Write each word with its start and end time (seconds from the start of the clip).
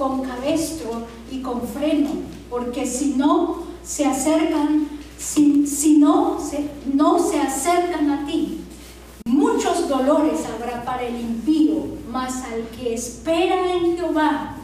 con 0.00 0.22
cabestro 0.22 1.02
y 1.30 1.42
con 1.42 1.60
freno, 1.60 2.08
porque 2.48 2.86
si 2.86 3.16
no 3.16 3.64
se 3.84 4.06
acercan, 4.06 4.88
si, 5.18 5.66
si 5.66 5.98
no, 5.98 6.40
se, 6.40 6.70
no 6.90 7.18
se 7.18 7.38
acercan 7.38 8.10
a 8.10 8.26
ti, 8.26 8.62
muchos 9.26 9.90
dolores 9.90 10.40
habrá 10.46 10.82
para 10.86 11.02
el 11.02 11.20
impío, 11.20 11.84
mas 12.10 12.44
al 12.44 12.62
que 12.68 12.94
espera 12.94 13.74
en 13.74 13.98
Jehová 13.98 14.56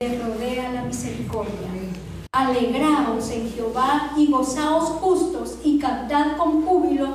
le 0.00 0.20
rodea 0.20 0.72
la 0.72 0.82
misericordia. 0.82 1.68
Alegraos 2.34 3.30
en 3.30 3.52
Jehová 3.52 4.14
y 4.16 4.32
gozaos 4.32 4.88
justos 5.00 5.58
y 5.62 5.78
cantad 5.78 6.36
con 6.36 6.66
júbilo 6.66 7.06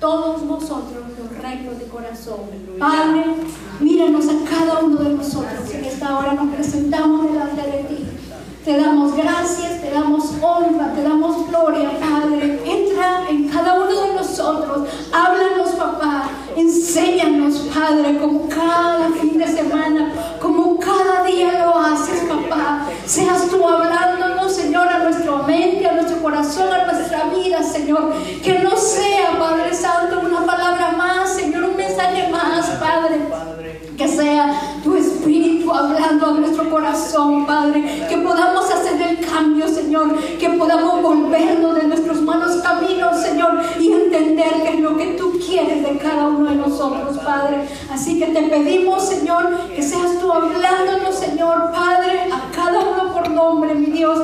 todos 0.00 0.46
vosotros 0.48 1.04
los 1.18 1.36
rectos 1.36 1.78
de 1.80 1.84
corazón. 1.84 2.40
Padre, 2.78 3.26
míranos 3.80 4.26
a 4.28 4.48
cada 4.48 4.80
uno 4.80 4.96
de 4.96 5.14
nosotros. 5.14 5.70
En 5.72 5.84
esta 5.84 6.18
hora 6.18 6.34
nos 6.34 6.54
presentamos 6.54 7.32
delante 7.32 7.62
de 7.62 7.84
ti. 7.84 8.06
Te 8.64 8.76
damos 8.76 9.16
gracias, 9.16 9.80
te 9.80 9.90
damos 9.90 10.34
honra, 10.42 10.92
te 10.94 11.02
damos 11.02 11.48
gloria, 11.48 11.90
Padre. 11.98 12.60
Entra 12.64 13.28
en 13.30 13.48
cada 13.48 13.74
uno 13.74 14.00
de 14.02 14.14
nosotros. 14.14 14.88
Háblanos, 15.12 15.70
papá. 15.70 16.28
Enséñanos, 16.56 17.68
Padre, 17.74 18.18
como 18.18 18.48
cada 18.48 19.08
fin 19.18 19.38
de 19.38 19.46
semana, 19.46 20.12
como 20.40 20.78
cada 20.78 21.24
día 21.24 21.64
lo 21.64 21.78
haces, 21.78 22.24
papá. 22.28 22.86
Seas 23.06 23.48
tú 23.48 23.66
hablándonos, 23.66 24.52
Señor, 24.52 24.86
a 24.88 24.98
nuestra 25.04 25.36
mente, 25.46 25.86
a 25.88 25.94
nuestro 25.94 26.20
corazón, 26.22 26.68
a 26.70 26.92
nuestra 26.92 27.24
vida, 27.30 27.62
Señor. 27.62 28.12
Que 28.42 28.58
no 28.58 28.76
sea, 28.76 29.38
Padre 29.38 29.72
Santo, 29.72 30.20
una 30.20 30.44
palabra 30.44 30.92
más, 30.98 31.34
Señor, 31.34 31.64
un 31.64 31.76
mensaje 31.76 32.28
más, 32.28 32.66
Padre. 32.78 33.20
Que 34.00 34.08
sea 34.08 34.58
tu 34.82 34.96
Espíritu 34.96 35.70
hablando 35.70 36.24
a 36.24 36.32
nuestro 36.32 36.70
corazón, 36.70 37.44
Padre. 37.44 38.06
Que 38.08 38.16
podamos 38.16 38.64
hacer 38.70 38.98
el 39.02 39.20
cambio, 39.20 39.68
Señor. 39.68 40.18
Que 40.38 40.48
podamos 40.48 41.02
volvernos 41.02 41.74
de 41.74 41.86
nuestros 41.86 42.22
malos 42.22 42.62
caminos, 42.62 43.20
Señor. 43.20 43.60
Y 43.78 43.92
entender 43.92 44.54
qué 44.62 44.70
es 44.70 44.80
lo 44.80 44.96
que 44.96 45.06
tú 45.18 45.38
quieres 45.46 45.82
de 45.82 45.98
cada 45.98 46.28
uno 46.28 46.48
de 46.48 46.56
nosotros, 46.56 47.18
Padre. 47.18 47.68
Así 47.92 48.18
que 48.18 48.28
te 48.28 48.44
pedimos, 48.44 49.06
Señor, 49.06 49.68
que 49.76 49.82
seas 49.82 50.18
tú 50.18 50.32
hablándonos, 50.32 51.14
Señor, 51.14 51.70
Padre, 51.70 52.30
a 52.32 52.56
cada 52.56 52.80
uno 52.80 53.12
por 53.12 53.28
nombre, 53.28 53.74
mi 53.74 53.90
Dios. 53.90 54.18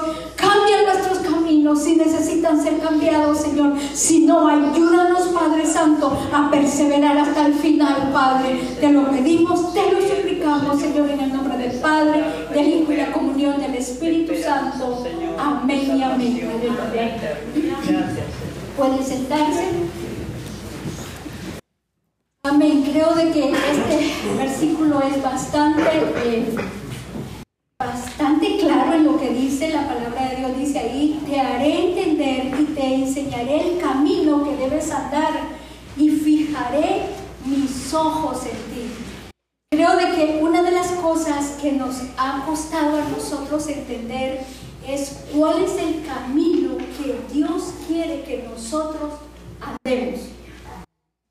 Caminos 1.66 1.82
si 1.82 1.96
necesitan 1.96 2.62
ser 2.62 2.78
cambiados, 2.78 3.40
Señor. 3.40 3.74
Si 3.92 4.24
no, 4.24 4.46
ayúdanos, 4.46 5.28
Padre 5.28 5.66
Santo, 5.66 6.16
a 6.32 6.48
perseverar 6.48 7.18
hasta 7.18 7.46
el 7.46 7.54
final, 7.54 8.10
Padre. 8.12 8.60
Te 8.80 8.92
lo 8.92 9.10
pedimos, 9.10 9.74
te 9.74 9.80
lo 9.90 10.00
suplicamos, 10.00 10.80
Señor, 10.80 11.10
en 11.10 11.20
el 11.20 11.32
nombre 11.32 11.58
del 11.58 11.80
Padre, 11.80 12.22
del 12.54 12.68
Hijo 12.68 12.92
y 12.92 12.96
la 12.96 13.10
comunión 13.10 13.60
del 13.60 13.74
Espíritu 13.74 14.32
Santo. 14.40 15.04
Amén 15.38 15.96
y 15.96 16.02
amén. 16.04 16.50
Pueden 18.76 19.04
sentarse. 19.04 19.64
Amén. 22.44 22.84
Creo 22.92 23.12
de 23.12 23.30
que 23.32 23.50
este 23.50 24.14
versículo 24.38 25.02
es 25.02 25.20
bastante, 25.20 25.82
eh, 26.24 26.56
bastante 27.86 28.58
claro 28.58 28.94
en 28.94 29.04
lo 29.04 29.18
que 29.18 29.30
dice 29.30 29.70
la 29.70 29.86
palabra 29.86 30.28
de 30.28 30.36
Dios. 30.36 30.58
Dice 30.58 30.78
ahí, 30.78 31.22
te 31.26 31.40
haré 31.40 31.88
entender 31.88 32.60
y 32.60 32.64
te 32.74 32.94
enseñaré 32.94 33.72
el 33.72 33.78
camino 33.78 34.44
que 34.44 34.56
debes 34.56 34.90
andar 34.90 35.32
y 35.96 36.10
fijaré 36.10 37.02
mis 37.44 37.92
ojos 37.94 38.44
en 38.44 38.74
ti. 38.74 38.90
Creo 39.70 39.96
de 39.96 40.14
que 40.14 40.40
una 40.42 40.62
de 40.62 40.72
las 40.72 40.88
cosas 40.92 41.58
que 41.60 41.72
nos 41.72 41.96
ha 42.16 42.44
costado 42.46 42.98
a 42.98 43.08
nosotros 43.08 43.66
entender 43.68 44.44
es 44.86 45.24
cuál 45.34 45.62
es 45.62 45.76
el 45.78 46.04
camino 46.04 46.76
que 46.78 47.20
Dios 47.32 47.74
quiere 47.86 48.22
que 48.22 48.48
nosotros 48.48 49.14
andemos. 49.60 50.20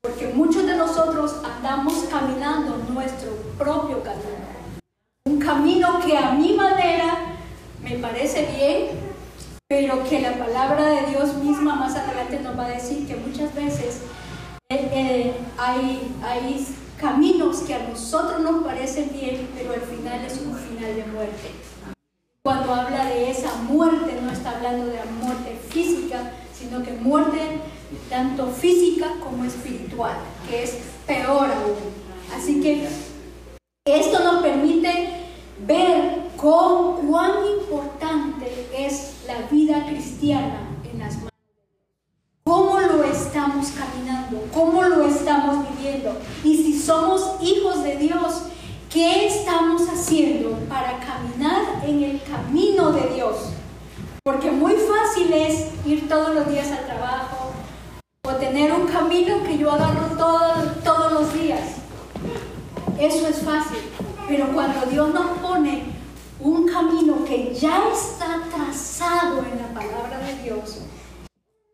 Porque 0.02 0.28
muchos 0.34 0.66
de 0.66 0.76
nosotros 0.76 1.36
andamos 1.42 1.94
caminando 2.10 2.76
nuestro 2.92 3.32
propio 3.58 4.02
camino. 4.02 4.45
Un 5.26 5.40
camino 5.40 5.98
que 6.06 6.16
a 6.16 6.30
mi 6.30 6.52
manera 6.52 7.34
me 7.82 7.96
parece 7.98 8.46
bien, 8.56 8.90
pero 9.66 10.04
que 10.04 10.20
la 10.20 10.38
palabra 10.38 10.86
de 10.86 11.10
Dios 11.10 11.34
misma 11.34 11.74
más 11.74 11.96
adelante 11.96 12.38
nos 12.38 12.56
va 12.56 12.66
a 12.66 12.68
decir 12.68 13.08
que 13.08 13.16
muchas 13.16 13.52
veces 13.52 14.02
eh, 14.68 14.88
eh, 14.92 15.32
hay, 15.58 16.14
hay 16.22 16.64
caminos 17.00 17.58
que 17.62 17.74
a 17.74 17.88
nosotros 17.88 18.40
nos 18.40 18.62
parecen 18.62 19.10
bien, 19.12 19.48
pero 19.56 19.72
al 19.72 19.80
final 19.80 20.24
es 20.24 20.40
un 20.42 20.54
final 20.54 20.94
de 20.94 21.04
muerte. 21.06 21.50
Cuando 22.44 22.72
habla 22.72 23.06
de 23.06 23.28
esa 23.28 23.52
muerte, 23.68 24.20
no 24.22 24.30
está 24.30 24.52
hablando 24.52 24.86
de 24.86 24.94
la 24.94 25.06
muerte 25.06 25.58
física, 25.70 26.34
sino 26.56 26.84
que 26.84 26.92
muerte 26.92 27.40
tanto 28.08 28.46
física 28.46 29.08
como 29.18 29.44
espiritual, 29.44 30.18
que 30.48 30.62
es 30.62 30.78
peor 31.04 31.50
aún. 31.50 31.74
Así 32.32 32.60
que 32.60 32.86
esto 33.86 34.18
nos 34.24 34.42
permite 34.42 35.15
ver 35.58 36.28
con 36.36 37.06
cuán 37.06 37.32
importante 37.60 38.68
es 38.76 39.24
la 39.26 39.46
vida 39.50 39.86
cristiana 39.86 40.60
en 40.90 40.98
las 40.98 41.16
manos. 41.16 41.30
¿Cómo 42.44 42.78
lo 42.80 43.04
estamos 43.04 43.68
caminando? 43.68 44.46
¿Cómo 44.52 44.82
lo 44.82 45.04
estamos 45.06 45.66
viviendo? 45.70 46.16
Y 46.44 46.56
si 46.56 46.78
somos 46.78 47.42
hijos 47.42 47.82
de 47.82 47.96
Dios, 47.96 48.42
¿qué 48.92 49.26
estamos 49.26 49.88
haciendo 49.88 50.50
para 50.68 51.00
caminar 51.00 51.82
en 51.84 52.04
el 52.04 52.22
camino 52.22 52.92
de 52.92 53.14
Dios? 53.14 53.36
Porque 54.22 54.50
muy 54.50 54.74
fácil 54.74 55.32
es 55.32 55.70
ir 55.86 56.08
todos 56.08 56.34
los 56.34 56.48
días 56.48 56.70
al 56.70 56.86
trabajo 56.86 57.52
o 58.24 58.32
tener 58.34 58.72
un 58.72 58.86
camino 58.86 59.42
que 59.42 59.58
yo 59.58 59.72
agarro 59.72 60.16
todo, 60.16 60.72
todos 60.84 61.12
los 61.12 61.34
días. 61.34 61.60
Eso 62.98 63.28
es 63.28 63.42
fácil. 63.42 63.78
Pero 64.28 64.48
cuando 64.52 64.86
Dios 64.86 65.14
nos 65.14 65.38
pone 65.38 65.84
un 66.40 66.66
camino 66.66 67.24
que 67.24 67.54
ya 67.54 67.84
está 67.92 68.42
trazado 68.54 69.38
en 69.38 69.58
la 69.58 69.68
palabra 69.72 70.18
de 70.18 70.42
Dios, 70.42 70.80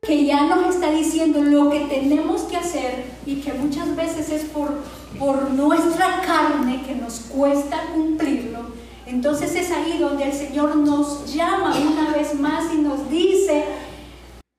que 0.03 0.27
ya 0.27 0.47
nos 0.47 0.75
está 0.75 0.91
diciendo 0.91 1.43
lo 1.43 1.71
que 1.71 1.81
tenemos 1.81 2.43
que 2.43 2.57
hacer 2.57 3.05
y 3.25 3.37
que 3.37 3.53
muchas 3.55 3.95
veces 3.97 4.31
es 4.31 4.45
por, 4.45 4.81
por 5.19 5.51
nuestra 5.51 6.21
carne 6.23 6.83
que 6.87 6.95
nos 6.95 7.21
cuesta 7.21 7.87
cumplirlo, 7.95 8.61
entonces 9.07 9.55
es 9.55 9.71
ahí 9.71 9.99
donde 9.99 10.25
el 10.25 10.33
Señor 10.33 10.77
nos 10.77 11.33
llama 11.33 11.77
una 11.77 12.13
vez 12.13 12.35
más 12.39 12.73
y 12.73 12.79
nos 12.79 13.09
dice, 13.11 13.65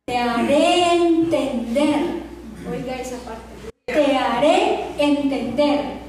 te 0.05 0.17
haré 0.17 0.95
entender. 0.95 2.23
Oiga 2.69 2.95
esa 2.95 3.17
parte. 3.17 3.41
Te 3.85 4.17
haré 4.17 4.87
entender. 4.97 6.03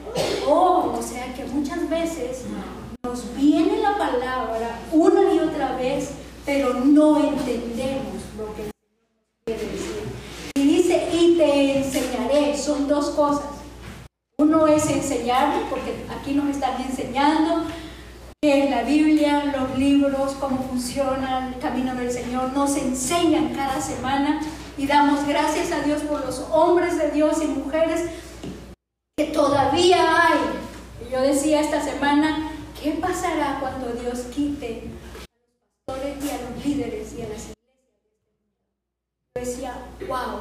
Oh, 0.46 0.94
o 0.98 1.02
sea 1.02 1.23
muchas 1.54 1.88
veces 1.88 2.42
nos 3.04 3.36
viene 3.36 3.78
la 3.78 3.96
palabra 3.96 4.80
una 4.92 5.32
y 5.32 5.38
otra 5.38 5.76
vez, 5.76 6.10
pero 6.44 6.74
no 6.74 7.28
entendemos 7.28 8.22
lo 8.36 8.54
que 8.54 8.70
quiere 9.46 9.62
decir. 9.62 10.02
Y 10.56 10.62
dice, 10.62 11.08
y 11.12 11.36
te 11.36 11.78
enseñaré. 11.78 12.56
Son 12.56 12.88
dos 12.88 13.10
cosas. 13.10 13.46
Uno 14.38 14.66
es 14.66 14.88
enseñar, 14.90 15.62
porque 15.70 16.04
aquí 16.10 16.32
nos 16.32 16.48
están 16.48 16.80
enseñando 16.82 17.64
que 18.42 18.68
la 18.68 18.82
Biblia, 18.82 19.44
los 19.56 19.78
libros, 19.78 20.32
cómo 20.40 20.58
funciona 20.68 21.48
el 21.48 21.58
camino 21.60 21.94
del 21.94 22.10
Señor, 22.10 22.52
nos 22.52 22.76
enseñan 22.76 23.54
cada 23.54 23.80
semana 23.80 24.40
y 24.76 24.86
damos 24.86 25.26
gracias 25.26 25.72
a 25.72 25.82
Dios 25.82 26.02
por 26.02 26.24
los 26.24 26.44
hombres 26.50 26.98
de 26.98 27.10
Dios 27.12 27.38
y 27.42 27.46
mujeres 27.46 28.10
que 29.16 29.26
todavía 29.26 30.28
hay. 30.28 30.73
Yo 31.14 31.22
decía 31.22 31.60
esta 31.60 31.80
semana, 31.80 32.50
¿qué 32.82 32.90
pasará 33.00 33.60
cuando 33.60 33.92
Dios 33.92 34.18
quite 34.34 34.82
a 34.82 35.92
los 35.92 36.02
pastores 36.02 36.24
y 36.24 36.30
a 36.30 36.40
los 36.42 36.66
líderes 36.66 37.14
y 37.16 37.22
a 37.22 37.28
las 37.28 37.38
iglesias? 37.38 37.54
Yo 39.36 39.40
decía, 39.40 39.74
wow, 40.08 40.40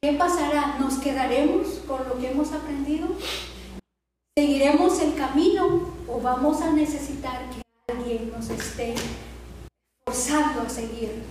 ¿qué 0.00 0.14
pasará? 0.14 0.78
¿Nos 0.80 0.94
quedaremos 0.94 1.68
con 1.86 2.08
lo 2.08 2.18
que 2.18 2.30
hemos 2.30 2.50
aprendido? 2.52 3.08
¿Seguiremos 4.34 4.98
el 5.00 5.16
camino 5.16 5.92
o 6.08 6.18
vamos 6.18 6.62
a 6.62 6.70
necesitar 6.70 7.42
que 7.50 7.92
alguien 7.92 8.30
nos 8.30 8.48
esté 8.48 8.94
forzando 10.06 10.62
a 10.62 10.68
seguir. 10.70 11.24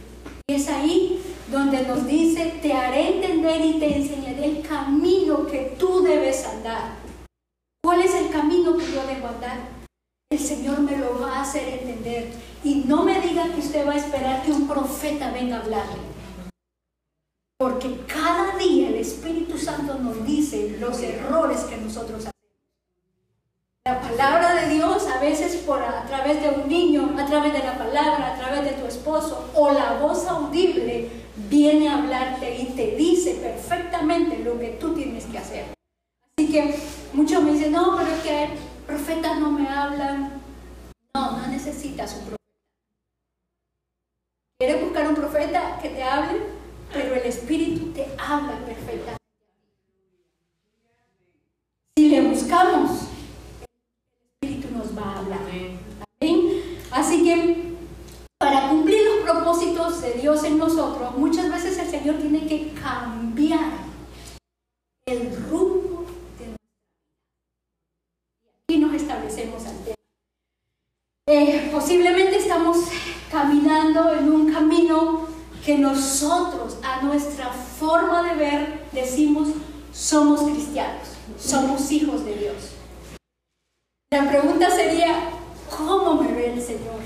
Y 0.47 0.53
es 0.53 0.67
ahí 0.67 1.23
donde 1.47 1.81
nos 1.88 2.06
dice, 2.06 2.59
te 2.61 2.71
haré 2.71 3.15
entender 3.15 3.65
y 3.65 3.79
te 3.79 3.97
enseñaré 3.97 4.45
el 4.45 4.61
camino 4.61 5.47
que 5.47 5.75
tú 5.79 6.03
debes 6.03 6.45
andar. 6.45 7.02
¿Cuál 8.33 8.51
es 8.51 8.57
el 8.57 8.63
camino 8.63 8.77
que 8.77 8.91
yo 8.91 9.06
debo 9.06 9.27
andar? 9.27 9.59
El 10.31 10.39
Señor 10.39 10.80
me 10.80 10.97
lo 10.97 11.19
va 11.19 11.38
a 11.38 11.41
hacer 11.44 11.68
entender. 11.68 12.31
Y 12.63 12.83
no 12.88 13.03
me 13.03 13.21
diga 13.21 13.44
que 13.53 13.59
usted 13.59 13.88
va 13.88 13.94
a 13.94 13.97
esperar 13.97 14.44
que 14.44 14.51
un 14.51 14.68
profeta 14.68 15.31
venga 15.31 15.57
a 15.57 15.62
hablarle. 15.62 16.01
Porque 17.59 18.00
cada 18.07 18.57
día 18.57 18.89
el 18.89 18.95
Espíritu 18.95 19.57
Santo 19.57 19.95
nos 20.00 20.25
dice 20.25 20.77
los 20.80 21.00
errores 21.01 21.59
que 21.62 21.77
nosotros 21.77 22.19
hacemos. 22.19 22.33
La 23.85 24.01
palabra 24.01 24.56
de 24.56 24.74
Dios 24.74 25.06
a 25.07 25.19
veces 25.19 25.57
por 25.57 25.81
a, 25.81 26.06
través 26.06 26.41
de 26.41 26.50
un 26.50 26.68
niño, 26.68 27.15
a 27.18 27.25
través 27.25 27.53
de 27.53 27.59
la 27.59 27.77
palabra, 27.77 28.33
a 28.33 28.38
través 28.38 28.63
de 28.63 28.71
tu 28.71 28.88
esposo 28.88 29.51
o 29.53 29.71
la 29.71 30.00
voz 30.00 30.25
audible 30.25 31.09
viene 31.50 31.89
a 31.89 31.97
hablarte 32.00 32.57
y 32.57 32.65
te 32.75 32.95
dice 32.95 33.35
perfectamente 33.35 34.39
lo 34.39 34.59
que 34.59 34.69
tú 34.69 34.94
tienes 34.94 35.25
que 35.25 35.38
hacer. 35.38 35.72
Que 36.51 36.75
muchos 37.13 37.42
me 37.42 37.54
dicen, 37.54 37.72
no, 37.72 37.98
pero 37.98 38.10
es 38.12 38.22
que 38.22 38.50
profetas 38.86 39.40
no 39.40 39.51
me 39.51 39.68
hablan. 39.68 40.42
No, 41.16 41.38
no 41.38 41.48
necesitas 41.48 42.13
un 42.13 42.19
profeta. 42.19 42.38
¿Quieres 44.60 44.84
buscar 44.84 45.07
un 45.07 45.16
profeta 45.16 45.80
que 45.81 45.90
te 45.90 46.04
hable? 46.04 46.42
Pero 46.92 47.16
el 47.16 47.24
Espíritu 47.24 47.92
te 47.92 48.07
habla 48.19 48.54
perfectamente. 48.66 49.18
Si 51.98 52.10
le 52.10 52.22
buscamos, 52.22 53.07
nos 54.74 54.98
va 54.98 55.04
a 55.04 55.19
hablar. 55.19 55.40
Así 56.92 57.24
que 57.24 57.74
para 58.38 58.69
cumplir 58.69 59.04
los 59.04 59.30
propósitos 59.30 60.01
de 60.01 60.13
Dios 60.13 60.44
en 60.44 60.60
nosotros, 60.60 61.18
muchas 61.18 61.51
veces 61.51 61.78
el 61.80 61.90
Señor 61.90 62.18
tiene 62.18 62.45
que 62.45 62.72
cambiar 62.74 63.72
el 65.07 65.36
rumbo 65.50 66.06
de 66.38 66.48
nuestra 66.50 66.68
vida. 67.57 68.57
Y 68.68 68.74
aquí 68.74 68.78
nos 68.80 68.94
establecemos 68.94 69.66
al 69.66 69.83
tema. 69.83 69.95
Eh, 71.25 71.69
posiblemente 71.71 72.35
estamos 72.35 72.79
caminando 73.31 74.13
en 74.13 74.29
un 74.29 74.51
camino 74.51 75.25
que 75.65 75.77
nosotros, 75.77 76.77
a 76.83 77.01
nuestra 77.01 77.47
forma 77.49 78.29
de 78.29 78.35
ver, 78.35 78.89
decimos, 78.91 79.47
somos 79.93 80.41
cristianos, 80.41 81.07
somos 81.39 81.89
hijos 81.93 82.25
de 82.25 82.35
Dios. 82.35 82.55
La 84.11 84.29
pregunta 84.29 84.69
sería, 84.69 85.29
¿cómo 85.69 86.21
me 86.21 86.33
ve 86.33 86.55
el 86.55 86.61
Señor? 86.61 86.99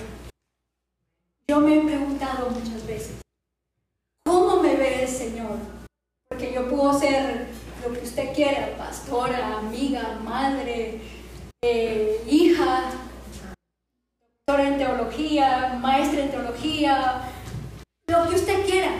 Yo 1.47 1.61
me 1.61 1.77
he 1.77 1.81
preguntado 1.81 2.49
muchas 2.49 2.87
veces, 2.87 3.17
¿cómo 4.25 4.63
me 4.63 4.75
ve 4.77 5.03
el 5.03 5.07
Señor? 5.07 5.59
Porque 6.27 6.53
yo 6.53 6.67
puedo 6.67 6.99
ser 6.99 7.49
lo 7.85 7.93
que 7.93 8.03
usted 8.03 8.33
quiera, 8.33 8.75
pastora, 8.79 9.59
amiga, 9.59 10.19
madre, 10.23 11.01
eh, 11.61 12.19
hija, 12.27 12.89
doctora 14.47 14.69
en 14.69 14.77
teología, 14.77 15.77
maestra 15.81 16.21
en 16.21 16.31
teología, 16.31 17.21
lo 18.07 18.29
que 18.29 18.35
usted 18.35 18.65
quiera. 18.65 18.91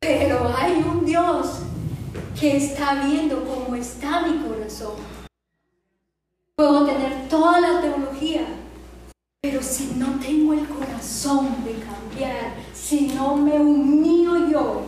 Pero 0.00 0.50
hay 0.56 0.72
un 0.72 1.04
Dios 1.04 1.60
que 2.40 2.56
está 2.56 2.94
viendo 3.04 3.44
cómo 3.44 3.74
está 3.74 4.22
mi 4.22 4.38
corazón 4.38 4.94
Puedo 6.56 6.86
tener 6.86 7.28
toda 7.28 7.60
la 7.60 7.80
teología, 7.82 8.46
pero 9.42 9.62
si 9.62 9.94
no 9.96 10.18
tengo 10.18 10.54
el 10.54 10.66
corazón 10.66 11.62
de 11.64 11.74
cambiar, 11.80 12.54
si 12.72 13.08
no 13.08 13.36
me 13.36 13.60
humillo 13.60 14.48
yo, 14.48 14.82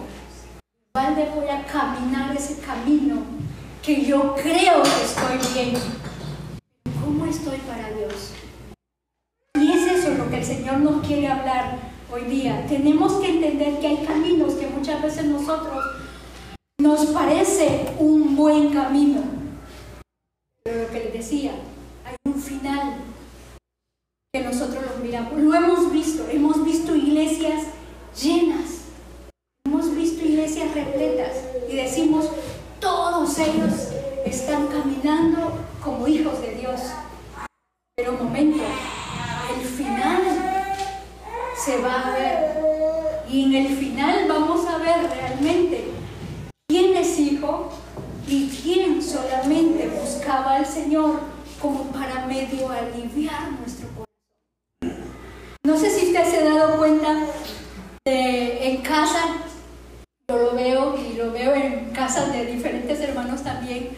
¿dónde 0.94 1.30
voy 1.34 1.48
a 1.48 1.66
caminar 1.66 2.34
ese 2.34 2.60
camino 2.60 3.18
que 3.82 4.06
yo 4.06 4.34
creo 4.36 4.82
que 4.82 5.04
estoy 5.04 5.54
bien? 5.54 5.74
¿Cómo 7.04 7.26
estoy 7.26 7.58
para 7.58 7.90
Dios? 7.90 8.32
Y 9.60 9.72
es 9.72 9.92
eso 9.92 10.14
lo 10.14 10.30
que 10.30 10.38
el 10.38 10.44
Señor 10.44 10.78
nos 10.78 11.06
quiere 11.06 11.28
hablar 11.28 11.78
hoy 12.12 12.22
día. 12.24 12.66
Tenemos 12.68 13.14
que 13.14 13.28
entender 13.28 13.78
que 13.78 13.86
hay 13.86 13.96
caminos 14.04 14.54
que 14.54 14.66
muchas 14.66 15.02
veces 15.02 15.26
nosotros 15.26 15.84
nos 16.80 17.06
parece 17.06 17.94
un 17.98 18.36
buen 18.36 18.72
camino, 18.72 19.22
pero 20.64 20.82
lo 20.82 20.88
que 20.88 21.04
les 21.04 21.12
decía, 21.12 21.52
hay 22.04 22.16
un 22.24 22.40
final 22.40 22.94
que 24.32 24.42
nosotros 24.42 24.82
los 24.84 25.04
miramos. 25.04 25.34
Lo 25.34 25.54
hemos 25.54 25.92
visto, 25.92 26.26
hemos 26.30 26.64
visto 26.64 26.94
iglesias 26.94 27.64
llenas, 28.20 28.86
hemos 29.66 29.94
visto 29.94 30.24
iglesias 30.24 30.74
repletas 30.74 31.36
y 31.70 31.76
decimos, 31.76 32.30
todos 32.80 33.38
ellos 33.38 33.88
están 34.24 34.66
caminando 34.68 35.52
como 35.84 36.08
hijos 36.08 36.40
de 36.40 36.54
Dios. 36.54 36.80
Pero 37.96 38.12
un 38.12 38.24
momento, 38.24 38.62
el 39.54 39.66
final 39.66 40.60
se 41.60 41.78
va 41.78 42.08
a 42.08 42.10
ver. 42.12 42.60
Y 43.28 43.44
en 43.44 43.66
el 43.66 43.76
final 43.76 44.26
vamos 44.28 44.66
a 44.66 44.78
ver 44.78 45.08
realmente 45.08 45.84
quién 46.68 46.96
es 46.96 47.18
hijo 47.18 47.70
y 48.26 48.48
quién 48.48 49.02
solamente 49.02 49.88
buscaba 49.88 50.56
al 50.56 50.66
Señor 50.66 51.20
como 51.60 51.84
para 51.92 52.26
medio 52.26 52.68
aliviar 52.70 53.52
nuestro 53.60 53.88
corazón. 53.88 55.10
No 55.64 55.76
sé 55.76 55.90
si 55.90 56.06
usted 56.06 56.24
se 56.24 56.38
ha 56.38 56.54
dado 56.54 56.78
cuenta 56.78 57.26
de 58.06 58.70
en 58.70 58.82
casa, 58.82 59.20
yo 60.28 60.38
lo 60.38 60.54
veo 60.54 60.96
y 60.96 61.14
lo 61.14 61.30
veo 61.32 61.54
en 61.54 61.90
casas 61.90 62.32
de 62.32 62.46
diferentes 62.46 62.98
hermanos 63.00 63.42
también, 63.42 63.90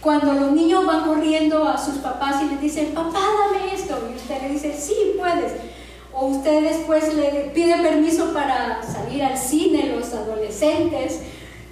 cuando 0.00 0.32
los 0.32 0.52
niños 0.52 0.86
van 0.86 1.04
corriendo 1.04 1.68
a 1.68 1.76
sus 1.76 1.96
papás 1.96 2.42
y 2.42 2.50
les 2.50 2.60
dicen, 2.60 2.94
papá, 2.94 3.20
dame 3.20 3.74
esto, 3.74 3.98
y 4.10 4.16
usted 4.16 4.42
le 4.42 4.48
dice, 4.50 4.74
sí, 4.78 5.14
puedes. 5.18 5.52
O 6.12 6.26
usted 6.26 6.62
después 6.62 7.14
le 7.14 7.50
pide 7.54 7.76
permiso 7.82 8.32
para 8.32 8.82
salir 8.82 9.22
al 9.22 9.36
cine, 9.36 9.94
los 9.94 10.12
adolescentes, 10.12 11.20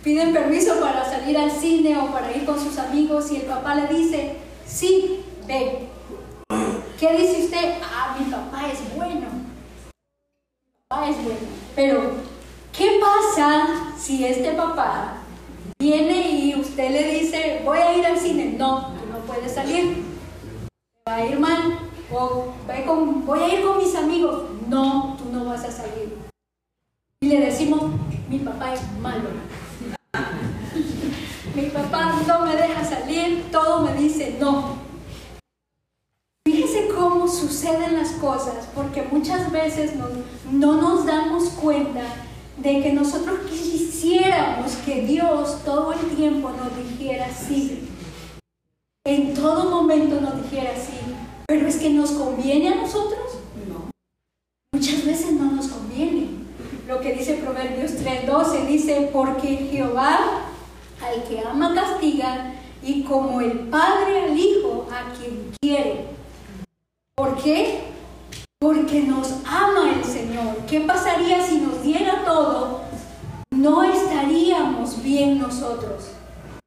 piden 0.02 0.32
permiso 0.32 0.78
para 0.78 1.04
salir 1.04 1.36
al 1.36 1.50
cine 1.50 1.98
o 1.98 2.06
para 2.12 2.30
ir 2.34 2.44
con 2.44 2.58
sus 2.58 2.78
amigos 2.78 3.30
y 3.32 3.36
el 3.36 3.42
papá 3.42 3.74
le 3.74 3.86
dice, 3.88 4.36
sí, 4.66 5.24
ven. 5.46 5.88
¿Qué 7.00 7.12
dice 7.16 7.44
usted? 7.44 7.74
Ah, 7.82 8.16
mi 8.18 8.30
papá 8.30 8.68
es 8.72 8.96
bueno. 8.96 9.26
Mi 9.30 10.82
papá 10.88 11.08
es 11.08 11.16
bueno. 11.16 11.40
Pero, 11.74 12.10
¿qué 12.76 13.00
pasa 13.00 13.92
si 13.98 14.24
este 14.24 14.52
papá 14.52 15.18
viene 15.88 16.30
y 16.30 16.54
usted 16.54 16.90
le 16.90 17.14
dice, 17.14 17.62
voy 17.64 17.78
a 17.78 17.96
ir 17.96 18.04
al 18.04 18.18
cine? 18.18 18.54
No, 18.58 18.88
tú 18.88 19.06
no 19.10 19.18
puedes 19.20 19.54
salir. 19.54 20.04
Va 21.08 21.16
a 21.16 21.26
ir 21.26 21.38
mal. 21.38 21.78
O 22.12 22.52
voy 23.26 23.40
a 23.40 23.54
ir 23.54 23.64
con 23.64 23.78
mis 23.78 23.94
amigos. 23.94 24.44
No, 24.68 25.16
tú 25.18 25.32
no 25.32 25.46
vas 25.46 25.64
a 25.64 25.72
salir. 25.72 26.14
Y 27.22 27.28
le 27.28 27.40
decimos, 27.40 27.82
mi 28.28 28.38
papá 28.38 28.74
es 28.74 28.80
malo 29.00 29.30
mi 31.54 31.62
papá 31.70 32.20
no 32.26 32.46
me 32.46 32.56
deja 32.56 32.84
salir, 32.84 33.46
todo 33.50 33.82
me 33.82 33.94
dice 33.94 34.36
no. 34.38 34.76
Fíjese 36.46 36.88
cómo 36.94 37.26
suceden 37.28 37.94
las 37.96 38.10
cosas, 38.12 38.68
porque 38.74 39.02
muchas 39.10 39.50
veces 39.50 39.92
no 40.50 40.76
nos 40.76 41.04
damos 41.06 41.50
cuenta 41.50 42.02
de 42.56 42.82
que 42.82 42.92
nosotros 42.92 43.40
quisiéramos 43.98 44.76
que 44.86 45.02
Dios 45.02 45.64
todo 45.64 45.92
el 45.92 46.14
tiempo 46.14 46.50
nos 46.50 46.76
dijera 46.76 47.26
sí. 47.32 47.88
En 49.04 49.34
todo 49.34 49.68
momento 49.70 50.20
nos 50.20 50.40
dijera 50.42 50.70
sí. 50.76 51.14
Pero 51.48 51.66
es 51.66 51.76
que 51.78 51.90
nos 51.90 52.12
conviene 52.12 52.68
a 52.68 52.74
nosotros. 52.76 53.38
No. 53.68 53.90
Muchas 54.72 55.04
veces 55.04 55.32
no 55.32 55.50
nos 55.50 55.66
conviene. 55.66 56.28
Lo 56.86 57.00
que 57.00 57.14
dice 57.14 57.34
Proverbios 57.34 57.92
3:12 57.92 58.66
dice, 58.66 59.10
porque 59.12 59.68
Jehová 59.70 60.42
al 61.04 61.24
que 61.24 61.40
ama 61.40 61.74
castiga 61.74 62.54
y 62.82 63.02
como 63.02 63.40
el 63.40 63.68
Padre 63.68 64.24
al 64.24 64.38
Hijo 64.38 64.86
a 64.92 65.12
quien 65.18 65.50
quiere. 65.60 66.04
¿Por 67.16 67.36
qué? 67.42 67.80
Porque 68.60 69.02
nos 69.02 69.32
ama 69.44 69.92
el 69.96 70.04
Señor. 70.04 70.58
¿Qué 70.68 70.82
pasaría 70.82 71.44
si 71.44 71.58
nos 71.58 71.82
diera 71.82 72.24
todo? 72.24 72.87
No 73.58 73.82
estaríamos 73.82 75.02
bien 75.02 75.40
nosotros. 75.40 76.12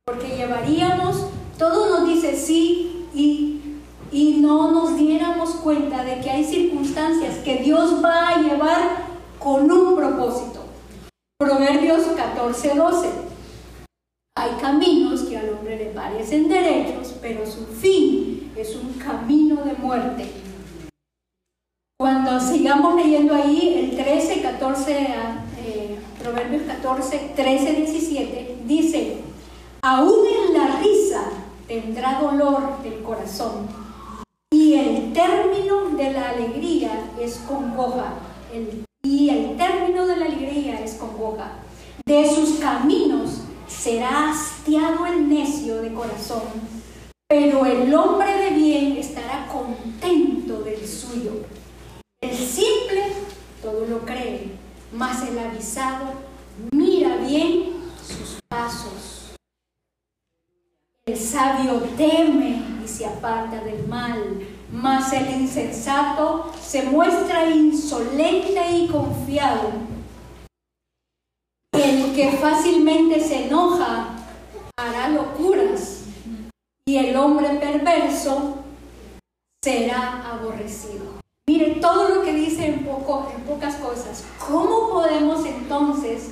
Porque 0.06 0.36
llevaríamos, 0.36 1.28
todo 1.58 1.90
nos 1.90 2.10
dice 2.10 2.36
sí 2.36 3.08
y, 3.14 3.62
y 4.12 4.42
no 4.42 4.72
nos 4.72 4.98
diéramos 4.98 5.52
cuenta 5.52 6.04
de 6.04 6.20
que 6.20 6.30
hay 6.30 6.44
circunstancias 6.44 7.38
que 7.46 7.60
Dios 7.60 8.04
va 8.04 8.28
a 8.28 8.42
llevar 8.42 9.06
con 9.40 9.72
un 9.72 9.96
propósito. 9.96 10.66
Proverbios 11.40 12.08
14, 12.08 12.76
12. 12.76 13.10
Hay 14.36 14.52
caminos 14.60 15.22
que 15.22 15.38
al 15.38 15.50
hombre 15.54 15.78
le 15.78 15.86
parecen 15.92 16.50
derechos, 16.50 17.16
pero 17.22 17.46
su 17.46 17.68
fin 17.68 18.52
es 18.58 18.76
un 18.76 18.96
camino 18.96 19.64
de 19.64 19.76
muerte. 19.76 20.30
Cuando 21.98 22.38
sigamos 22.38 22.96
leyendo 22.96 23.34
ahí 23.34 23.92
el 23.92 24.04
13, 24.04 24.42
14, 24.42 24.92
eh, 24.92 25.08
Proverbios 26.22 26.64
14, 26.64 27.32
13, 27.36 27.74
17, 27.74 28.58
dice, 28.66 29.18
aún 29.82 30.26
en 30.28 30.54
la 30.54 30.78
risa 30.78 31.24
tendrá 31.68 32.20
dolor 32.22 32.84
del 32.84 33.02
corazón 33.02 33.68
y 34.52 34.76
el 34.76 35.14
término 35.14 35.90
de 35.98 36.14
la 36.14 36.30
alegría 36.30 37.10
es 37.20 37.38
congoja. 37.48 38.14
y 39.04 39.30
el 39.30 39.58
término 39.58 40.06
de 40.06 40.18
la 40.18 40.26
alegría 40.26 40.80
es 40.80 40.94
congoja. 40.96 41.54
De 42.06 42.30
sus 42.30 42.60
caminos 42.60 43.42
será 43.68 44.30
hastiado 44.30 45.08
el 45.08 45.28
necio 45.28 45.82
de 45.82 45.92
corazón, 45.92 46.44
pero 47.28 47.66
el 47.66 47.92
hombre 47.96 48.32
de 48.38 48.50
bien 48.52 48.98
estará 48.98 49.48
contento 49.48 50.62
del 50.62 50.88
suyo. 50.88 51.32
El 52.22 52.36
simple 52.36 53.06
todo 53.64 53.86
lo 53.88 54.00
cree, 54.02 54.52
mas 54.94 55.28
el 55.28 55.40
avisado 55.40 56.14
mira 56.72 57.18
bien 57.18 57.74
sus 58.06 58.40
pasos. 58.48 59.34
El 61.06 61.18
sabio 61.18 61.80
teme 61.98 62.64
y 62.84 62.88
se 62.88 63.06
aparta 63.06 63.64
del 63.64 63.88
mal, 63.88 64.48
mas 64.72 65.12
el 65.14 65.42
insensato 65.42 66.52
se 66.62 66.84
muestra 66.84 67.50
insolente 67.50 68.72
y 68.72 68.88
confiado. 68.88 69.72
El 71.74 72.14
que 72.14 72.34
fácilmente 72.34 73.20
se 73.20 73.48
enoja 73.48 74.10
hará 74.78 75.10
locuras 75.10 76.04
y 76.86 76.98
el 76.98 77.16
hombre 77.16 77.50
perverso 77.60 78.58
será 79.64 80.32
aborrecido. 80.32 81.21
Mire 81.48 81.82
todo 81.82 82.08
lo 82.08 82.22
que 82.24 82.34
dice 82.34 82.66
en, 82.68 82.86
poco, 82.86 83.32
en 83.36 83.42
pocas 83.44 83.76
cosas. 83.76 84.24
¿Cómo 84.48 84.90
podemos 84.90 85.46
entonces 85.46 86.30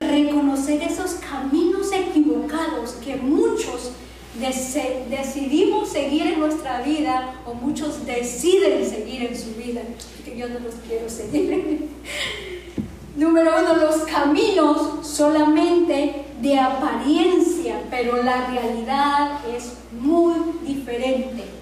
reconocer 0.00 0.82
esos 0.82 1.14
caminos 1.14 1.92
equivocados 1.92 2.92
que 3.04 3.16
muchos 3.16 3.92
decidimos 5.08 5.90
seguir 5.90 6.26
en 6.26 6.40
nuestra 6.40 6.82
vida 6.82 7.34
o 7.46 7.54
muchos 7.54 8.04
deciden 8.06 8.88
seguir 8.88 9.26
en 9.26 9.38
su 9.38 9.54
vida? 9.54 9.82
Que 10.24 10.36
yo 10.36 10.48
no 10.48 10.58
los 10.58 10.74
quiero 10.86 11.08
seguir. 11.08 11.88
Número 13.16 13.52
uno, 13.60 13.76
los 13.76 14.02
caminos 14.02 15.06
solamente 15.06 16.24
de 16.40 16.58
apariencia, 16.58 17.82
pero 17.90 18.22
la 18.22 18.46
realidad 18.46 19.40
es 19.54 19.74
muy 19.92 20.34
diferente. 20.66 21.55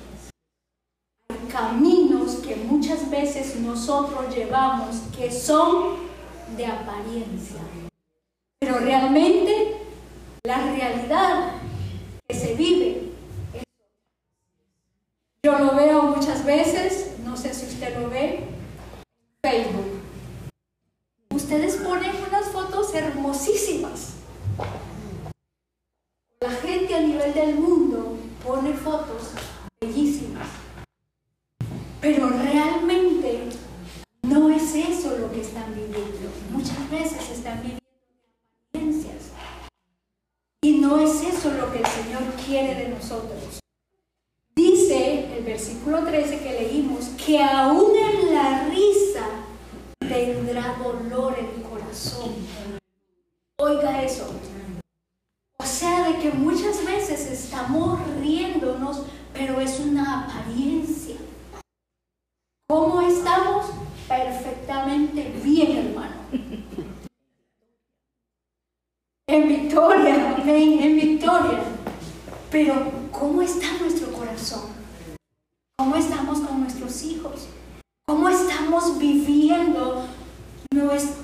Caminos 1.54 2.40
que 2.44 2.56
muchas 2.56 3.08
veces 3.08 3.54
nosotros 3.60 4.34
llevamos 4.34 4.96
que 5.16 5.30
son 5.30 5.98
de 6.56 6.66
apariencia, 6.66 7.60
pero 8.58 8.80
realmente 8.80 9.76
la 10.42 10.72
realidad 10.72 11.52
que 12.26 12.34
se 12.34 12.54
vive. 12.54 13.12
Yo 15.44 15.56
lo 15.60 15.76
veo 15.76 16.02
muchas 16.02 16.44
veces, 16.44 17.20
no 17.24 17.36
sé 17.36 17.54
si 17.54 17.66
usted 17.66 18.00
lo 18.00 18.10
ve, 18.10 18.48
Facebook 19.40 20.02
ustedes 21.32 21.76
ponen 21.76 22.10
unas 22.28 22.48
fotos 22.48 22.92
hermosísimas. 22.96 24.14
La 26.40 26.50
gente 26.50 26.96
a 26.96 27.00
nivel 27.00 27.32
del 27.32 27.54
mundo 27.54 28.16
pone 28.44 28.72
fotos 28.72 29.30
bellísimas. 29.80 30.63
Pero 32.04 32.28
realmente 32.28 33.48
no 34.24 34.50
es 34.50 34.74
eso 34.74 35.16
lo 35.16 35.32
que 35.32 35.40
están 35.40 35.74
viviendo. 35.74 36.28
Muchas 36.50 36.90
veces 36.90 37.30
están 37.30 37.62
viviendo 37.62 37.80
apariencias. 38.68 39.30
Y 40.60 40.80
no 40.80 40.98
es 40.98 41.22
eso 41.22 41.50
lo 41.54 41.72
que 41.72 41.78
el 41.78 41.86
Señor 41.86 42.22
quiere 42.44 42.74
de 42.74 42.88
nosotros. 42.90 43.58
Dice 44.54 45.34
el 45.34 45.44
versículo 45.44 46.04
13 46.04 46.40
que 46.40 46.52
leímos 46.52 47.06
que 47.24 47.42
aún 47.42 47.92
en 47.96 48.34
la 48.34 48.68
risa 48.68 49.24
tendrá 50.00 50.76
dolor 50.76 51.38
en 51.38 51.56
mi 51.56 51.64
corazón. 51.64 52.34
Oiga 53.56 54.02
eso. 54.02 54.30
O 55.56 55.64
sea, 55.64 56.10
de 56.10 56.18
que 56.18 56.32
muchas 56.32 56.84
veces 56.84 57.30
estamos 57.30 57.98
riéndonos, 58.20 59.04
pero 59.32 59.58
es 59.58 59.80
una 59.80 60.26
apariencia. 60.26 61.16
¿Cómo 62.66 63.02
estamos? 63.02 63.66
Perfectamente 64.08 65.32
bien, 65.44 65.76
hermano. 65.76 66.16
En 69.34 69.48
victoria, 69.48 70.36
amén, 70.38 70.78
en 70.80 70.94
victoria. 70.94 71.58
Pero, 72.52 72.72
¿cómo 73.10 73.42
está 73.42 73.66
nuestro 73.80 74.12
corazón? 74.12 74.70
¿Cómo 75.76 75.96
estamos 75.96 76.38
con 76.38 76.60
nuestros 76.60 77.02
hijos? 77.02 77.48
¿Cómo 78.06 78.28
estamos 78.28 78.96
viviendo 78.96 80.06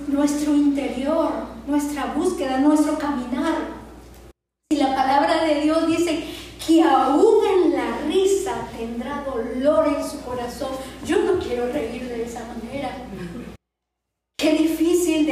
nuestro 0.09 0.57
interior, 0.57 1.31
nuestra 1.69 2.07
búsqueda, 2.07 2.59
nuestro 2.59 2.99
caminar? 2.99 3.55
Si 4.73 4.79
la 4.79 4.93
palabra 4.93 5.45
de 5.45 5.61
Dios 5.61 5.87
dice 5.87 6.25
que 6.67 6.83
aún 6.83 7.45
en 7.47 7.77
la 7.77 7.99
risa 8.09 8.67
tendrá 8.77 9.23
dolor 9.23 9.87
en 9.87 10.05
su 10.05 10.21
corazón, 10.23 10.71
yo 11.07 11.23
no 11.23 11.39
quiero 11.39 11.73
reír 11.73 12.09
de 12.09 12.25
esa 12.25 12.41
manera. 12.41 12.91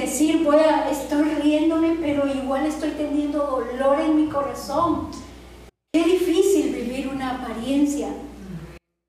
Decir, 0.09 0.43
voy 0.43 0.57
a, 0.57 0.88
estoy 0.91 1.23
riéndome, 1.43 1.99
pero 2.00 2.27
igual 2.27 2.65
estoy 2.65 2.93
teniendo 2.93 3.41
dolor 3.41 4.00
en 4.00 4.17
mi 4.17 4.27
corazón. 4.31 5.11
Qué 5.93 6.03
difícil 6.03 6.75
vivir 6.75 7.09
una 7.09 7.37
apariencia. 7.37 8.09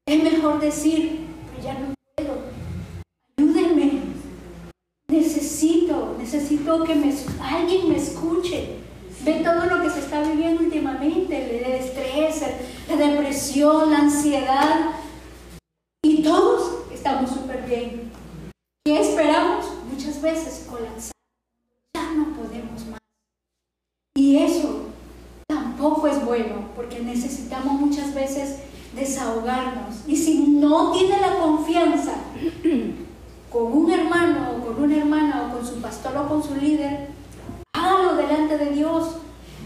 Es 0.05 0.21
mejor 0.21 0.59
decir, 0.59 1.25
pero 1.51 1.63
ya 1.63 1.79
no 1.79 1.93
necesito, 5.07 6.17
necesito 6.19 6.83
que 6.83 6.95
me, 6.95 7.15
alguien 7.41 7.87
me 7.87 7.95
escuche. 7.95 8.79
Ve 9.21 9.41
todo 9.41 9.67
lo 9.67 9.81
que 9.81 9.89
se 9.89 9.99
está 9.99 10.21
viviendo 10.21 10.63
últimamente, 10.63 11.65
el 11.65 11.75
estrés, 11.75 12.43
la 12.89 12.97
depresión, 12.97 13.89
la 13.89 13.99
ansiedad. 13.99 14.91
Y 16.03 16.23
todos 16.23 16.91
estamos 16.91 17.31
súper 17.31 17.65
bien. 17.65 18.11
¿Qué 18.83 18.99
esperamos? 18.99 19.79
Veces 20.21 20.65
colapsar. 20.69 21.13
Ya 21.95 22.11
no 22.13 22.35
podemos 22.35 22.85
más. 22.87 22.99
Y 24.17 24.37
eso 24.37 24.87
tampoco 25.47 26.07
es 26.07 26.25
bueno, 26.25 26.69
porque 26.75 26.99
necesitamos 26.99 27.79
muchas 27.79 28.13
veces 28.13 28.59
desahogarnos. 28.93 29.95
Y 30.07 30.17
si 30.17 30.39
no 30.39 30.91
tiene 30.91 31.21
la 31.21 31.39
confianza 31.39 32.15
con 33.51 33.71
un 33.71 33.91
hermano 33.91 34.57
o 34.57 34.65
con 34.65 34.83
una 34.83 34.97
hermana 34.97 35.47
o 35.47 35.55
con 35.55 35.65
su 35.65 35.79
pastor 35.79 36.17
o 36.17 36.27
con 36.27 36.43
su 36.43 36.55
líder, 36.55 37.07
hágalo 37.71 38.15
delante 38.15 38.57
de 38.57 38.71
Dios. 38.71 39.15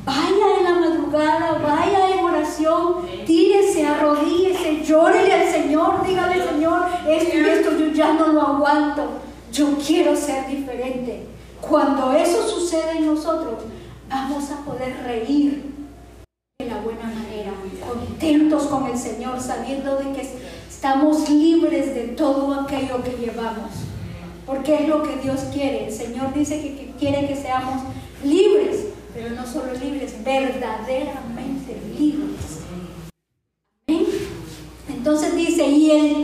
Vaya 0.06 0.58
en 0.60 0.64
la 0.66 0.74
madrugada, 0.74 1.54
vaya 1.64 2.10
en 2.14 2.26
oración, 2.26 3.08
tírese, 3.26 3.88
arrodíllese, 3.88 4.84
llórele 4.84 5.34
al 5.34 5.52
Señor, 5.52 6.06
dígale 6.06 6.46
Señor, 6.46 6.86
esto 7.08 7.38
y 7.38 7.40
esto 7.40 7.78
yo 7.80 7.88
ya 7.88 8.14
no 8.14 8.28
lo 8.28 8.42
aguanto, 8.42 9.23
yo 9.54 9.78
quiero 9.78 10.16
ser 10.16 10.48
diferente. 10.48 11.24
Cuando 11.62 12.12
eso 12.12 12.48
sucede 12.48 12.98
en 12.98 13.06
nosotros, 13.06 13.64
vamos 14.10 14.50
a 14.52 14.66
poder 14.66 15.04
reír 15.04 15.72
de 16.60 16.66
la 16.66 16.82
buena 16.82 17.04
manera, 17.04 17.54
contentos 17.88 18.64
con 18.64 18.88
el 18.88 18.98
Señor, 18.98 19.40
sabiendo 19.40 19.98
de 19.98 20.12
que 20.12 20.28
estamos 20.68 21.30
libres 21.30 21.94
de 21.94 22.10
todo 22.10 22.54
aquello 22.62 23.02
que 23.04 23.12
llevamos. 23.12 23.72
Porque 24.46 24.76
es 24.76 24.88
lo 24.90 25.04
que 25.04 25.16
Dios 25.18 25.42
quiere. 25.54 25.88
El 25.88 25.94
Señor 25.94 26.34
dice 26.34 26.60
que, 26.60 26.92
quiere 27.00 27.28
que 27.28 27.36
seamos 27.36 27.84
libres, 28.24 28.88
pero 29.14 29.30
no 29.30 29.46
solo 29.46 29.74
libres, 29.74 30.16
verdaderamente 30.24 31.78
libres. 31.98 32.60
Entonces 34.90 35.36
dice, 35.36 35.68
y 35.68 35.92
el, 35.92 36.24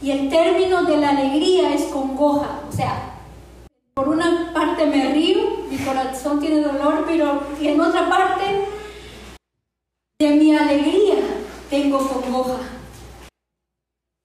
y 0.00 0.10
el 0.10 0.28
término 0.28 0.84
de 0.84 0.96
la 0.96 1.10
alegría 1.10 1.74
es 1.74 1.84
congoja. 1.86 2.60
O 2.68 2.72
sea, 2.72 3.14
por 3.94 4.08
una 4.08 4.52
parte 4.54 4.86
me 4.86 5.12
río, 5.12 5.38
mi 5.70 5.76
corazón 5.78 6.40
tiene 6.40 6.60
dolor, 6.60 7.04
pero 7.06 7.42
en 7.60 7.80
otra 7.80 8.08
parte 8.08 8.44
de 10.20 10.30
mi 10.30 10.54
alegría 10.54 11.16
tengo 11.70 11.98
congoja. 11.98 12.58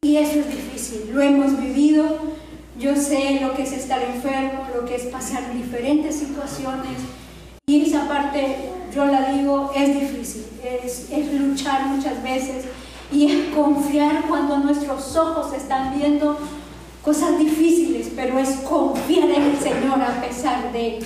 Y 0.04 0.18
eso 0.18 0.40
es 0.40 0.50
difícil, 0.50 1.12
lo 1.14 1.22
hemos 1.22 1.60
vivido. 1.60 2.34
Yo 2.78 2.96
sé 2.96 3.40
lo 3.40 3.54
que 3.54 3.64
es 3.64 3.72
estar 3.72 4.02
enfermo, 4.02 4.68
lo 4.76 4.86
que 4.86 4.96
es 4.96 5.04
pasar 5.04 5.54
diferentes 5.54 6.16
situaciones. 6.16 7.00
Y 7.66 7.84
esa 7.84 8.08
parte, 8.08 8.70
yo 8.94 9.06
la 9.06 9.32
digo, 9.32 9.72
es 9.76 10.00
difícil. 10.00 10.46
Es, 10.64 11.10
es 11.12 11.34
luchar 11.34 11.86
muchas 11.86 12.22
veces 12.22 12.66
y 13.12 13.32
es 13.32 13.54
confiar 13.54 14.26
cuando 14.28 14.58
nuestros 14.58 15.16
ojos 15.16 15.54
están 15.54 15.98
viendo 15.98 16.38
cosas 17.04 17.38
difíciles, 17.38 18.12
pero 18.16 18.40
es 18.40 18.58
confiar 18.62 19.30
en 19.30 19.44
el 19.44 19.58
Señor 19.58 20.02
a 20.02 20.22
pesar 20.22 20.72
de. 20.72 21.00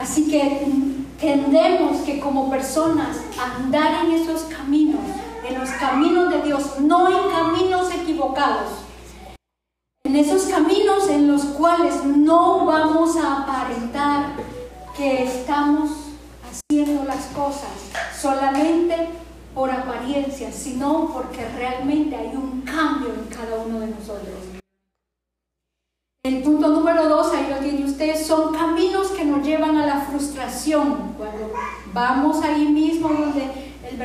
Así 0.00 0.28
que 0.28 0.66
tendemos 1.20 1.98
que 2.02 2.20
como 2.20 2.50
personas 2.50 3.18
andar 3.38 4.04
en 4.04 4.12
esos 4.12 4.42
caminos, 4.42 5.00
en 5.48 5.58
los 5.58 5.70
caminos 5.70 6.30
de 6.30 6.42
Dios, 6.42 6.80
no 6.80 7.08
en 7.08 7.30
caminos 7.30 7.92
equivocados. 7.94 8.70
En 10.04 10.16
esos 10.16 10.44
caminos 10.44 11.08
en 11.08 11.30
los 11.30 11.44
cuales 11.44 12.04
no 12.04 12.66
vamos 12.66 13.16
a 13.16 13.42
aparentar 13.42 14.34
que 14.96 15.24
estamos 15.24 15.90
haciendo 16.50 17.04
las 17.04 17.24
cosas 17.26 17.70
solamente 18.20 19.08
por 19.54 19.70
apariencia, 19.70 20.50
sino 20.50 21.10
porque 21.12 21.48
realmente 21.56 22.16
hay 22.16 22.34
un 22.34 22.62
cambio 22.62 23.14
en 23.14 23.24
cada 23.26 23.56
uno 23.64 23.80
de 23.80 23.86
nosotros. 23.86 24.34
El 26.24 26.42
punto 26.42 26.68
número 26.68 27.08
dos, 27.08 27.32
ahí 27.32 27.48
lo 27.50 27.58
tiene 27.58 27.84
usted, 27.84 28.20
son 28.20 28.52
caminos 28.52 29.08
que 29.08 29.24
nos 29.24 29.46
llevan 29.46 29.76
a 29.76 29.86
la 29.86 30.00
frustración. 30.00 31.14
Cuando 31.16 31.52
vamos 31.92 32.42
ahí 32.42 32.66
mismo 32.66 33.08
donde 33.08 33.74
el 33.88 33.96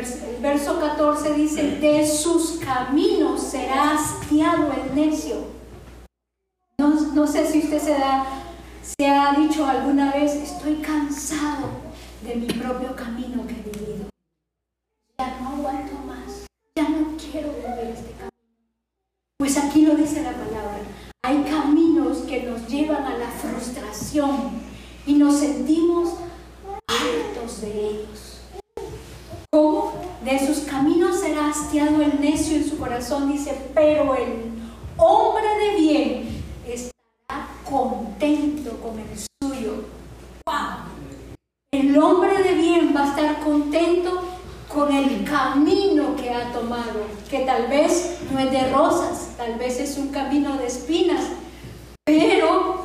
verso, 0.42 0.80
14 0.80 1.34
dice, 1.34 1.78
de 1.78 2.06
sus 2.06 2.60
caminos 2.60 3.42
será 3.42 3.96
hastiado 3.96 4.68
el 4.74 4.94
necio. 4.94 5.38
No, 6.78 6.90
no 6.90 7.26
sé 7.26 7.48
si 7.48 7.60
usted 7.60 7.80
se, 7.80 7.92
da, 7.92 8.26
se 8.82 9.08
ha 9.08 9.34
dicho 9.34 9.66
alguna 9.66 10.12
vez, 10.12 10.36
estoy 10.36 10.76
cansado 10.76 11.70
de 12.22 12.36
mi 12.36 12.48
propio 12.48 12.96
camino 12.96 13.48
que 13.48 13.54
he 13.54 13.78
vivido 13.78 14.10
ya 15.20 15.38
no 15.42 15.50
aguanto 15.50 15.96
más, 16.08 16.46
ya 16.78 16.88
no 16.88 17.18
quiero 17.18 17.50
volver 17.50 17.94
este 17.94 18.12
camino. 18.12 18.30
Pues 19.38 19.58
aquí 19.58 19.86
lo 19.86 19.96
dice 19.96 20.22
la 20.22 20.32
palabra, 20.32 20.80
hay 21.24 21.44
caminos 21.44 22.20
que 22.20 22.44
nos 22.44 22.66
llevan 22.70 23.04
a 23.04 23.18
la 23.18 23.28
frustración 23.28 24.52
y 25.06 25.16
nos 25.16 25.40
sentimos 25.40 26.14
hartos 26.88 27.62
de 27.62 27.88
ellos. 27.90 28.40
¿Cómo? 29.52 29.94
De 30.24 30.40
sus 30.48 30.60
caminos 30.60 31.20
será 31.20 31.50
hastiado 31.50 32.02
el 32.02 32.22
necio 32.22 32.56
en 32.56 32.70
su 32.70 32.78
dice, 33.00 33.56
pero 33.74 34.16
el 34.16 34.52
hombre 34.98 35.48
de 35.58 35.76
bien 35.80 36.44
estará 36.68 37.48
contento 37.64 38.72
con 38.82 39.00
el 39.00 39.18
suyo. 39.18 39.86
¡Wow! 40.46 40.90
El 41.72 41.98
hombre 41.98 42.44
de 42.44 42.54
bien 42.56 42.94
va 42.96 43.06
a 43.06 43.10
estar 43.10 43.40
contento 43.40 44.22
con 44.68 44.94
el 44.94 45.24
camino 45.24 46.16
que 46.18 46.30
ha 46.30 46.52
tomado, 46.52 47.06
que 47.30 47.40
tal 47.40 47.68
vez 47.68 48.20
no 48.32 48.40
es 48.40 48.52
de 48.52 48.70
rosas, 48.70 49.30
tal 49.38 49.58
vez 49.58 49.80
es 49.80 49.98
un 49.98 50.10
camino 50.10 50.58
de 50.58 50.68
espinas, 50.68 51.24
pero 52.06 52.84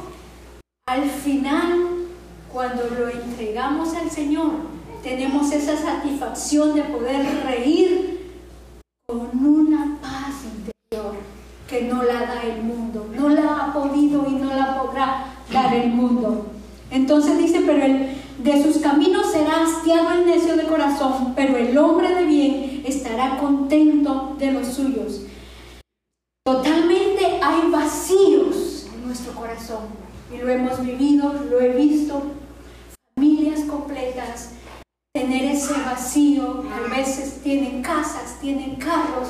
al 0.86 1.10
final, 1.10 2.06
cuando 2.52 2.84
lo 2.84 3.08
entregamos 3.08 3.94
al 3.94 4.10
Señor, 4.10 4.52
tenemos 5.02 5.50
esa 5.52 5.76
satisfacción 5.76 6.74
de 6.74 6.82
poder 6.84 7.26
reír 7.44 8.14
con 9.06 9.28
una 9.44 9.98
paz 10.00 10.44
interior 10.44 11.16
que 11.68 11.82
no 11.82 12.02
la 12.02 12.20
da 12.20 12.42
el 12.42 12.62
mundo, 12.62 13.06
no 13.14 13.28
la 13.28 13.58
ha 13.58 13.72
podido 13.74 14.26
y 14.28 14.32
no 14.36 14.54
la 14.54 14.80
podrá 14.80 15.26
dar 15.52 15.74
el 15.74 15.90
mundo. 15.90 16.46
Entonces 16.90 17.36
dice, 17.36 17.62
pero 17.66 17.84
el, 17.84 18.16
de 18.38 18.62
sus 18.62 18.78
caminos 18.78 19.30
será 19.30 19.62
hastiado 19.62 20.12
el 20.12 20.26
necio 20.26 20.56
de 20.56 20.64
corazón, 20.64 21.34
pero 21.36 21.56
el 21.58 21.76
hombre 21.76 22.14
de 22.14 22.24
bien 22.24 22.82
estará 22.86 23.36
contento 23.38 24.36
de 24.38 24.52
los 24.52 24.68
suyos. 24.68 25.20
Totalmente 26.44 27.40
hay 27.42 27.70
vacíos 27.70 28.86
en 28.94 29.06
nuestro 29.06 29.34
corazón 29.34 29.86
y 30.32 30.38
lo 30.38 30.48
hemos 30.48 30.80
vivido, 30.80 31.32
lo 31.50 31.60
he 31.60 31.76
visto, 31.76 32.22
familias 33.14 33.60
completas, 33.64 34.52
tener 35.14 35.44
ese 35.44 35.74
vacío, 35.74 36.64
a 36.72 36.88
veces 36.88 37.40
tienen 37.42 37.82
casas, 37.82 38.38
tienen 38.40 38.76
carros, 38.76 39.28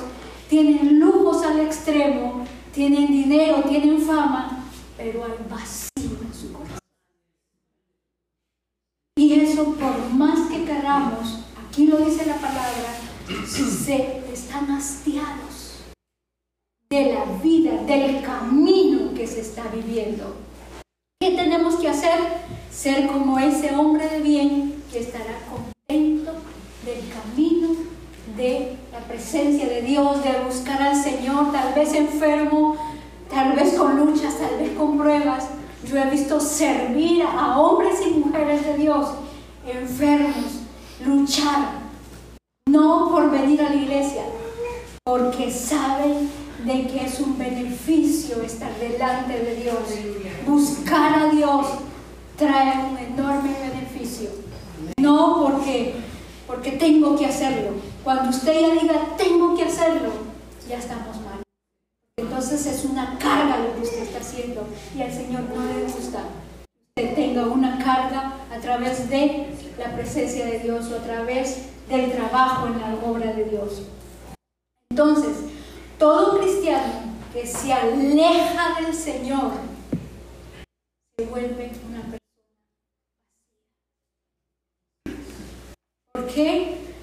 tienen 0.49 0.99
lujos 0.99 1.45
al 1.45 1.61
extremo, 1.61 2.47
tienen 2.73 3.09
dinero, 3.09 3.63
tienen 3.69 4.01
fama, 4.01 4.65
pero 4.97 5.25
hay 5.25 5.33
vacío 5.51 6.19
en 6.23 6.33
su 6.33 6.53
corazón. 6.53 6.79
Y 9.17 9.33
eso, 9.35 9.75
por 9.75 10.11
más 10.11 10.49
que 10.51 10.65
queramos, 10.65 11.41
aquí 11.69 11.87
lo 11.87 11.99
dice 11.99 12.25
la 12.27 12.37
palabra, 12.37 12.95
se 13.47 14.23
están 14.33 14.71
hastiados 14.71 15.83
de 16.89 17.13
la 17.13 17.25
vida, 17.43 17.83
del 17.83 18.23
camino 18.23 19.13
que 19.15 19.27
se 19.27 19.41
está 19.41 19.65
viviendo. 19.69 20.37
¿Qué 21.21 21.31
tenemos 21.31 21.77
que 21.77 21.89
hacer? 21.89 22.19
Ser 22.71 23.07
como 23.07 23.39
ese 23.39 23.75
hombre 23.75 24.09
de 24.09 24.21
bien 24.21 24.83
que 24.93 25.01
estará 25.01 25.39
contento 25.49 26.33
del 26.85 27.03
camino, 27.09 27.77
de 28.37 28.77
la 28.93 28.99
presencia 29.01 29.67
de 29.67 29.83
De 29.95 30.01
buscar 30.45 30.83
al 30.83 30.97
Señor, 30.97 31.53
tal 31.53 31.73
vez 31.73 31.95
enfermo, 31.95 32.77
tal 33.31 33.53
vez 33.53 33.75
con 33.75 33.97
luchas, 33.97 34.37
tal 34.39 34.59
vez 34.59 34.77
con 34.77 34.99
pruebas, 34.99 35.47
yo 35.89 35.97
he 35.97 36.11
visto 36.11 36.41
servir 36.41 37.23
a 37.23 37.61
hombres 37.61 38.01
y 38.05 38.19
mujeres 38.19 38.67
de 38.67 38.77
Dios 38.77 39.11
enfermos, 39.65 40.63
luchar, 41.07 41.75
no 42.69 43.09
por 43.09 43.31
venir 43.31 43.63
a 43.63 43.71
la 43.71 43.77
iglesia, 43.77 44.25
porque 45.05 45.49
saben 45.49 46.29
de 46.65 46.89
que 46.89 47.05
es 47.05 47.21
un 47.21 47.39
beneficio 47.39 48.43
estar 48.43 48.77
delante 48.81 49.39
de 49.39 49.55
Dios. 49.63 49.79
Buscar 50.45 51.21
a 51.21 51.29
Dios 51.31 51.67
trae 52.37 52.85
un 52.91 52.99
enorme 52.99 53.51
beneficio. 53.61 54.31
No 54.99 55.41
porque, 55.41 55.95
porque 56.49 56.73
tengo 56.73 57.15
que 57.15 57.27
hacerlo. 57.27 57.84
Cuando 58.05 58.29
usted 58.29 58.61
ya 58.61 58.83
diga 58.83 59.17
tengo 59.17 59.57
que 59.57 59.65
hacerlo, 59.65 60.11
ya 60.69 60.77
estamos 60.77 61.17
mal. 61.23 61.43
Entonces 62.19 62.67
es 62.67 62.85
una 62.85 63.19
carga 63.19 63.57
lo 63.57 63.75
que 63.75 63.81
usted 63.81 64.03
está 64.03 64.19
haciendo 64.19 64.67
y 64.95 65.01
al 65.01 65.11
Señor 65.11 65.45
no 65.45 65.65
le 65.65 65.85
gusta 65.85 66.23
que 66.95 67.03
usted 67.03 67.15
tenga 67.15 67.47
una 67.47 67.79
carga 67.83 68.35
a 68.55 68.61
través 68.61 69.09
de 69.09 69.47
la 69.79 69.97
presencia 69.97 70.45
de 70.45 70.59
Dios 70.59 70.93
o 70.93 70.97
a 70.97 71.03
través 71.03 71.71
del 71.89 72.13
trabajo 72.13 72.67
en 72.67 72.79
la 72.79 72.95
obra 73.03 73.33
de 73.33 73.45
Dios. 73.45 73.85
Entonces, 74.91 75.39
todo 75.99 76.39
cristiano 76.39 77.15
que 77.33 77.47
se 77.47 77.73
aleja 77.73 78.83
del 78.83 78.95
Señor 78.95 79.53
se 81.17 81.25
vuelve 81.25 81.73
una 81.89 82.03
persona 82.03 82.19
¿Por 86.13 86.27
qué? 86.27 86.94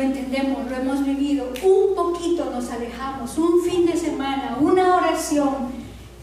Lo 0.00 0.06
entendemos, 0.06 0.70
lo 0.70 0.76
hemos 0.76 1.04
vivido, 1.04 1.52
un 1.64 1.96
poquito 1.96 2.44
nos 2.52 2.70
alejamos, 2.70 3.36
un 3.36 3.60
fin 3.62 3.84
de 3.84 3.96
semana, 3.96 4.56
una 4.60 4.94
oración 4.94 5.72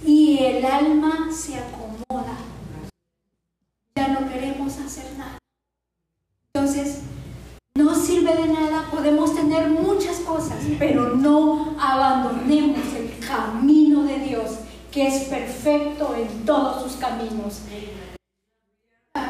y 0.05 0.37
el 0.39 0.65
alma 0.65 1.29
se 1.29 1.59
acomoda. 1.59 2.37
Ya 3.97 4.07
no 4.07 4.29
queremos 4.29 4.77
hacer 4.77 5.17
nada. 5.17 5.37
Entonces, 6.53 7.01
no 7.75 7.93
sirve 7.93 8.33
de 8.33 8.47
nada, 8.47 8.89
podemos 8.89 9.35
tener 9.35 9.67
muchas 9.67 10.19
cosas, 10.19 10.59
pero 10.79 11.17
no 11.17 11.75
abandonemos 11.77 12.79
el 12.93 13.19
camino 13.27 14.03
de 14.03 14.19
Dios, 14.19 14.51
que 14.89 15.05
es 15.07 15.25
perfecto 15.25 16.15
en 16.15 16.45
todos 16.45 16.81
sus 16.81 16.93
caminos. 16.93 17.59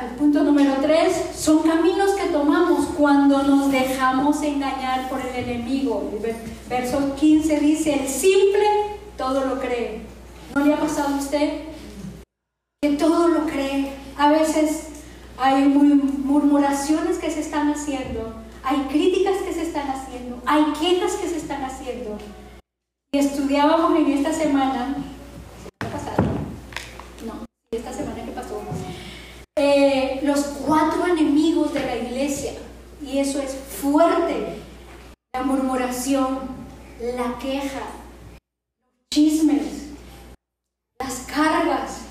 El 0.01 0.15
punto 0.17 0.43
número 0.43 0.73
tres, 0.81 1.31
son 1.35 1.59
caminos 1.59 2.11
que 2.11 2.27
tomamos 2.27 2.87
cuando 2.97 3.43
nos 3.43 3.71
dejamos 3.71 4.41
engañar 4.41 5.09
por 5.09 5.21
el 5.21 5.35
enemigo. 5.35 6.11
Verso 6.69 7.15
15 7.15 7.59
dice, 7.59 7.93
el 7.93 8.07
simple 8.07 8.67
todo 9.17 9.45
lo 9.45 9.59
cree. 9.59 10.01
¿No 10.53 10.65
le 10.65 10.73
ha 10.73 10.79
pasado 10.79 11.15
a 11.15 11.17
usted? 11.17 11.61
Que 12.81 12.89
todo 12.91 13.27
lo 13.27 13.45
cree. 13.45 13.93
A 14.17 14.29
veces 14.29 14.87
hay 15.37 15.65
murmuraciones 15.65 17.17
que 17.17 17.29
se 17.29 17.41
están 17.41 17.69
haciendo, 17.69 18.33
hay 18.63 18.77
críticas 18.89 19.37
que 19.45 19.53
se 19.53 19.63
están 19.63 19.89
haciendo, 19.89 20.41
hay 20.45 20.63
quejas 20.79 21.13
que 21.13 21.27
se 21.27 21.37
están 21.37 21.63
haciendo. 21.63 22.17
Y 23.11 23.17
estudiábamos 23.17 23.97
en 23.99 24.07
esta 24.11 24.33
semana, 24.33 24.95
No, 27.25 27.45
esta 27.71 27.93
semana 27.93 28.23
que 28.23 28.31
pasó, 28.31 28.61
eh, 29.57 30.19
los 30.23 30.39
cuatro 30.65 31.05
enemigos 31.07 31.73
de 31.73 31.79
la 31.81 31.95
iglesia. 31.97 32.53
Y 33.15 33.19
eso 33.19 33.41
es 33.41 33.55
fuerte. 33.55 34.57
La 35.33 35.43
murmuración, 35.43 36.37
la 36.99 37.39
queja, 37.39 37.79
los 37.79 39.09
chismes, 39.09 39.85
las 40.99 41.19
cargas, 41.19 42.01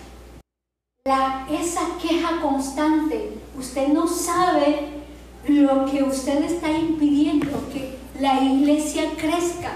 esa 1.51 1.99
queja 2.01 2.41
constante. 2.41 3.35
Usted 3.55 3.89
no 3.89 4.09
sabe 4.09 5.03
lo 5.47 5.85
que 5.85 6.03
usted 6.05 6.43
está 6.43 6.71
impidiendo 6.71 7.69
que 7.71 7.99
la 8.19 8.41
iglesia 8.41 9.11
crezca 9.19 9.73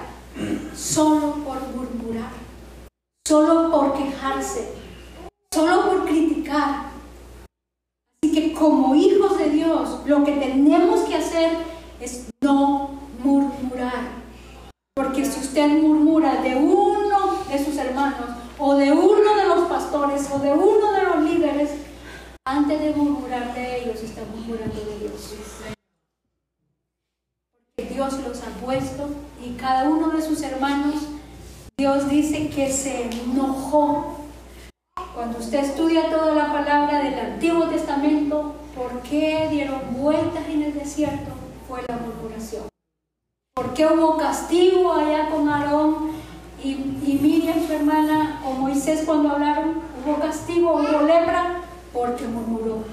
solo 0.74 1.34
por 1.44 1.60
murmurar, 1.76 2.32
solo 3.26 3.70
por 3.70 3.98
quejarse, 3.98 4.66
solo 5.52 5.90
por 5.90 6.06
criticar. 6.06 6.87
Que 8.38 8.52
como 8.52 8.94
hijos 8.94 9.36
de 9.36 9.50
Dios, 9.50 9.98
lo 10.06 10.22
que 10.22 10.30
tenemos 10.30 11.00
que 11.00 11.16
hacer 11.16 11.50
es 12.00 12.26
no 12.40 12.90
murmurar. 13.24 14.12
Porque 14.94 15.24
si 15.24 15.40
usted 15.40 15.66
murmura 15.66 16.40
de 16.40 16.54
uno 16.54 17.42
de 17.50 17.64
sus 17.64 17.76
hermanos, 17.78 18.30
o 18.56 18.76
de 18.76 18.92
uno 18.92 19.34
de 19.34 19.44
los 19.44 19.68
pastores, 19.68 20.30
o 20.32 20.38
de 20.38 20.52
uno 20.52 20.92
de 20.92 21.02
los 21.02 21.22
líderes, 21.24 21.70
antes 22.44 22.80
de 22.80 22.92
murmurar 22.92 23.52
de 23.54 23.82
ellos, 23.82 24.00
está 24.04 24.22
murmurando 24.32 24.84
de 24.84 24.98
Dios. 25.00 25.34
Porque 27.74 27.92
Dios 27.92 28.20
los 28.24 28.40
ha 28.40 28.50
puesto 28.64 29.08
y 29.44 29.54
cada 29.56 29.88
uno 29.88 30.10
de 30.10 30.22
sus 30.22 30.40
hermanos, 30.42 30.94
Dios 31.76 32.08
dice 32.08 32.50
que 32.50 32.72
se 32.72 33.10
enojó. 33.10 34.17
Cuando 35.18 35.40
usted 35.40 35.64
estudia 35.64 36.08
toda 36.10 36.32
la 36.32 36.52
palabra 36.52 37.02
del 37.02 37.18
Antiguo 37.18 37.66
Testamento, 37.66 38.54
¿por 38.72 39.02
qué 39.02 39.48
dieron 39.50 39.80
vueltas 39.94 40.46
en 40.46 40.62
el 40.62 40.74
desierto? 40.74 41.32
Fue 41.66 41.80
la 41.88 41.96
murmuración. 41.96 42.68
¿Por 43.52 43.74
qué 43.74 43.84
hubo 43.86 44.16
castigo 44.16 44.92
allá 44.92 45.28
con 45.28 45.48
Aarón 45.48 46.12
y, 46.62 46.76
Miriam, 47.20 47.66
su 47.66 47.72
hermana, 47.72 48.40
o 48.46 48.52
Moisés 48.52 49.02
cuando 49.04 49.30
hablaron? 49.30 49.82
¿Hubo 50.06 50.20
castigo, 50.20 50.74
hubo 50.74 51.02
lepra? 51.02 51.62
Porque 51.92 52.24
murmuró. 52.28 52.84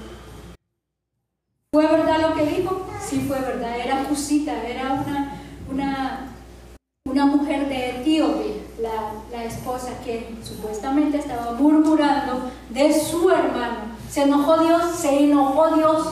¿Fue 1.72 1.86
verdad 1.86 2.28
lo 2.28 2.34
que 2.34 2.44
dijo? 2.44 2.88
Sí, 3.00 3.24
fue 3.28 3.38
verdad. 3.38 3.78
Era 3.78 4.02
Cusita, 4.02 4.52
era 4.64 4.94
una, 4.94 5.32
una, 5.70 6.35
una 7.16 7.24
mujer 7.24 7.66
de 7.66 7.92
Etiopía, 7.92 8.56
la, 8.78 9.14
la 9.32 9.44
esposa 9.44 9.98
que 10.04 10.36
supuestamente 10.42 11.16
estaba 11.16 11.52
murmurando 11.52 12.50
de 12.68 12.92
su 12.92 13.30
hermano. 13.30 13.96
Se 14.10 14.24
enojó 14.24 14.58
Dios, 14.58 14.82
se 14.94 15.24
enojó 15.24 15.74
Dios 15.74 16.06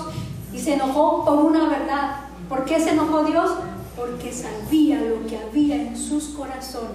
y 0.51 0.59
se 0.59 0.75
enojó 0.75 1.23
por 1.27 1.41
una 1.41 1.69
verdad. 1.69 2.21
¿Por 2.49 2.65
qué 2.65 2.81
se 2.81 2.93
enojó 2.93 3.23
Dios? 3.23 3.51
Porque 3.95 4.33
sabía 4.33 4.99
lo 5.03 5.27
que 5.27 5.37
había 5.37 5.77
en 5.77 5.95
sus 5.95 6.29
corazones. 6.29 6.95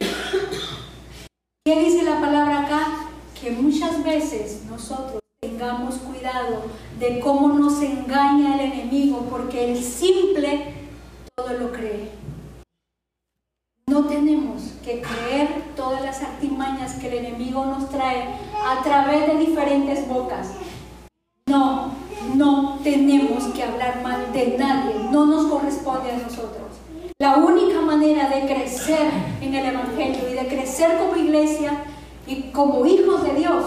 ¿Qué 1.64 1.80
dice 1.80 2.04
la 2.04 2.20
palabra 2.20 2.66
acá? 2.66 3.08
Que 3.40 3.50
muchas 3.50 4.04
veces 4.04 4.62
nosotros 4.70 5.20
tengamos 5.40 5.96
cuidado 5.96 6.62
de 7.00 7.18
cómo 7.18 7.48
nos 7.48 7.82
engaña 7.82 8.54
el 8.54 8.72
enemigo, 8.72 9.26
porque 9.28 9.72
el 9.72 9.82
simple 9.82 10.72
todo 11.34 11.52
lo 11.54 11.72
cree. 11.72 12.18
No 13.88 14.04
tenemos 14.04 14.74
que 14.84 15.00
creer 15.00 15.48
todas 15.74 16.02
las 16.02 16.20
artimañas 16.22 16.96
que 16.96 17.08
el 17.08 17.24
nos 17.66 17.90
trae 17.90 18.24
a 18.64 18.82
través 18.82 19.26
de 19.26 19.38
diferentes 19.38 20.08
bocas. 20.08 20.52
No, 21.46 21.92
no 22.34 22.78
tenemos 22.82 23.44
que 23.54 23.62
hablar 23.62 24.02
mal 24.02 24.32
de 24.32 24.56
nadie, 24.58 24.94
no 25.10 25.26
nos 25.26 25.46
corresponde 25.46 26.10
a 26.12 26.18
nosotros. 26.18 26.68
La 27.18 27.36
única 27.36 27.80
manera 27.80 28.28
de 28.28 28.46
crecer 28.46 29.10
en 29.40 29.54
el 29.54 29.66
Evangelio 29.66 30.28
y 30.30 30.34
de 30.34 30.46
crecer 30.46 30.98
como 30.98 31.16
iglesia 31.16 31.84
y 32.26 32.50
como 32.52 32.84
hijos 32.86 33.24
de 33.24 33.34
Dios, 33.34 33.64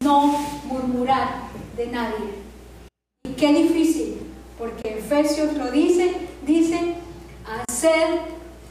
no 0.00 0.36
murmurar 0.66 1.44
de 1.76 1.86
nadie. 1.86 2.42
Y 3.24 3.30
qué 3.34 3.52
difícil, 3.52 4.18
porque 4.58 4.98
Efesios 4.98 5.54
lo 5.54 5.70
dice, 5.70 6.28
dice, 6.44 6.96
hacer 7.46 8.20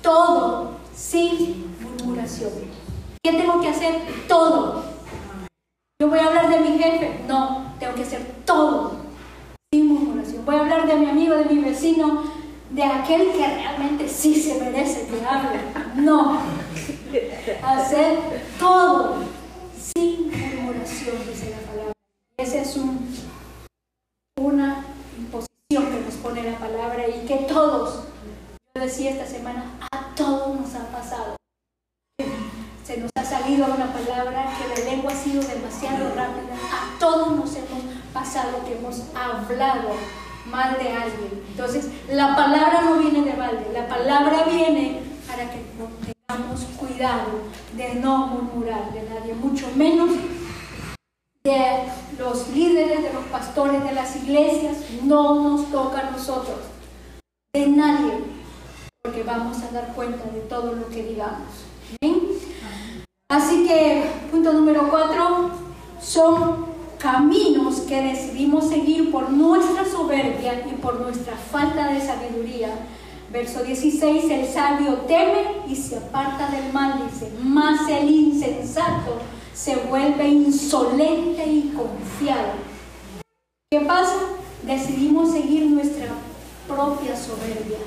todo 0.01 0.73
sin 0.93 1.73
murmuración. 1.81 2.51
¿Qué 3.23 3.33
tengo 3.33 3.61
que 3.61 3.69
hacer? 3.69 4.01
Todo. 4.27 4.83
Yo 6.01 6.09
voy 6.09 6.17
a 6.17 6.25
hablar 6.25 6.49
de 6.49 6.59
mi 6.59 6.79
jefe. 6.79 7.19
No, 7.27 7.75
tengo 7.79 7.93
que 7.93 8.01
hacer 8.01 8.25
todo 8.45 8.97
sin 9.71 9.89
murmuración. 9.89 10.43
Voy 10.43 10.55
a 10.55 10.61
hablar 10.61 10.87
de 10.87 10.95
mi 10.95 11.05
amigo, 11.05 11.35
de 11.35 11.45
mi 11.45 11.61
vecino, 11.61 12.23
de 12.71 12.83
aquel 12.83 13.31
que 13.33 13.45
realmente 13.45 14.09
sí 14.09 14.33
se 14.33 14.59
merece 14.59 15.05
que 15.05 15.23
hable. 15.23 15.59
No. 15.97 16.39
Hacer 17.63 18.17
todo 18.59 19.17
sin 19.77 20.31
murmuración, 20.31 21.17
dice 21.27 21.51
la 21.51 21.71
palabra. 21.71 21.93
Esa 22.37 22.57
es 22.57 22.75
un, 22.75 23.07
una 24.39 24.83
imposición 25.15 25.51
que 25.69 26.01
nos 26.05 26.15
pone 26.15 26.41
la 26.41 26.57
palabra 26.57 27.07
y 27.07 27.27
que 27.27 27.45
todos, 27.47 28.05
yo 28.73 28.81
decía 28.81 29.11
esta 29.11 29.27
semana, 29.27 29.77
a 29.91 30.15
todos 30.15 30.59
nos 30.59 30.73
ha 30.73 30.87
pasado. 30.87 31.40
Se 32.91 32.97
nos 32.97 33.11
ha 33.15 33.23
salido 33.23 33.67
una 33.67 33.93
palabra 33.93 34.51
que 34.57 34.67
la 34.67 34.91
lengua 34.91 35.13
ha 35.13 35.15
sido 35.15 35.41
demasiado 35.41 36.13
rápida. 36.13 36.55
A 36.73 36.99
todos 36.99 37.37
nos 37.37 37.55
hemos 37.55 37.83
pasado 38.13 38.65
que 38.65 38.75
hemos 38.75 39.03
hablado 39.15 39.91
mal 40.45 40.77
de 40.77 40.89
alguien. 40.89 41.41
Entonces, 41.51 41.87
la 42.09 42.35
palabra 42.35 42.81
no 42.81 42.97
viene 42.97 43.21
de 43.21 43.37
balde, 43.37 43.71
la 43.71 43.87
palabra 43.87 44.43
viene 44.43 45.03
para 45.25 45.49
que 45.49 45.63
tengamos 46.27 46.65
cuidado 46.77 47.43
de 47.77 47.95
no 47.95 48.27
murmurar 48.27 48.91
de 48.91 49.03
nadie, 49.03 49.35
mucho 49.35 49.71
menos 49.77 50.09
de 51.45 51.83
los 52.19 52.49
líderes, 52.49 53.03
de 53.03 53.13
los 53.13 53.23
pastores 53.27 53.81
de 53.85 53.93
las 53.93 54.17
iglesias, 54.17 54.75
no 55.03 55.35
nos 55.35 55.71
toca 55.71 56.09
a 56.09 56.11
nosotros, 56.11 56.59
de 57.53 57.67
nadie, 57.67 58.19
porque 59.01 59.23
vamos 59.23 59.59
a 59.63 59.71
dar 59.71 59.93
cuenta 59.93 60.25
de 60.25 60.41
todo 60.41 60.73
lo 60.73 60.89
que 60.89 61.03
digamos. 61.03 61.71
Así 63.31 63.65
que, 63.65 64.03
punto 64.29 64.51
número 64.51 64.89
cuatro, 64.89 65.51
son 66.01 66.65
caminos 66.97 67.79
que 67.87 68.01
decidimos 68.01 68.67
seguir 68.67 69.09
por 69.09 69.29
nuestra 69.29 69.85
soberbia 69.85 70.67
y 70.69 70.73
por 70.73 70.99
nuestra 70.99 71.37
falta 71.37 71.93
de 71.93 72.01
sabiduría. 72.01 72.67
Verso 73.31 73.63
16, 73.63 74.29
el 74.29 74.45
sabio 74.45 74.95
teme 75.07 75.61
y 75.65 75.77
se 75.77 75.95
aparta 75.95 76.49
del 76.49 76.73
mal, 76.73 77.09
dice, 77.09 77.31
mas 77.41 77.87
el 77.87 78.11
insensato 78.11 79.19
se 79.53 79.77
vuelve 79.77 80.27
insolente 80.27 81.45
y 81.45 81.73
confiado. 81.73 82.55
¿Qué 83.71 83.79
pasa? 83.79 84.17
Decidimos 84.63 85.31
seguir 85.31 85.67
nuestra 85.67 86.07
propia 86.67 87.15
soberbia. 87.15 87.77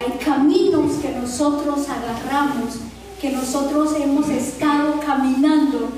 Hay 0.00 0.12
caminos 0.24 0.92
que 1.02 1.10
nosotros 1.10 1.86
agarramos, 1.86 2.78
que 3.24 3.30
nosotros 3.30 3.94
hemos 3.98 4.28
estado 4.28 5.00
caminando, 5.00 5.88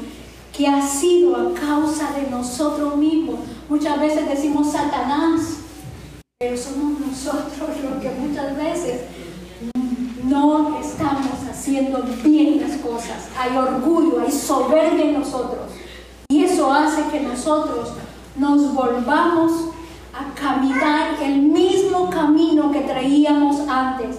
que 0.56 0.68
ha 0.68 0.80
sido 0.80 1.34
a 1.34 1.52
causa 1.54 2.12
de 2.12 2.30
nosotros 2.30 2.96
mismos. 2.96 3.40
Muchas 3.68 3.98
veces 3.98 4.28
decimos 4.28 4.70
Satanás, 4.70 5.40
pero 6.38 6.56
somos 6.56 7.00
nosotros 7.00 7.52
los 7.82 8.00
que 8.00 8.10
muchas 8.10 8.56
veces 8.56 9.00
no 10.22 10.78
estamos 10.78 11.26
haciendo 11.50 12.04
bien 12.22 12.60
las 12.60 12.76
cosas. 12.76 13.26
Hay 13.36 13.56
orgullo, 13.56 14.20
hay 14.20 14.30
soberbia 14.30 15.06
en 15.06 15.18
nosotros. 15.18 15.72
Y 16.28 16.44
eso 16.44 16.72
hace 16.72 17.02
que 17.10 17.24
nosotros 17.24 17.88
nos 18.36 18.72
volvamos 18.72 19.70
a 20.14 20.32
caminar 20.40 21.20
el 21.20 21.42
mismo 21.42 22.08
camino 22.08 22.70
que 22.70 22.82
traíamos 22.82 23.68
antes. 23.68 24.18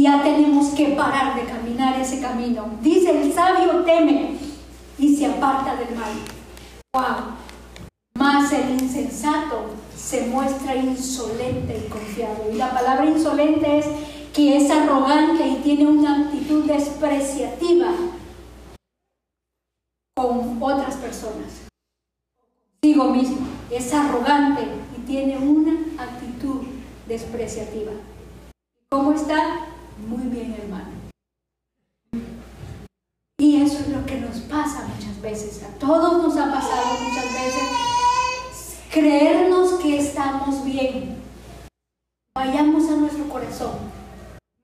Ya 0.00 0.22
tenemos 0.22 0.68
que 0.68 0.94
parar 0.96 1.34
de 1.34 1.44
caminar 1.44 2.00
ese 2.00 2.22
camino. 2.22 2.70
Dice 2.80 3.10
el 3.10 3.34
sabio 3.34 3.84
teme 3.84 4.38
y 4.98 5.14
se 5.14 5.26
aparta 5.26 5.76
del 5.76 5.94
mal. 5.94 6.12
¡Wow! 6.94 7.34
Más 8.14 8.50
el 8.50 8.80
insensato 8.80 9.66
se 9.94 10.26
muestra 10.28 10.74
insolente 10.74 11.84
y 11.84 11.90
confiado. 11.90 12.50
Y 12.50 12.56
la 12.56 12.72
palabra 12.72 13.04
insolente 13.04 13.80
es 13.80 13.86
que 14.32 14.56
es 14.56 14.70
arrogante 14.70 15.46
y 15.46 15.56
tiene 15.56 15.86
una 15.86 16.22
actitud 16.22 16.64
despreciativa 16.64 17.92
con 20.16 20.62
otras 20.62 20.94
personas. 20.94 21.68
Digo 22.80 23.04
mismo, 23.10 23.46
es 23.70 23.92
arrogante 23.92 24.62
y 24.96 25.00
tiene 25.02 25.36
una 25.36 25.72
actitud 26.02 26.62
despreciativa. 27.06 27.92
¿Cómo 28.88 29.12
está? 29.12 29.66
Muy 30.08 30.26
bien, 30.28 30.56
hermano. 30.60 30.90
Y 33.38 33.62
eso 33.62 33.78
es 33.78 33.88
lo 33.88 34.04
que 34.06 34.20
nos 34.20 34.38
pasa 34.40 34.88
muchas 34.88 35.20
veces. 35.20 35.62
A 35.62 35.78
todos 35.78 36.22
nos 36.22 36.36
ha 36.36 36.52
pasado 36.52 36.86
muchas 37.02 37.24
veces 37.24 38.78
creernos 38.92 39.74
que 39.80 39.98
estamos 39.98 40.64
bien. 40.64 41.16
Vayamos 42.34 42.88
a 42.90 42.96
nuestro 42.96 43.28
corazón 43.28 44.00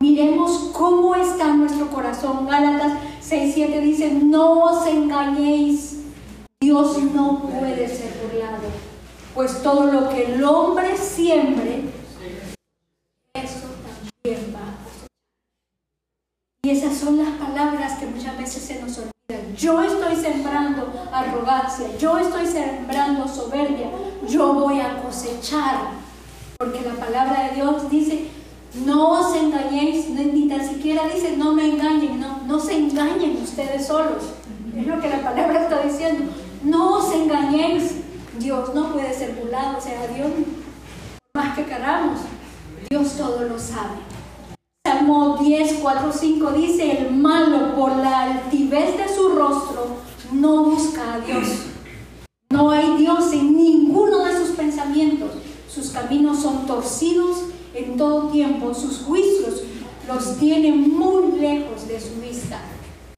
Miremos 0.02 0.70
cómo 0.72 1.14
está 1.14 1.54
nuestro 1.54 1.88
corazón. 1.88 2.46
Gálatas 2.46 2.98
6.7 3.22 3.80
dice, 3.80 4.10
no 4.12 4.64
os 4.64 4.86
engañéis, 4.86 6.04
Dios 6.60 7.02
no 7.14 7.40
puede 7.40 7.88
ser 7.88 8.12
burlado, 8.22 8.68
pues 9.34 9.62
todo 9.62 9.90
lo 9.90 10.10
que 10.10 10.34
el 10.34 10.44
hombre 10.44 10.96
siembre, 10.98 11.84
eso 13.34 13.66
también 14.22 14.54
va 14.54 14.60
a 14.60 14.76
Y 16.66 16.70
esas 16.70 16.98
son 16.98 17.16
las 17.18 17.28
palabras 17.36 17.96
que 18.00 18.06
muchas 18.06 18.36
veces 18.36 18.60
se 18.60 18.80
nos 18.80 18.98
olvidan. 18.98 19.54
Yo 19.56 19.80
estoy 19.84 20.16
sembrando 20.16 20.92
arrogancia, 21.12 21.96
yo 21.96 22.18
estoy 22.18 22.44
sembrando 22.44 23.28
soberbia, 23.28 23.88
yo 24.28 24.52
voy 24.52 24.80
a 24.80 25.00
cosechar. 25.00 25.90
Porque 26.58 26.80
la 26.80 26.94
palabra 26.94 27.44
de 27.44 27.54
Dios 27.54 27.88
dice, 27.88 28.26
no 28.84 29.10
os 29.10 29.36
engañéis, 29.36 30.08
ni 30.08 30.48
tan 30.48 30.68
siquiera 30.68 31.02
dice, 31.06 31.36
no 31.36 31.52
me 31.52 31.70
engañen, 31.70 32.20
no, 32.48 32.58
se 32.58 32.76
engañen 32.76 33.40
ustedes 33.40 33.86
solos. 33.86 34.24
Es 34.76 34.88
lo 34.88 35.00
que 35.00 35.08
la 35.08 35.22
palabra 35.22 35.62
está 35.62 35.82
diciendo. 35.82 36.32
No 36.64 36.96
os 36.96 37.14
engañéis. 37.14 37.92
Dios 38.40 38.74
no 38.74 38.92
puede 38.92 39.14
ser 39.14 39.36
burlado, 39.36 39.78
o 39.78 39.80
sea, 39.80 40.04
Dios, 40.08 40.30
más 41.32 41.54
que 41.54 41.64
queramos, 41.64 42.18
Dios 42.90 43.12
todo 43.16 43.44
lo 43.44 43.56
sabe. 43.56 44.15
Salmo 44.86 45.36
10, 45.40 45.80
4, 45.82 46.12
5 46.12 46.52
dice, 46.52 46.98
el 46.98 47.10
malo 47.12 47.74
por 47.74 47.96
la 47.96 48.22
altivez 48.22 48.96
de 48.96 49.12
su 49.12 49.30
rostro 49.30 49.96
no 50.30 50.62
busca 50.62 51.14
a 51.14 51.18
Dios. 51.18 51.48
No 52.50 52.70
hay 52.70 52.96
Dios 52.96 53.32
en 53.32 53.56
ninguno 53.56 54.24
de 54.24 54.38
sus 54.38 54.50
pensamientos. 54.50 55.32
Sus 55.68 55.88
caminos 55.88 56.40
son 56.40 56.68
torcidos 56.68 57.46
en 57.74 57.96
todo 57.96 58.28
tiempo. 58.28 58.72
Sus 58.72 58.98
juicios 58.98 59.64
los 60.06 60.36
tiene 60.38 60.70
muy 60.70 61.32
lejos 61.40 61.88
de 61.88 62.00
su 62.00 62.20
vista. 62.20 62.60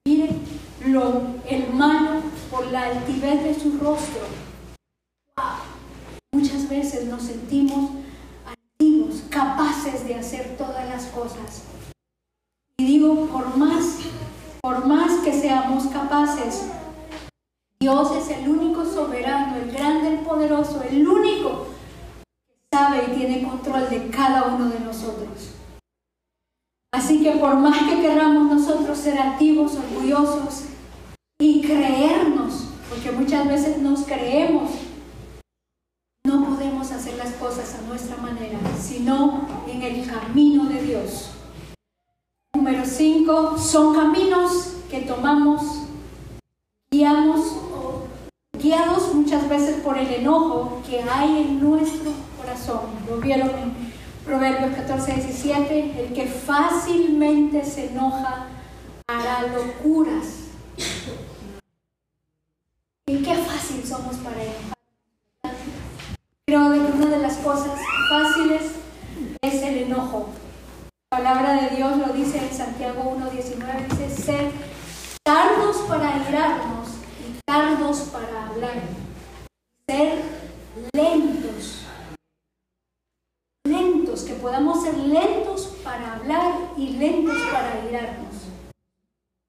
Mire, 0.06 0.30
lo, 0.86 1.20
el 1.46 1.70
malo 1.74 2.22
por 2.50 2.66
la 2.72 2.84
altivez 2.84 3.44
de 3.44 3.54
su 3.54 3.76
rostro. 3.76 4.22
Muchas 6.32 6.66
veces 6.66 7.04
nos 7.08 7.24
sentimos 7.24 7.90
de 9.88 10.14
hacer 10.14 10.56
todas 10.58 10.86
las 10.86 11.06
cosas. 11.06 11.62
Y 12.76 12.84
digo, 12.84 13.26
por 13.26 13.56
más, 13.56 14.00
por 14.60 14.86
más 14.86 15.20
que 15.24 15.32
seamos 15.32 15.86
capaces, 15.86 16.66
Dios 17.80 18.12
es 18.16 18.36
el 18.36 18.48
único 18.48 18.84
soberano, 18.84 19.56
el 19.56 19.72
grande, 19.72 20.08
el 20.08 20.18
poderoso, 20.20 20.82
el 20.82 21.08
único 21.08 21.68
que 22.46 22.76
sabe 22.76 23.04
y 23.08 23.16
tiene 23.16 23.48
control 23.48 23.88
de 23.88 24.08
cada 24.10 24.44
uno 24.44 24.68
de 24.68 24.80
nosotros. 24.80 25.54
Así 26.92 27.22
que 27.22 27.32
por 27.32 27.56
más 27.56 27.78
que 27.88 28.02
queramos 28.02 28.52
nosotros 28.52 28.98
ser 28.98 29.18
activos, 29.18 29.74
orgullosos 29.76 30.64
y 31.40 31.62
creernos, 31.62 32.64
porque 32.90 33.10
muchas 33.10 33.48
veces 33.48 33.78
nos 33.78 34.00
creemos 34.04 34.70
no 36.28 36.44
podemos 36.44 36.92
hacer 36.92 37.14
las 37.14 37.32
cosas 37.34 37.74
a 37.74 37.88
nuestra 37.88 38.16
manera, 38.18 38.58
sino 38.78 39.48
en 39.66 39.82
el 39.82 40.06
camino 40.06 40.66
de 40.66 40.82
Dios. 40.82 41.30
Número 42.54 42.84
5, 42.84 43.56
son 43.56 43.94
caminos 43.94 44.74
que 44.90 45.00
tomamos, 45.00 45.62
guiamos, 46.90 47.40
guiados 48.52 49.14
muchas 49.14 49.48
veces 49.48 49.80
por 49.80 49.96
el 49.96 50.12
enojo 50.12 50.82
que 50.86 51.02
hay 51.02 51.38
en 51.42 51.60
nuestro 51.60 52.12
corazón. 52.38 52.80
Lo 53.08 53.16
vieron 53.18 53.48
en 53.48 53.92
Proverbios 54.26 54.74
14, 54.76 55.14
17, 55.14 56.04
el 56.04 56.12
que 56.12 56.26
fácilmente 56.26 57.64
se 57.64 57.90
enoja 57.90 58.48
hará 59.06 59.46
locuras. 59.46 60.26
Y 63.06 63.22
qué 63.22 63.34
fácil 63.34 63.82
somos 63.86 64.16
para 64.16 64.42
enojar. 64.42 64.78
Creo 66.48 66.72
que 66.72 66.78
una 66.80 67.10
de 67.10 67.18
las 67.18 67.36
cosas 67.36 67.78
fáciles 68.08 68.72
es 69.42 69.62
el 69.62 69.82
enojo. 69.82 70.30
La 71.12 71.18
palabra 71.18 71.52
de 71.60 71.76
Dios 71.76 71.98
lo 71.98 72.10
dice 72.14 72.38
en 72.38 72.50
Santiago 72.50 73.18
1.19, 73.18 73.86
dice 73.86 74.22
ser 74.22 74.52
tardos 75.22 75.76
para 75.86 76.16
irarnos 76.26 76.88
y 77.20 77.38
tardos 77.44 77.98
para 78.10 78.46
hablar. 78.48 78.80
Ser 79.86 80.22
lentos. 80.94 81.82
Lentos, 83.66 84.22
que 84.22 84.32
podamos 84.32 84.82
ser 84.82 84.96
lentos 84.96 85.66
para 85.84 86.14
hablar 86.14 86.54
y 86.78 86.94
lentos 86.96 87.36
para 87.52 87.86
irarnos. 87.86 88.34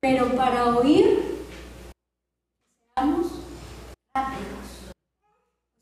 Pero 0.02 0.36
para 0.36 0.76
oír, 0.76 1.38
seamos 2.94 3.28
rápidos 4.14 4.60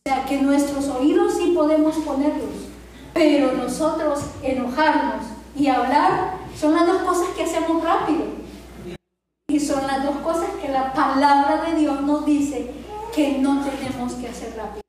sea, 0.07 0.25
que 0.25 0.41
nuestros 0.41 0.87
oídos 0.87 1.33
sí 1.37 1.51
podemos 1.53 1.95
ponerlos, 1.97 2.69
pero 3.13 3.51
nosotros 3.79 4.21
enojarnos 4.41 5.23
y 5.55 5.67
hablar 5.67 6.37
son 6.59 6.73
las 6.73 6.87
dos 6.87 7.03
cosas 7.03 7.27
que 7.35 7.43
hacemos 7.43 7.83
rápido. 7.83 8.23
Y 9.47 9.59
son 9.59 9.85
las 9.85 10.03
dos 10.03 10.17
cosas 10.17 10.49
que 10.59 10.67
la 10.69 10.93
palabra 10.93 11.63
de 11.63 11.79
Dios 11.79 12.01
nos 12.01 12.25
dice 12.25 12.71
que 13.13 13.37
no 13.37 13.63
tenemos 13.63 14.13
que 14.13 14.29
hacer 14.29 14.55
rápido. 14.57 14.81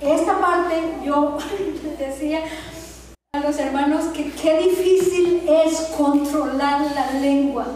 esta 0.00 0.40
parte 0.40 1.00
yo 1.04 1.36
decía 1.98 2.40
a 3.34 3.40
los 3.40 3.58
hermanos 3.58 4.06
que 4.14 4.32
qué 4.32 4.58
difícil 4.58 5.42
es 5.46 5.92
controlar 5.96 6.80
la 6.94 7.20
lengua. 7.20 7.66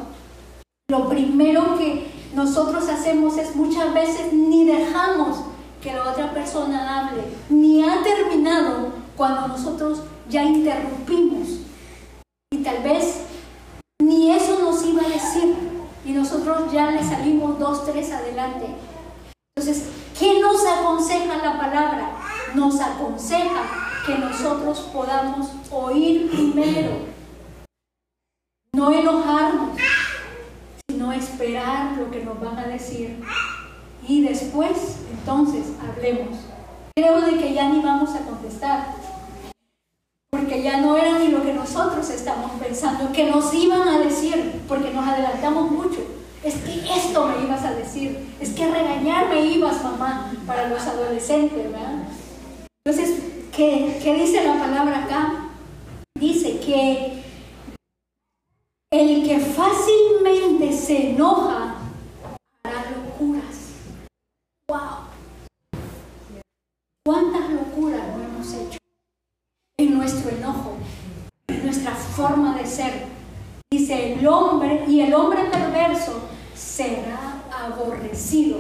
Lo 0.89 1.09
primero 1.11 1.77
que 1.77 2.11
nosotros 2.35 2.89
hacemos 2.89 3.37
es 3.37 3.55
muchas 3.55 3.93
veces 3.93 4.33
ni 4.33 4.65
dejamos 4.65 5.41
que 5.83 5.93
la 5.93 6.11
otra 6.11 6.33
persona 6.33 7.01
hable, 7.01 7.23
ni 7.51 7.85
ha 7.85 8.03
terminado 8.03 9.06
cuando 9.17 9.49
nosotros 9.49 10.03
ya 10.29 10.43
interrumpimos. 10.43 11.49
Y 12.53 12.59
tal 12.59 12.83
vez 12.83 13.23
ni 14.03 14.31
eso 14.31 14.59
nos 14.61 14.85
iba 14.85 15.03
a 15.03 15.09
decir 15.09 15.57
y 16.05 16.13
nosotros 16.13 16.73
ya 16.73 16.91
le 16.91 17.03
salimos 17.03 17.59
dos, 17.59 17.85
tres 17.85 18.13
adelante. 18.13 18.67
Entonces, 19.57 19.89
¿qué 20.19 20.41
nos 20.41 20.65
aconseja 20.65 21.37
la 21.39 21.59
palabra? 21.59 22.19
Nos 22.55 22.81
aconseja 22.81 23.65
que 24.07 24.17
nosotros 24.19 24.81
podamos 24.93 25.49
oír 25.71 26.31
primero, 26.31 26.93
no 28.73 28.93
enojarnos, 28.93 29.77
sino 30.89 31.13
esperar 31.13 31.97
lo 31.97 32.11
que 32.11 32.25
nos 32.25 32.41
van 32.41 32.59
a 32.59 32.69
decir 32.69 33.21
y 34.09 34.23
después 34.23 34.99
entonces 35.11 35.73
hablemos. 35.81 36.37
Creo 36.95 37.21
de 37.21 37.37
que 37.39 37.53
ya 37.53 37.69
ni 37.69 37.81
vamos 37.81 38.15
a 38.15 38.21
contestar, 38.21 38.95
porque 40.47 40.63
ya 40.63 40.77
no 40.81 40.97
era 40.97 41.19
ni 41.19 41.27
lo 41.29 41.43
que 41.43 41.53
nosotros 41.53 42.09
estamos 42.09 42.53
pensando, 42.61 43.11
que 43.13 43.29
nos 43.29 43.53
iban 43.53 43.89
a 43.89 43.99
decir, 43.99 44.63
porque 44.69 44.93
nos 44.93 45.05
adelantamos 45.05 45.73
mucho. 45.73 45.99
Es 46.45 46.55
que 46.55 46.75
esto 46.89 47.27
me 47.27 47.45
ibas 47.45 47.65
a 47.65 47.75
decir, 47.75 48.17
es 48.41 48.51
que 48.51 48.71
regañar 48.71 49.29
me 49.29 49.45
ibas, 49.45 49.83
mamá, 49.83 50.33
para 50.47 50.69
los 50.69 50.81
adolescentes, 50.83 51.73
¿verdad? 51.73 52.05
Entonces, 52.85 53.25
¿qué, 53.51 53.99
qué 54.01 54.15
dice 54.15 54.45
la 54.45 54.57
palabra 54.57 55.05
acá? 55.05 55.49
Dice 56.17 56.61
que 56.61 57.25
el 58.93 59.27
que 59.27 59.41
fácilmente 59.41 60.73
se 60.73 61.11
enoja 61.11 61.75
¿Cuántas 67.05 67.51
locuras 67.51 68.03
no 68.17 68.25
hemos 68.25 68.53
hecho 68.53 68.86
nuestro 70.07 70.31
enojo, 70.31 70.77
en 71.49 71.65
nuestra 71.65 71.91
forma 71.91 72.57
de 72.57 72.65
ser? 72.65 73.07
Dice 73.73 74.13
el 74.13 74.27
hombre, 74.29 74.85
y 74.87 75.01
el 75.01 75.13
hombre 75.13 75.45
perverso 75.51 76.21
será 76.55 77.43
aborrecido. 77.51 78.59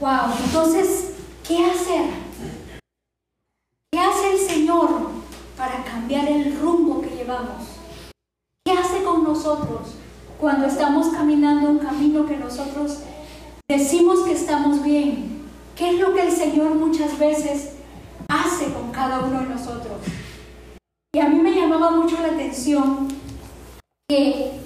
Wow, 0.00 0.32
entonces, 0.44 1.12
¿qué 1.46 1.64
hacer? 1.64 2.06
¿Qué 3.92 4.00
hace 4.00 4.32
el 4.32 4.38
Señor 4.38 4.88
para 5.56 5.84
cambiar 5.84 6.26
el 6.26 6.58
rumbo 6.60 7.00
que 7.00 7.14
llevamos? 7.14 7.62
¿Qué 8.64 8.72
hace 8.72 9.04
con 9.04 9.22
nosotros 9.22 9.94
cuando 10.40 10.66
estamos 10.66 11.08
caminando 11.08 11.70
un 11.70 11.78
camino 11.78 12.26
que 12.26 12.36
nosotros 12.36 12.98
decimos 13.68 14.20
que 14.24 14.32
estamos 14.32 14.82
bien, 14.82 15.38
¿Qué 15.76 15.90
es 15.90 16.00
lo 16.00 16.12
que 16.12 16.26
el 16.26 16.32
Señor 16.32 16.74
muchas 16.74 17.16
veces 17.20 17.77
hace 18.28 18.72
con 18.72 18.90
cada 18.90 19.20
uno 19.20 19.40
de 19.40 19.46
nosotros? 19.46 19.98
Y 21.14 21.20
a 21.20 21.28
mí 21.28 21.38
me 21.40 21.54
llamaba 21.54 21.90
mucho 21.90 22.16
la 22.20 22.28
atención 22.28 23.08
que 24.08 24.60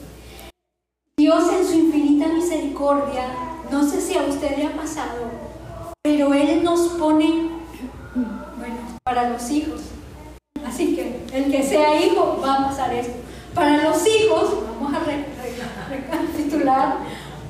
Dios 1.18 1.52
en 1.52 1.66
su 1.66 1.74
infinita 1.74 2.28
misericordia, 2.28 3.26
no 3.70 3.86
sé 3.86 4.00
si 4.00 4.16
a 4.16 4.22
usted 4.22 4.56
le 4.56 4.66
ha 4.66 4.76
pasado, 4.76 5.30
pero 6.02 6.32
Él 6.34 6.64
nos 6.64 6.88
pone, 6.94 7.50
bueno, 8.14 8.76
para 9.04 9.30
los 9.30 9.50
hijos. 9.50 9.82
Así 10.66 10.94
que 10.94 11.26
el 11.32 11.50
que 11.50 11.62
sea 11.62 12.00
hijo 12.02 12.40
va 12.42 12.54
a 12.54 12.68
pasar 12.68 12.94
esto. 12.94 13.14
Para 13.54 13.84
los 13.84 14.06
hijos, 14.06 14.64
vamos 14.80 14.94
a 14.94 15.04
recapitular, 15.90 16.96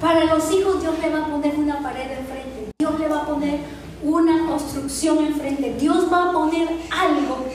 para 0.01 0.25
los 0.25 0.53
hijos 0.53 0.83
Dios 0.83 0.99
le 1.01 1.11
va 1.11 1.25
a 1.25 1.29
poner 1.29 1.55
una 1.57 1.81
pared 1.81 2.11
enfrente 2.11 2.73
Dios 2.77 2.99
le 2.99 3.07
va 3.07 3.23
a 3.23 3.27
poner 3.27 3.61
una 4.03 4.53
obstrucción 4.53 5.19
enfrente. 5.19 5.77
Dios 5.79 6.12
va 6.12 6.31
a 6.31 6.33
poner 6.33 6.69
algo 6.91 7.47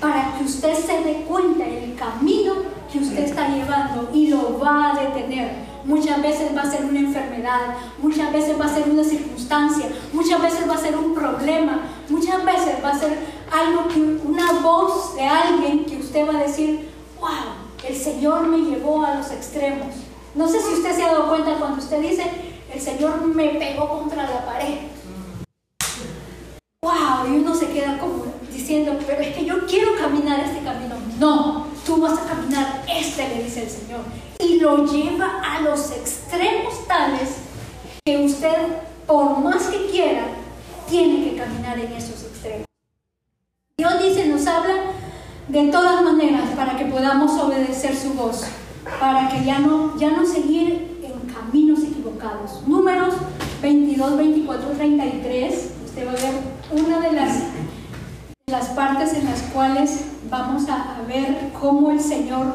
para 0.00 0.34
que 0.36 0.44
usted 0.44 0.74
se 0.74 1.02
dé 1.02 1.24
cuenta 1.28 1.64
del 1.64 1.94
camino 1.94 2.54
que 2.90 2.98
usted 2.98 3.24
está 3.24 3.48
llevando 3.48 4.10
y 4.12 4.28
lo 4.28 4.58
va 4.58 4.90
a 4.90 4.94
detener. 4.94 5.70
Muchas 5.84 6.20
veces 6.20 6.56
va 6.56 6.62
a 6.62 6.70
ser 6.70 6.84
una 6.84 7.00
enfermedad, 7.00 7.74
muchas 7.98 8.32
veces 8.32 8.60
va 8.60 8.66
a 8.66 8.74
ser 8.74 8.88
una 8.88 9.04
circunstancia, 9.04 9.86
muchas 10.12 10.40
veces 10.42 10.68
va 10.68 10.74
a 10.74 10.78
ser 10.78 10.96
un 10.96 11.14
problema, 11.14 11.80
muchas 12.08 12.44
veces 12.44 12.76
va 12.84 12.90
a 12.90 12.98
ser 12.98 13.18
algo 13.50 13.88
que 13.88 14.00
una 14.00 14.60
voz 14.60 15.14
de 15.14 15.26
alguien 15.26 15.84
que 15.84 15.96
usted 15.96 16.28
va 16.28 16.38
a 16.38 16.42
decir, 16.42 16.90
wow, 17.18 17.30
el 17.88 17.96
Señor 17.96 18.46
me 18.46 18.58
llevó 18.58 19.04
a 19.04 19.14
los 19.16 19.30
extremos. 19.30 19.88
No 20.34 20.48
sé 20.48 20.60
si 20.60 20.74
usted 20.74 20.94
se 20.94 21.02
ha 21.02 21.12
dado 21.12 21.28
cuenta 21.28 21.56
cuando 21.56 21.78
usted 21.82 22.00
dice, 22.00 22.24
el 22.72 22.80
Señor 22.80 23.24
me 23.26 23.48
pegó 23.50 23.88
contra 23.88 24.22
la 24.22 24.44
pared. 24.44 24.78
Wow, 26.82 27.30
y 27.30 27.36
uno 27.36 27.54
se 27.54 27.68
queda 27.68 27.98
como 27.98 28.24
diciendo, 28.50 28.98
pero 29.06 29.20
es 29.20 29.36
que 29.36 29.44
yo 29.44 29.66
quiero 29.66 29.96
caminar 29.98 30.40
este 30.40 30.64
camino. 30.64 30.94
No, 31.18 31.66
tú 31.84 32.00
vas 32.00 32.18
a 32.18 32.24
caminar 32.24 32.82
este, 32.90 33.28
le 33.28 33.44
dice 33.44 33.64
el 33.64 33.68
Señor. 33.68 34.00
Y 34.38 34.60
lo 34.60 34.86
lleva 34.86 35.42
a 35.44 35.60
los 35.60 35.90
extremos 35.90 36.86
tales 36.88 37.36
que 38.02 38.24
usted, 38.24 38.56
por 39.06 39.40
más 39.40 39.64
que 39.64 39.90
quiera, 39.90 40.22
tiene 40.88 41.22
que 41.22 41.36
caminar 41.36 41.78
en 41.78 41.92
esos 41.92 42.24
extremos. 42.24 42.64
Dios 43.76 44.02
dice, 44.02 44.28
nos 44.28 44.46
habla 44.46 44.76
de 45.48 45.64
todas 45.64 46.02
maneras 46.02 46.48
para 46.56 46.78
que 46.78 46.86
podamos 46.86 47.38
obedecer 47.38 47.94
su 47.94 48.14
voz, 48.14 48.44
para 48.98 49.28
que 49.28 49.44
ya 49.44 49.58
no, 49.58 49.98
ya 49.98 50.12
no 50.12 50.24
seguir 50.24 50.98
en 51.02 51.30
caminos 51.30 51.80
equivocados. 51.80 52.66
Números 52.66 53.16
22, 53.60 54.16
24, 54.16 54.70
33, 54.70 55.72
usted 55.84 56.06
va 56.06 56.12
a 56.12 56.14
ver 56.14 56.59
una 56.72 57.00
de 57.00 57.12
las, 57.12 57.42
las 58.46 58.68
partes 58.68 59.14
en 59.14 59.26
las 59.26 59.42
cuales 59.52 60.04
vamos 60.28 60.68
a, 60.68 61.02
ver 61.08 61.50
cómo 61.60 61.90
el 61.90 62.00
Señor, 62.00 62.54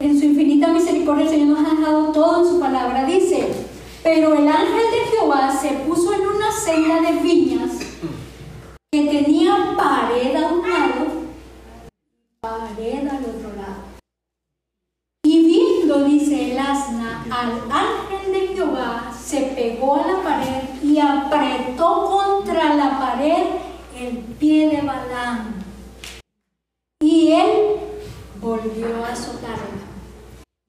en 0.00 0.18
su 0.18 0.26
infinita 0.26 0.68
misericordia, 0.68 1.24
el 1.24 1.30
Señor 1.30 1.58
nos 1.58 1.66
ha 1.66 1.74
dejado 1.74 2.12
todo 2.12 2.42
en 2.42 2.48
su 2.48 2.60
palabra. 2.60 3.04
Dice, 3.04 3.48
pero 4.02 4.34
el 4.34 4.46
ángel 4.46 4.90
de 4.92 5.16
Jehová 5.16 5.52
se 5.52 5.70
puso 5.70 6.14
en 6.14 6.20
una 6.20 6.52
senda 6.52 7.00
de 7.00 7.20
viñas 7.20 7.78
que 8.92 9.04
tenía 9.04 9.74
pared 9.76 10.36
a 10.36 10.48
un 10.48 10.70
lado 10.70 11.20
pared 12.40 13.06
al 13.06 13.22
otro 13.22 13.54
lado. 13.54 13.84
Y 15.22 15.44
viendo, 15.44 16.04
dice 16.04 16.52
el 16.52 16.58
asna, 16.58 17.22
al 17.30 17.70
ángel 17.70 18.32
de 18.32 18.54
Jehová, 18.54 19.12
se 19.14 19.42
pegó 19.42 19.96
a 19.96 20.06
la 20.06 20.22
pared 20.22 20.69
y 20.90 20.98
apretó 20.98 22.06
contra 22.06 22.74
la 22.74 22.98
pared 22.98 23.44
el 23.96 24.16
pie 24.38 24.68
de 24.68 24.82
Balaam. 24.82 25.54
Y 27.00 27.32
él 27.32 27.76
volvió 28.40 29.04
a 29.04 29.12
azotarla. 29.12 29.86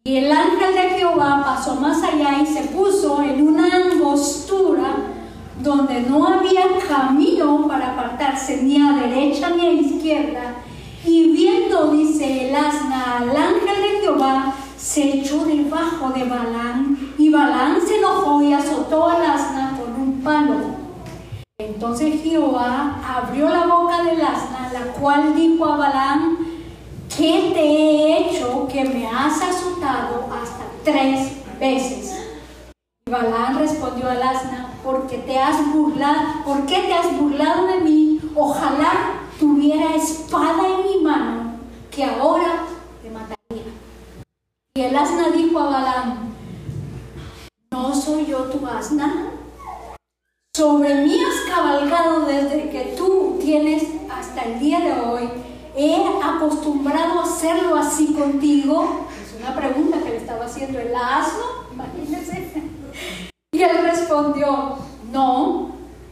Y 0.03 0.17
el 0.17 0.31
ángel 0.31 0.73
de 0.73 0.89
Jehová 0.97 1.41
pasó 1.43 1.75
más 1.75 2.03
allá 2.03 2.39
y 2.41 2.45
se 2.45 2.63
puso 2.69 3.21
en 3.23 3.47
una 3.47 3.67
angostura 3.75 4.95
donde 5.61 6.01
no 6.01 6.27
había 6.27 6.65
camino 6.87 7.67
para 7.67 7.93
apartarse 7.93 8.61
ni 8.63 8.81
a 8.81 8.93
derecha 8.93 9.49
ni 9.49 9.67
a 9.67 9.71
izquierda 9.73 10.55
y 11.05 11.31
viendo, 11.31 11.91
dice 11.91 12.49
el 12.49 12.55
asna, 12.55 13.17
al 13.17 13.35
ángel 13.35 13.81
de 13.81 14.01
Jehová, 14.01 14.53
se 14.77 15.19
echó 15.19 15.45
debajo 15.45 16.09
de 16.09 16.25
Balán, 16.25 17.13
y 17.17 17.29
Balán 17.29 17.79
se 17.81 17.97
enojó 17.97 18.41
y 18.41 18.53
azotó 18.53 19.09
al 19.09 19.25
asna 19.25 19.77
palo. 20.23 20.55
Entonces 21.59 22.21
Jehová 22.23 23.01
abrió 23.05 23.49
la 23.49 23.67
boca 23.67 24.03
del 24.03 24.21
asna, 24.21 24.71
la 24.73 24.93
cual 24.93 25.35
dijo 25.35 25.65
a 25.65 25.77
Balán, 25.77 26.37
¿qué 27.15 27.51
te 27.53 27.61
he 27.61 28.17
hecho 28.19 28.67
que 28.67 28.83
me 28.85 29.07
has 29.07 29.41
azotado 29.41 30.27
hasta 30.31 30.63
tres 30.83 31.33
veces? 31.59 32.17
Y 33.05 33.11
Balán 33.11 33.59
respondió 33.59 34.09
al 34.09 34.23
asna, 34.23 34.73
porque 34.83 35.19
te 35.19 35.37
has 35.37 35.71
burlado, 35.71 36.43
¿por 36.43 36.65
qué 36.65 36.79
te 36.81 36.93
has 36.93 37.15
burlado 37.19 37.67
de 37.67 37.81
mí? 37.81 38.19
Ojalá 38.35 38.91
tuviera 39.39 39.95
espada 39.95 40.67
en 40.67 40.83
mi 40.83 41.03
mano, 41.03 41.53
que 41.91 42.03
ahora 42.05 42.63
te 43.03 43.09
mataría. 43.11 43.71
Y 44.73 44.81
el 44.81 44.95
asna 44.95 45.29
dijo 45.29 45.59
a 45.59 45.65
Balaam, 45.65 46.33
¿no 47.71 47.93
soy 47.93 48.25
yo 48.25 48.45
tu 48.45 48.65
asna? 48.65 49.31
Sobre 50.53 50.93
mí 50.95 51.17
has 51.17 51.49
cabalgado 51.49 52.25
desde 52.25 52.69
que 52.69 52.93
tú 52.97 53.39
tienes 53.39 53.83
hasta 54.13 54.43
el 54.43 54.59
día 54.59 54.81
de 54.81 54.99
hoy. 54.99 55.29
He 55.77 56.05
acostumbrado 56.21 57.21
a 57.21 57.23
hacerlo 57.23 57.77
así 57.77 58.13
contigo. 58.13 59.07
Es 59.23 59.41
una 59.41 59.55
pregunta 59.55 59.99
que 59.99 60.09
le 60.09 60.17
estaba 60.17 60.43
haciendo 60.43 60.77
el 60.77 60.93
asno, 60.93 61.39
imagínense. 61.71 62.63
Y 63.53 63.61
él 63.63 63.77
respondió, 63.81 64.75
no, 65.09 65.71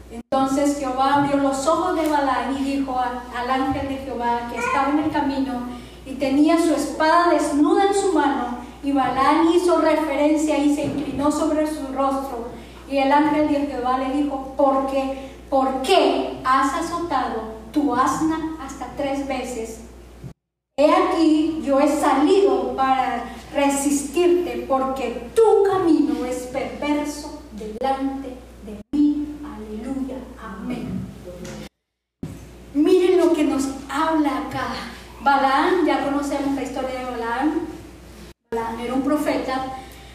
entonces 0.10 0.80
Jehová 0.80 1.16
abrió 1.16 1.36
los 1.36 1.68
ojos 1.68 2.02
de 2.02 2.08
Balaam 2.08 2.56
y 2.58 2.64
dijo 2.64 2.98
al 2.98 3.52
ángel 3.52 3.90
de 3.90 3.98
Jehová 3.98 4.50
que 4.50 4.60
estaba 4.60 4.92
en 4.92 5.00
el 5.00 5.12
camino 5.12 5.64
y 6.06 6.14
tenía 6.14 6.58
su 6.58 6.74
espada 6.74 7.32
desnuda 7.32 7.88
en 7.88 7.94
su 7.94 8.14
mano. 8.14 8.60
Y 8.84 8.94
Balaam 8.94 9.50
hizo 9.54 9.82
referencia 9.82 10.58
y 10.58 10.74
se 10.74 10.86
inclinó 10.86 11.30
sobre 11.30 11.68
su 11.68 11.88
rostro. 11.94 12.49
Y 12.90 12.98
el 12.98 13.12
ángel 13.12 13.48
de 13.48 13.68
Jehová 13.68 14.00
le 14.00 14.16
dijo, 14.16 14.56
¿por 14.58 14.88
qué, 14.88 15.30
¿por 15.50 15.82
qué 15.84 16.40
has 16.44 16.74
azotado 16.74 17.54
tu 17.72 17.94
asna 17.94 18.58
hasta 18.62 18.88
tres 18.98 19.28
veces? 19.28 19.82
He 20.76 20.92
aquí, 20.92 21.62
yo 21.64 21.80
he 21.80 21.88
salido 21.88 22.76
para 22.76 23.26
resistirte 23.54 24.66
porque 24.68 25.30
tu 25.36 25.64
camino 25.70 26.26
es 26.26 26.48
perverso 26.48 27.44
delante 27.52 28.30
de 28.66 28.82
mí. 28.92 29.38
Aleluya. 29.44 30.16
Amén. 30.42 31.06
Miren 32.74 33.18
lo 33.20 33.34
que 33.34 33.44
nos 33.44 33.68
habla 33.90 34.48
acá. 34.48 34.68
Balaam, 35.22 35.86
ya 35.86 36.06
conocemos 36.06 36.56
la 36.56 36.64
historia 36.64 37.00
de 37.00 37.06
Balaam. 37.06 37.68
Balaam 38.50 38.80
era 38.80 38.94
un 38.94 39.02
profeta. 39.02 39.66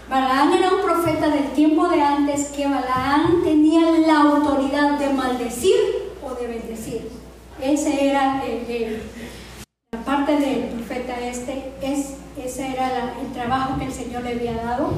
Balaam 0.09 0.53
era 0.53 0.75
un 0.75 0.83
profeta 0.83 1.29
del 1.29 1.53
tiempo 1.53 1.89
de 1.89 2.01
antes 2.01 2.49
que 2.49 2.69
Balaam 2.69 3.43
tenía 3.43 3.91
la 4.07 4.21
autoridad 4.21 4.99
de 4.99 5.09
maldecir 5.11 6.13
o 6.23 6.35
de 6.35 6.47
bendecir. 6.47 7.11
Ese 7.61 8.11
era 8.11 8.45
el, 8.45 9.03
la 9.93 10.01
parte 10.05 10.37
del 10.37 10.65
profeta 10.65 11.19
este, 11.21 11.73
es, 11.81 12.17
ese 12.37 12.73
era 12.73 13.15
el 13.19 13.33
trabajo 13.33 13.79
que 13.79 13.87
el 13.87 13.93
Señor 13.93 14.25
le 14.25 14.33
había 14.33 14.55
dado. 14.55 14.93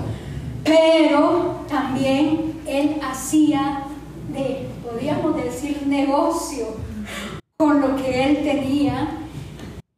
Pero 0.65 1.65
también 1.69 2.61
él 2.67 3.01
hacía 3.09 3.85
de, 4.33 4.67
podríamos 4.83 5.37
decir, 5.37 5.85
negocio 5.87 6.67
con 7.57 7.81
lo 7.81 7.95
que 7.95 8.25
él 8.25 8.39
tenía. 8.43 9.09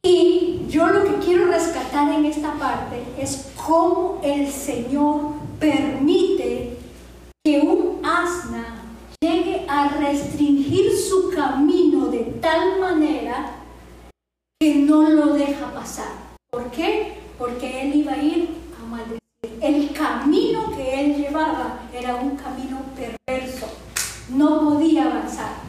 Y 0.02 0.66
yo 0.68 0.86
lo 0.88 1.04
que 1.04 1.24
quiero 1.24 1.46
rescatar 1.46 2.12
en 2.12 2.26
esta 2.26 2.52
parte 2.52 3.02
es 3.18 3.48
cómo 3.68 4.18
el 4.24 4.50
Señor 4.50 5.34
permite 5.60 6.78
que 7.44 7.60
un 7.60 8.00
asna 8.02 8.82
llegue 9.20 9.66
a 9.68 9.88
restringir 9.88 10.96
su 10.96 11.30
camino 11.30 12.06
de 12.06 12.38
tal 12.40 12.80
manera 12.80 13.56
que 14.58 14.74
no 14.76 15.10
lo 15.10 15.34
deja 15.34 15.70
pasar. 15.74 16.08
¿Por 16.50 16.70
qué? 16.70 17.18
Porque 17.38 17.82
él 17.82 17.96
iba 17.96 18.14
a 18.14 18.22
ir 18.22 18.48
a 18.80 18.86
maldecir. 18.86 19.20
El 19.60 19.92
camino 19.92 20.74
que 20.74 21.00
él 21.00 21.16
llevaba 21.16 21.80
era 21.92 22.16
un 22.16 22.36
camino 22.36 22.78
perverso 22.96 23.66
no 24.30 24.60
podía 24.60 25.04
avanzar. 25.04 25.68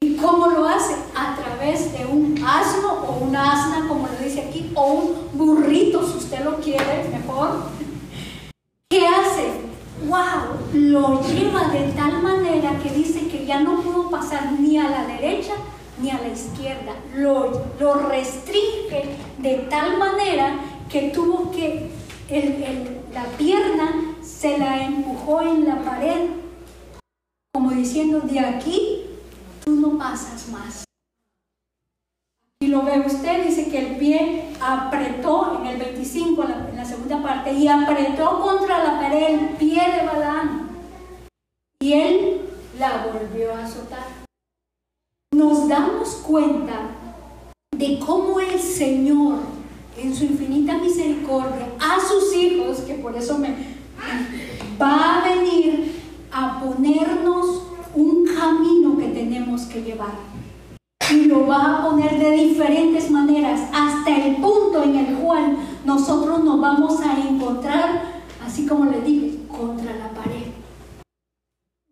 ¿Y 0.00 0.16
cómo 0.16 0.48
lo 0.48 0.66
hace? 0.66 0.94
A 1.14 1.36
través 1.36 1.92
de 1.96 2.06
un 2.06 2.42
asno 2.44 2.92
o 2.92 3.24
una 3.24 3.52
asna, 3.52 3.86
como 3.88 4.08
lo 4.08 4.24
dice 4.24 4.42
aquí, 4.48 4.72
o 4.74 4.92
un 4.92 5.14
burrito, 5.32 6.06
si 6.06 6.18
usted 6.18 6.44
lo 6.44 6.56
quiere 6.56 7.08
mejor. 7.10 7.66
¿Qué 8.90 9.06
hace? 9.06 9.62
¡Wow! 10.06 10.58
Lo 10.72 11.22
lleva 11.22 11.68
de 11.68 11.92
tal 11.92 12.20
manera 12.20 12.78
que 12.82 12.90
dice 12.90 13.28
que 13.28 13.46
ya 13.46 13.60
no 13.60 13.80
pudo 13.80 14.10
pasar 14.10 14.52
ni 14.58 14.76
a 14.76 14.88
la 14.88 15.06
derecha 15.06 15.52
ni 16.00 16.10
a 16.10 16.18
la 16.18 16.28
izquierda. 16.28 16.94
Lo, 17.14 17.62
lo 17.78 17.94
restringe 18.08 19.16
de 19.38 19.54
tal 19.70 19.98
manera 19.98 20.56
que 20.90 21.10
tuvo 21.10 21.50
que, 21.50 21.90
la 23.12 23.24
pierna 23.36 24.16
se 24.22 24.56
la 24.56 24.82
empujó 24.84 25.42
en 25.42 25.66
la 25.66 25.82
pared 25.82 26.30
como 27.52 27.70
diciendo, 27.70 28.20
de 28.20 28.40
aquí 28.40 29.04
tú 29.62 29.72
no 29.72 29.98
pasas 29.98 30.48
más. 30.48 30.84
Y 32.60 32.68
lo 32.68 32.82
ve 32.82 33.00
usted, 33.00 33.44
dice 33.44 33.68
que 33.68 33.78
el 33.78 33.96
pie 33.98 34.54
apretó 34.58 35.58
en 35.60 35.66
el 35.66 35.78
25, 35.78 36.44
en 36.44 36.76
la, 36.76 36.84
segunda 36.84 37.22
parte, 37.22 37.52
y 37.52 37.68
apretó 37.68 38.40
contra 38.40 38.82
la 38.82 39.00
pared 39.00 39.34
el 39.34 39.48
pie 39.56 39.82
de 39.82 40.06
Balaam. 40.06 40.70
Y 41.80 41.92
él 41.92 42.40
la 42.78 43.06
volvió 43.06 43.54
a 43.54 43.64
azotar. 43.64 44.06
Nos 45.32 45.68
damos 45.68 46.08
cuenta 46.26 46.92
va 54.82 55.20
a 55.20 55.34
venir 55.34 55.92
a 56.32 56.60
ponernos 56.60 57.62
un 57.94 58.26
camino 58.26 58.96
que 58.98 59.08
tenemos 59.08 59.62
que 59.62 59.82
llevar. 59.82 60.14
Y 61.10 61.26
lo 61.26 61.46
va 61.46 61.78
a 61.78 61.88
poner 61.88 62.18
de 62.18 62.30
diferentes 62.32 63.10
maneras 63.10 63.60
hasta 63.72 64.16
el 64.16 64.36
punto 64.36 64.82
en 64.82 64.96
el 64.96 65.14
cual 65.16 65.56
nosotros 65.84 66.42
nos 66.42 66.60
vamos 66.60 67.00
a 67.00 67.18
encontrar, 67.18 68.22
así 68.44 68.66
como 68.66 68.86
le 68.86 69.02
dije, 69.02 69.38
contra 69.46 69.94
la 69.94 70.08
pared. 70.10 70.46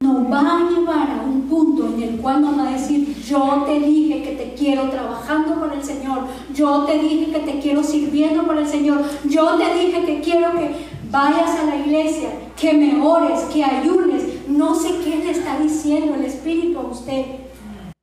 Nos 0.01 0.33
va 0.33 0.57
a 0.57 0.71
llevar 0.71 1.11
a 1.11 1.23
un 1.23 1.43
punto 1.43 1.87
en 1.87 2.03
el 2.03 2.17
cual 2.17 2.41
nos 2.41 2.59
va 2.59 2.69
a 2.69 2.73
decir, 2.73 3.15
yo 3.23 3.65
te 3.67 3.79
dije 3.79 4.23
que 4.23 4.37
te 4.37 4.55
quiero 4.55 4.89
trabajando 4.89 5.61
con 5.61 5.73
el 5.73 5.85
Señor, 5.85 6.27
yo 6.71 6.85
te 6.85 6.99
dije 6.99 7.33
que 7.33 7.41
te 7.41 7.59
quiero 7.59 7.83
sirviendo 7.83 8.45
por 8.47 8.57
el 8.57 8.67
Señor, 8.67 9.03
yo 9.29 9.57
te 9.57 9.75
dije 9.75 10.05
que 10.05 10.21
quiero 10.21 10.53
que 10.53 10.71
vayas 11.11 11.59
a 11.59 11.65
la 11.65 11.77
iglesia, 11.77 12.31
que 12.57 12.73
me 12.75 13.03
ores, 13.03 13.41
que 13.53 13.65
ayunes, 13.65 14.49
no 14.49 14.75
sé 14.77 14.91
qué 15.03 15.17
le 15.17 15.31
está 15.33 15.59
diciendo 15.59 16.15
el 16.15 16.25
Espíritu 16.25 16.79
a 16.79 16.83
usted, 16.83 17.25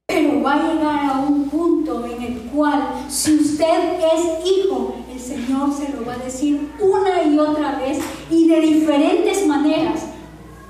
pero 0.05 0.41
va 0.41 0.55
a 0.55 0.73
llegar 0.73 1.05
a 1.05 1.19
un 1.19 1.49
punto 1.49 2.05
en 2.05 2.21
el 2.21 2.39
cual 2.53 2.89
si 3.07 3.35
usted 3.35 3.99
es 3.99 4.45
hijo, 4.45 4.95
el 5.13 5.19
Señor 5.19 5.73
se 5.73 5.93
lo 5.93 6.05
va 6.05 6.15
a 6.15 6.17
decir 6.17 6.69
una 6.81 7.23
y 7.23 7.39
otra 7.39 7.79
vez 7.79 7.99
y 8.29 8.49
de 8.49 8.59
diferentes 8.59 9.47
maneras, 9.47 10.07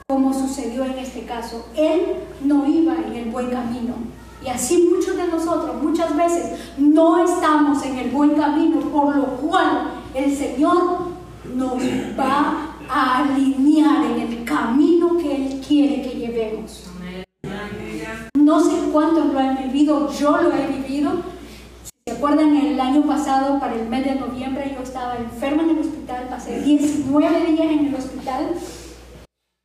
como 0.07 0.33
sucedió 0.33 0.85
en 0.85 0.99
este 0.99 1.23
caso. 1.23 1.65
Él 1.75 2.01
no 2.43 2.67
iba 2.67 2.95
en 2.95 3.15
el 3.15 3.31
buen 3.31 3.49
camino. 3.49 3.95
Y 4.45 4.49
así 4.49 4.89
muchos 4.93 5.17
de 5.17 5.27
nosotros 5.27 5.81
muchas 5.81 6.15
veces 6.15 6.59
no 6.77 7.23
estamos 7.23 7.83
en 7.83 7.97
el 7.97 8.11
buen 8.11 8.35
camino, 8.35 8.79
por 8.81 9.15
lo 9.15 9.25
cual 9.37 9.91
el 10.13 10.35
Señor 10.35 11.07
nos 11.55 11.73
va 12.17 12.75
a 12.89 13.17
alinear 13.23 14.05
en 14.05 14.19
el 14.19 14.43
camino 14.43 15.17
que 15.17 15.35
Él 15.35 15.61
quiere 15.67 16.01
que 16.01 16.19
llevemos. 16.19 16.85
No 18.35 18.59
sé 18.61 18.77
cuántos 18.93 19.33
lo 19.33 19.39
han 19.39 19.57
vivido, 19.57 20.11
yo 20.13 20.37
lo 20.37 20.51
he 20.53 20.67
vivido. 20.67 21.11
Si 21.83 21.91
se 22.11 22.17
acuerdan, 22.17 22.55
el 22.55 22.79
año 22.79 23.01
pasado, 23.03 23.59
para 23.59 23.75
el 23.75 23.89
mes 23.89 24.05
de 24.05 24.15
noviembre, 24.15 24.73
yo 24.75 24.83
estaba 24.83 25.17
enferma 25.17 25.63
en 25.63 25.71
el 25.71 25.79
hospital, 25.79 26.27
pasé 26.29 26.61
19 26.61 27.45
días 27.51 27.71
en 27.71 27.87
el 27.87 27.95
hospital, 27.95 28.53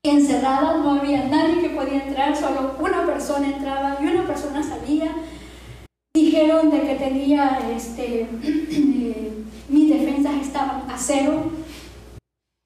encerrada, 0.04 0.78
no 0.78 1.00
había 1.00 1.28
nadie 1.28 1.60
que 1.60 1.70
podía 1.70 2.04
entrar, 2.04 2.36
solo 2.36 2.76
una 2.80 3.06
persona 3.06 3.46
entraba 3.46 3.98
y 4.00 4.06
una 4.06 4.26
persona 4.26 4.62
salía. 4.62 5.14
Dijeron 6.14 6.70
de 6.70 6.80
que 6.82 6.94
tenía, 6.96 7.60
este, 7.74 8.22
eh, 8.42 9.44
mis 9.68 9.88
defensas 9.88 10.34
estaban 10.42 10.90
a 10.90 10.98
cero, 10.98 11.50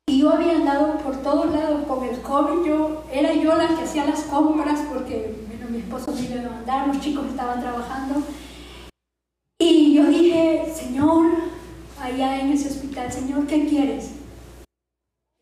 y 0.09 0.21
yo 0.21 0.31
había 0.31 0.53
andado 0.53 0.99
por 0.99 1.21
todos 1.23 1.53
lados 1.53 1.85
con 1.87 2.05
el 2.05 2.21
COVID, 2.23 2.65
yo, 2.65 3.05
era 3.13 3.35
yo 3.35 3.57
la 3.57 3.69
que 3.69 3.83
hacía 3.83 4.07
las 4.07 4.23
compras 4.23 4.81
porque 4.89 5.35
bueno, 5.49 5.67
mi 5.69 5.79
esposo 5.79 6.13
me 6.13 6.21
iba 6.21 6.47
a 6.47 6.55
mandar, 6.55 6.89
los 6.89 7.01
chicos 7.01 7.27
estaban 7.27 7.61
trabajando. 7.61 8.23
Y 9.59 9.95
yo 9.95 10.07
dije, 10.07 10.73
Señor, 10.75 11.27
allá 12.01 12.41
en 12.41 12.53
ese 12.53 12.69
hospital, 12.69 13.13
Señor, 13.13 13.47
¿qué 13.47 13.67
quieres? 13.67 14.13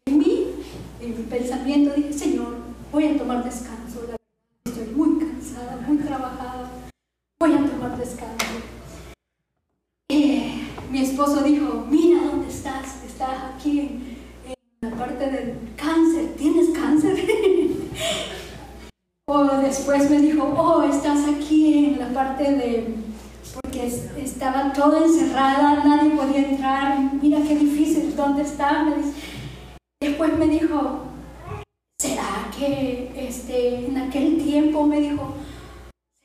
En 0.06 0.18
mí, 0.18 0.43
en 1.00 1.16
mi 1.16 1.24
pensamiento, 1.24 1.94
dije, 1.94 2.12
Señor, 2.12 2.56
voy 2.92 3.06
a 3.06 3.18
tomar 3.18 3.44
descanso. 3.44 4.00
Estoy 4.64 4.86
muy 4.94 5.18
cansada, 5.18 5.78
muy 5.86 5.98
trabajada. 5.98 6.70
Voy 7.38 7.52
a 7.52 7.66
tomar 7.66 7.98
descanso. 7.98 8.44
Y 10.08 10.62
mi 10.90 11.00
esposo 11.00 11.42
dijo, 11.42 11.86
mira 11.90 12.24
dónde 12.24 12.48
estás. 12.48 13.04
Estás 13.04 13.54
aquí 13.54 13.80
en 13.80 14.90
la 14.90 14.96
parte 14.96 15.30
del 15.30 15.58
cáncer, 15.76 16.34
¿tienes 16.36 16.70
cáncer? 16.70 17.16
o 19.26 19.44
después 19.58 20.10
me 20.10 20.18
dijo, 20.20 20.44
oh, 20.44 20.82
estás 20.82 21.20
aquí 21.28 21.86
en 21.86 21.98
la 21.98 22.08
parte 22.08 22.44
de, 22.44 22.94
porque 23.54 23.86
estaba 24.18 24.72
todo 24.72 25.04
encerrada, 25.04 25.84
nadie 25.84 26.10
podía 26.10 26.48
entrar, 26.48 26.98
mira 27.20 27.40
qué 27.46 27.56
difícil, 27.56 28.14
¿dónde 28.16 28.42
está? 28.42 28.84
después 28.84 29.14
me 30.46 30.52
dijo, 30.52 31.02
¿será 32.00 32.50
que 32.56 33.12
este, 33.16 33.86
en 33.86 33.96
aquel 33.96 34.42
tiempo 34.42 34.84
me 34.84 35.00
dijo, 35.00 35.34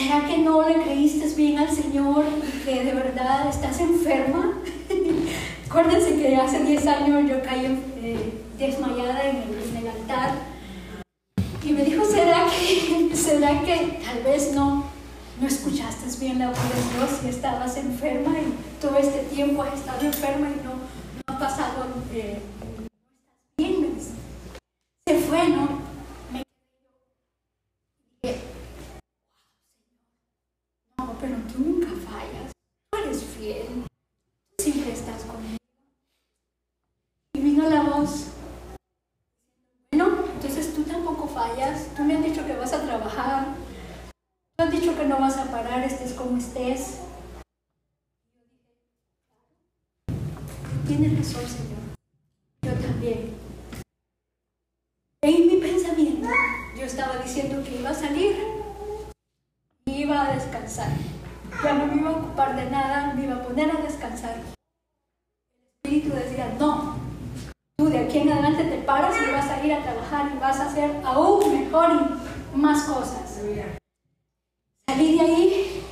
¿será 0.01 0.27
que 0.27 0.39
no 0.39 0.67
le 0.67 0.81
creíste 0.81 1.27
bien 1.35 1.59
al 1.59 1.71
Señor 1.71 2.25
y 2.25 2.65
que 2.65 2.83
de 2.83 2.93
verdad 2.93 3.47
estás 3.49 3.79
enferma? 3.79 4.57
Acuérdense 5.69 6.15
que 6.15 6.35
hace 6.35 6.63
10 6.63 6.87
años 6.87 7.29
yo 7.29 7.41
caí 7.43 7.79
eh, 8.01 8.33
desmayada 8.57 9.29
en 9.29 9.37
el, 9.37 9.87
altar. 9.87 10.31
Y 11.63 11.71
me 11.71 11.83
dijo, 11.83 12.03
¿será 12.03 12.45
que, 12.47 13.11
¿será 13.15 13.61
que 13.61 13.99
tal 14.03 14.23
vez 14.23 14.53
no, 14.53 14.85
no 15.39 15.47
escuchaste 15.47 15.99
bien 16.19 16.39
la 16.39 16.49
voz 16.49 16.57
de 16.57 16.97
Dios 16.97 17.19
y 17.23 17.29
estabas 17.29 17.77
enferma 17.77 18.33
y 18.39 18.81
todo 18.81 18.97
este 18.97 19.19
tiempo 19.33 19.61
has 19.61 19.75
estado 19.75 20.05
enferma 20.05 20.49
y 20.49 20.65
no, 20.65 20.73
no 20.73 21.35
ha 21.35 21.39
pasado, 21.39 21.85
eh? 22.13 22.39
Se 25.09 25.17
fue, 25.21 25.49
¿no? 25.49 25.67
Me 26.31 26.43
dije, 28.21 28.41
no, 30.99 31.15
pero 31.19 31.35
tú 31.51 31.57
nunca 31.57 31.87
fallas, 32.07 32.51
tú 32.91 32.99
eres 32.99 33.23
fiel, 33.23 33.87
tú 34.55 34.63
siempre 34.65 34.93
estás 34.93 35.23
conmigo. 35.23 35.57
Y 37.33 37.41
vino 37.41 37.67
la 37.67 37.81
voz 37.81 38.29
tú 41.95 42.03
me 42.03 42.15
has 42.15 42.23
dicho 42.23 42.45
que 42.45 42.55
vas 42.55 42.71
a 42.71 42.85
trabajar, 42.85 43.47
tú 44.55 44.63
has 44.63 44.71
dicho 44.71 44.95
que 44.95 45.05
no 45.05 45.19
vas 45.19 45.37
a 45.37 45.51
parar, 45.51 45.83
estés 45.83 46.13
como 46.13 46.37
estés. 46.37 46.99
Tienes 50.85 51.17
razón, 51.17 51.47
Señor. 51.47 51.79
Yo 52.61 52.87
también. 52.87 53.39
En 55.21 55.47
mi 55.47 55.57
pensamiento, 55.57 56.29
yo 56.77 56.78
estaba 56.89 57.17
diciendo 57.17 57.63
que 57.63 57.79
iba 57.79 57.91
a 57.91 57.93
salir 57.93 58.35
y 59.85 59.91
iba 59.91 60.25
a 60.25 60.33
descansar. 60.33 60.89
Ya 61.63 61.73
no 61.73 61.87
me 61.87 61.95
iba 61.95 62.09
a 62.09 62.17
ocupar 62.17 62.55
de 62.55 62.69
nada, 62.69 63.13
me 63.13 63.25
iba 63.25 63.35
a 63.35 63.43
poner 63.43 63.69
a 63.71 63.81
descansar. 63.81 64.35
El 65.83 65.91
Espíritu 65.91 66.15
decía, 66.15 66.55
no, 66.59 66.97
Tú 67.77 67.87
de 67.87 67.99
aquí 67.99 68.17
en 68.17 68.29
adelante 68.33 68.65
te 68.65 68.79
paras 68.79 69.15
y 69.25 69.31
vas 69.31 69.49
a 69.49 69.65
ir 69.65 69.73
a 69.73 69.81
trabajar 69.81 70.29
y 70.35 70.37
vas 70.37 70.59
a 70.59 70.65
hacer 70.69 70.99
aún 71.05 71.63
mejor 71.63 71.89
y 72.53 72.57
más 72.57 72.83
cosas. 72.83 73.39
Salí 74.89 75.17
de 75.17 75.21
ahí, 75.21 75.83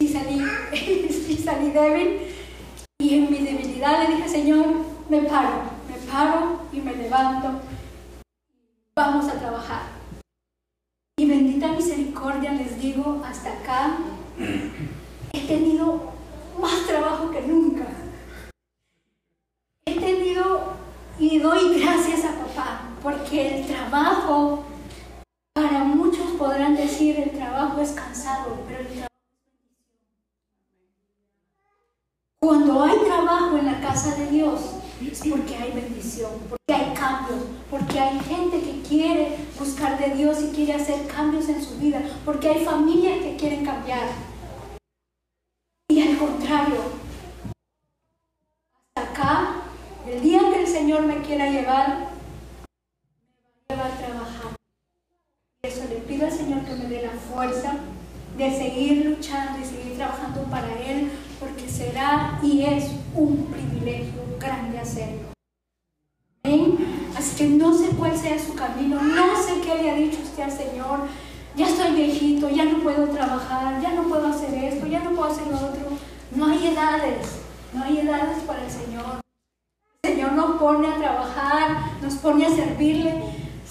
sí 0.00 0.06
salí, 0.06 0.40
sí 0.72 1.36
salí 1.36 1.70
débil 1.72 2.32
y 3.00 3.14
en 3.14 3.28
mi 3.32 3.38
debilidad 3.38 4.04
le 4.06 4.14
dije, 4.14 4.28
Señor, 4.28 4.66
me 5.08 5.22
paro, 5.22 5.64
me 5.88 6.12
paro 6.12 6.60
y 6.72 6.80
me 6.80 6.94
levanto. 6.94 7.60
Vamos 8.94 9.26
a 9.26 9.32
trabajar. 9.32 10.01
Y 11.22 11.26
bendita 11.26 11.68
misericordia 11.68 12.50
les 12.50 12.80
digo, 12.82 13.22
hasta 13.24 13.52
acá 13.52 13.96
he 15.32 15.46
tenido 15.46 16.10
más 16.60 16.84
trabajo 16.84 17.30
que 17.30 17.42
nunca. 17.42 17.86
He 19.86 20.00
tenido 20.00 20.72
y 21.20 21.38
doy 21.38 21.78
gracias 21.78 22.24
a 22.24 22.40
papá, 22.40 22.80
porque 23.04 23.60
el 23.60 23.66
trabajo, 23.68 24.64
para 25.52 25.84
muchos 25.84 26.26
podrán 26.32 26.74
decir, 26.74 27.16
el 27.20 27.30
trabajo 27.30 27.80
es 27.80 27.92
cansado, 27.92 28.58
pero 28.66 28.80
el 28.80 28.86
trabajo 28.88 29.06
Cuando 32.40 32.82
hay 32.82 32.98
trabajo 32.98 33.58
en 33.58 33.66
la 33.66 33.80
casa 33.80 34.16
de 34.16 34.26
Dios, 34.26 34.60
es 35.00 35.20
porque 35.20 35.54
hay 35.54 35.70
bendición, 35.70 36.32
porque 36.48 36.71
porque 37.70 37.98
hay 37.98 38.20
gente 38.20 38.60
que 38.60 38.82
quiere 38.88 39.36
buscar 39.58 39.98
de 39.98 40.14
Dios 40.14 40.42
y 40.42 40.54
quiere 40.54 40.74
hacer 40.74 41.06
cambios 41.06 41.48
en 41.48 41.62
su 41.62 41.78
vida, 41.78 42.00
porque 42.24 42.48
hay 42.48 42.64
familias 42.64 43.18
que 43.22 43.36
quieren 43.36 43.64
cambiar. 43.64 44.08
Y 45.88 46.00
al 46.02 46.18
contrario, 46.18 46.80
hasta 48.94 49.10
acá 49.10 49.62
el 50.06 50.20
día 50.20 50.40
que 50.52 50.60
el 50.60 50.66
Señor 50.66 51.02
me 51.02 51.22
quiera 51.22 51.50
llevar, 51.50 52.10
me 53.68 53.76
va 53.76 53.86
a 53.86 53.96
trabajar. 53.96 54.52
Y 55.62 55.68
eso 55.68 55.84
le 55.88 55.96
pido 55.96 56.26
al 56.26 56.32
Señor 56.32 56.64
que 56.64 56.74
me 56.74 56.86
dé 56.86 57.02
la 57.02 57.12
fuerza 57.12 57.76
de 58.36 58.50
seguir 58.50 59.06
luchando 59.06 59.60
y 59.60 59.64
seguir 59.64 59.96
trabajando 59.96 60.42
para 60.44 60.72
Él, 60.82 61.10
porque 61.38 61.68
será 61.68 62.38
y 62.42 62.62
es 62.62 62.90
un 63.14 63.46
privilegio 63.46 64.22
grande 64.38 64.78
hacerlo. 64.78 65.31
Que 67.36 67.46
no 67.46 67.72
sé 67.72 67.88
cuál 67.98 68.16
sea 68.16 68.38
su 68.38 68.54
camino, 68.54 69.00
no 69.00 69.36
sé 69.42 69.60
qué 69.60 69.82
le 69.82 69.90
ha 69.90 69.94
dicho 69.94 70.18
usted 70.22 70.42
al 70.42 70.52
Señor. 70.52 71.00
Ya 71.56 71.68
estoy 71.68 71.92
viejito, 71.92 72.48
ya 72.50 72.64
no 72.64 72.78
puedo 72.82 73.06
trabajar, 73.08 73.80
ya 73.80 73.92
no 73.94 74.02
puedo 74.04 74.26
hacer 74.26 74.52
esto, 74.54 74.86
ya 74.86 75.00
no 75.00 75.10
puedo 75.10 75.30
hacer 75.30 75.46
lo 75.46 75.56
otro. 75.56 75.88
No 76.34 76.46
hay 76.46 76.66
edades, 76.66 77.26
no 77.72 77.84
hay 77.84 77.98
edades 77.98 78.38
para 78.46 78.64
el 78.64 78.70
Señor. 78.70 79.20
Señor 80.04 80.32
nos 80.32 80.60
pone 80.60 80.88
a 80.88 80.96
trabajar, 80.96 81.92
nos 82.02 82.14
pone 82.14 82.46
a 82.46 82.50
servirle 82.50 83.22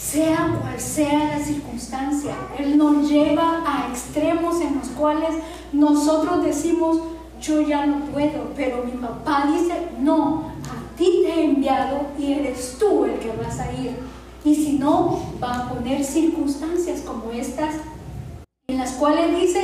sea 0.02 0.58
cual 0.60 0.80
sea 0.80 1.38
la 1.38 1.40
circunstancia. 1.40 2.34
Él 2.58 2.78
nos 2.78 3.10
lleva 3.10 3.62
a 3.66 3.90
extremos 3.90 4.60
en 4.62 4.80
los 4.80 4.88
cuales 4.90 5.36
nosotros 5.72 6.44
decimos, 6.44 6.98
yo 7.42 7.62
ya 7.62 7.86
no 7.86 8.06
puedo, 8.06 8.52
pero 8.56 8.84
mi 8.84 8.94
papá 8.94 9.48
dice, 9.52 9.90
no, 10.00 10.52
ti 10.96 11.24
te 11.24 11.34
he 11.34 11.44
enviado 11.46 12.08
y 12.18 12.34
eres 12.34 12.78
tú 12.80 13.06
el 13.06 13.20
que 13.20 13.32
vas 13.32 13.60
a 13.60 13.72
ir. 13.74 13.98
Y 14.44 14.56
si 14.56 14.74
no, 14.74 15.34
va 15.42 15.56
a 15.56 15.70
poner 15.70 16.04
circunstancias 16.04 17.02
como 17.02 17.32
estas, 17.32 17.76
en 18.68 18.78
las 18.78 18.94
cuales 18.94 19.40
dice, 19.40 19.64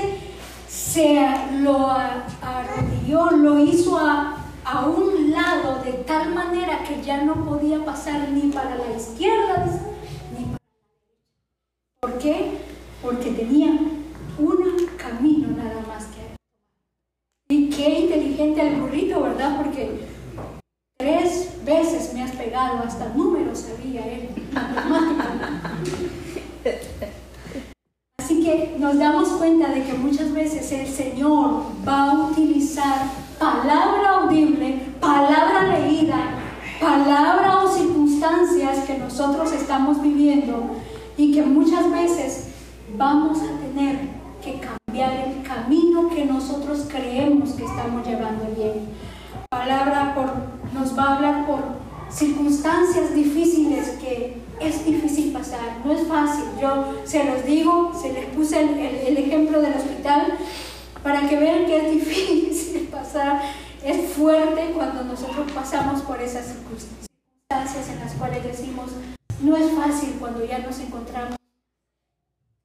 se 0.68 1.20
lo 1.60 1.90
arrodilló, 1.90 3.32
lo 3.32 3.60
hizo 3.60 3.98
a, 3.98 4.38
a 4.64 4.86
un 4.86 5.32
lado 5.32 5.84
de 5.84 5.94
tal 5.94 6.34
manera 6.34 6.84
que 6.84 7.02
ya 7.02 7.24
no 7.24 7.46
podía 7.46 7.84
pasar 7.84 8.30
ni 8.30 8.52
para 8.52 8.76
la 8.76 8.96
izquierda, 8.96 9.66
ni 10.38 10.46
para 10.46 10.54
la. 10.54 12.00
¿Por 12.02 12.18
qué? 12.20 12.58
Porque 13.02 13.32
tenía 13.32 13.72
un 14.38 14.86
camino 14.98 15.48
nada 15.58 15.84
más 15.88 16.06
que 16.06 16.18
y 17.50 17.70
qué 17.70 18.02
inteligente 18.02 18.62
el 18.62 18.82
burrito, 18.82 19.22
¿verdad? 19.22 19.56
Porque 19.58 20.02
tres 20.98 21.50
veces 21.66 22.14
me 22.14 22.24
has 22.24 22.32
pegado, 22.32 22.80
hasta 22.80 23.10
números 23.10 23.60
sabía 23.60 24.06
él, 24.06 24.30
Así 28.20 28.44
que 28.44 28.76
nos 28.78 28.98
damos 28.98 29.30
cuenta 29.30 29.70
de 29.70 29.84
que 29.84 29.94
muchas 29.94 30.34
veces 30.34 30.72
el 30.72 30.88
Señor 30.88 31.64
va 31.88 32.12
a 32.12 32.28
utilizar 32.30 33.28
palabra 33.40 34.22
audible, 34.22 34.80
palabra 35.00 35.80
leída, 35.80 36.18
palabra 36.80 37.64
o 37.64 37.68
circunstancias 37.72 38.86
que 38.86 38.98
nosotros 38.98 39.52
estamos 39.52 40.02
viviendo 40.02 40.76
y 41.18 41.34
que 41.34 41.44
muchas 41.44 41.90
veces 41.92 42.50
vamos 42.98 43.40
a 43.40 43.60
tener 43.60 44.00
que 44.44 44.60
cambiar 44.60 45.28
el 45.28 45.44
camino 45.44 46.10
que 46.10 46.26
nosotros 46.26 46.86
creemos 46.90 47.52
que 47.52 47.66
estamos 47.66 48.06
llevando 48.06 48.46
bien. 48.56 48.90
Palabra 49.50 50.14
por, 50.16 50.34
nos 50.80 50.98
va 50.98 51.04
a 51.04 51.16
hablar 51.16 51.46
por 51.48 51.60
circunstancias 52.10 53.14
difíciles 53.14 53.90
que 54.00 54.42
es 54.60 54.86
difícil 54.86 55.32
pasar, 55.32 55.78
no 55.86 55.92
es 55.92 56.08
fácil. 56.08 56.46
Yo 56.62 56.96
se 57.06 57.24
los 57.24 57.46
digo, 57.46 57.92
se 58.00 58.14
les 58.14 58.26
puse 58.28 58.60
el, 58.62 58.78
el 58.80 59.18
ejemplo 59.18 59.62
del 59.62 59.74
hospital 59.74 60.34
para 61.04 61.28
que 61.28 61.38
vean 61.38 61.66
que 61.66 61.78
es 61.78 61.92
difícil 61.92 62.88
pasar, 62.88 63.42
es 63.84 64.12
fuerte 64.14 64.72
cuando 64.74 65.04
nosotros 65.04 65.52
pasamos 65.52 66.02
por 66.02 66.20
esas 66.22 66.48
circunstancias 66.48 67.90
en 67.90 68.00
las 68.00 68.14
cuales 68.14 68.44
decimos, 68.44 68.92
no 69.42 69.56
es 69.56 69.72
fácil 69.72 70.16
cuando 70.20 70.44
ya 70.44 70.60
nos 70.60 70.80
encontramos 70.80 71.36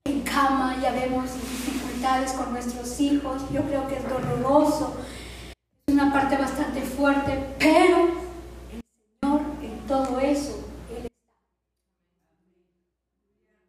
en 0.04 0.20
cama, 0.22 0.76
ya 0.82 0.92
vemos 0.92 1.34
dificultades 1.34 2.32
con 2.32 2.52
nuestros 2.52 2.98
hijos, 3.00 3.42
yo 3.52 3.62
creo 3.62 3.86
que 3.86 3.96
es 3.96 4.08
doloroso, 4.08 4.96
es 5.86 5.94
una 5.94 6.12
parte 6.12 6.36
bastante 6.36 6.80
fuerte, 6.80 7.54
pero 7.58 8.08
el 8.72 8.80
Señor 9.20 9.40
en 9.62 9.86
todo 9.86 10.18
eso, 10.18 10.64
Él 10.96 11.04
está. 11.04 11.32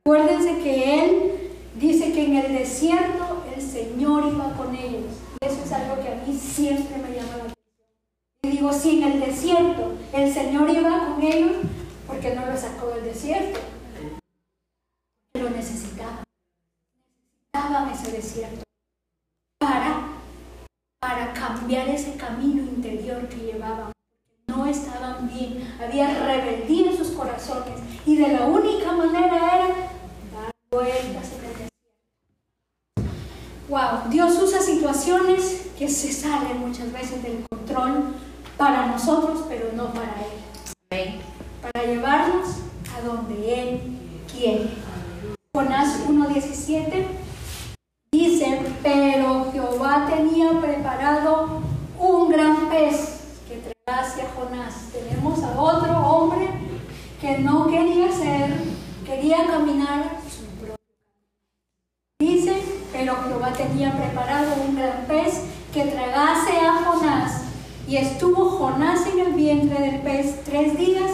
Acuérdense 0.05 0.64
que 0.64 1.05
Él 1.05 1.51
dice 1.76 2.11
que 2.14 2.26
en 2.26 2.36
el 2.38 2.53
desierto 2.53 3.43
el 3.55 3.61
Señor 3.61 4.26
iba 4.28 4.53
con 4.53 4.76
ellos. 4.76 5.11
Y 5.41 5.45
eso 5.45 5.64
es 5.64 5.72
algo 5.72 6.01
que 6.01 6.09
a 6.09 6.16
mí 6.16 6.34
siempre 6.38 6.97
me 6.97 7.16
llama 7.16 7.38
la 7.38 7.43
atención. 7.43 7.53
Y 8.43 8.49
digo, 8.49 8.74
si 8.74 9.01
en 9.01 9.11
el 9.11 9.20
desierto 9.20 9.93
el 10.14 10.34
Señor 10.34 10.70
iba 10.70 11.05
con 11.05 11.22
ellos, 11.22 11.57
¿por 12.07 12.20
qué 12.20 12.36
no 12.36 12.45
lo 12.45 12.57
sacó 12.57 12.88
del 12.89 13.03
desierto? 13.05 13.59
Lo 15.34 15.49
necesitaba. 15.49 16.24
Necesitaban 17.53 17.89
ese 17.89 18.11
desierto 18.11 18.64
para, 19.59 20.07
para 20.99 21.34
cambiar 21.34 21.89
ese 21.89 22.16
camino 22.16 22.61
interior 22.64 23.28
que 23.30 23.38
llevaban. 23.38 23.91
No 24.47 24.66
estaban 24.66 25.28
bien, 25.28 25.76
había 25.82 26.26
rebeldía 26.26 26.91
en 26.91 26.97
sus 26.97 27.09
corazones 27.09 27.80
y 28.05 28.16
de 28.18 28.28
la 28.30 28.45
única 28.45 28.91
manera 28.91 29.36
era 29.36 29.68
dar 30.34 30.51
vueltas 30.72 31.32
en 31.32 31.45
el 31.45 31.53
desierto. 31.53 31.70
Wow, 33.70 34.09
Dios 34.09 34.38
usa 34.41 34.59
situaciones 34.61 35.68
que 35.78 35.88
se 35.88 36.11
salen 36.11 36.59
muchas 36.59 36.91
veces 36.91 37.24
del 37.24 37.45
control 37.49 38.14
para 38.57 38.88
nosotros, 38.88 39.45
pero 39.47 39.72
no 39.76 39.91
para 39.93 40.16
Él. 40.91 41.20
Para 41.61 41.86
llevarnos 41.86 42.57
a 42.95 43.01
donde 43.01 43.61
Él 43.61 43.82
quiere. 44.32 44.70
Jonás 45.64 46.01
1.17 46.09 47.05
dice, 48.11 48.59
pero 48.84 49.49
Jehová 49.53 50.09
tenía 50.14 50.59
preparado 50.59 51.61
un 51.97 52.30
gran 52.30 52.70
pez 52.70 53.22
que 53.47 53.72
tragase 53.86 54.24
a 54.24 54.32
Jonás. 54.36 54.89
Tenemos 54.91 55.41
a 55.41 55.61
otro 55.61 55.97
hombre 55.99 56.49
que 57.22 57.38
no 57.39 57.68
quería 57.68 58.11
ser, 58.11 58.57
quería 59.05 59.47
caminar 59.47 60.18
su 60.30 60.43
propio 60.57 60.76
Dice, 62.20 62.61
pero 62.91 63.16
Jehová 63.26 63.53
tenía 63.53 63.95
preparado 63.95 64.55
un 64.68 64.76
gran 64.76 65.05
pez 65.07 65.43
que 65.74 65.86
tragase 65.86 66.57
a 66.59 66.84
Jonás. 66.84 67.43
Y 67.88 67.95
estuvo 67.95 68.49
Jonás 68.49 69.07
en 69.07 69.20
el 69.20 69.34
vientre 69.34 69.80
del 69.80 70.01
pez 70.01 70.43
tres 70.43 70.78
días 70.78 71.11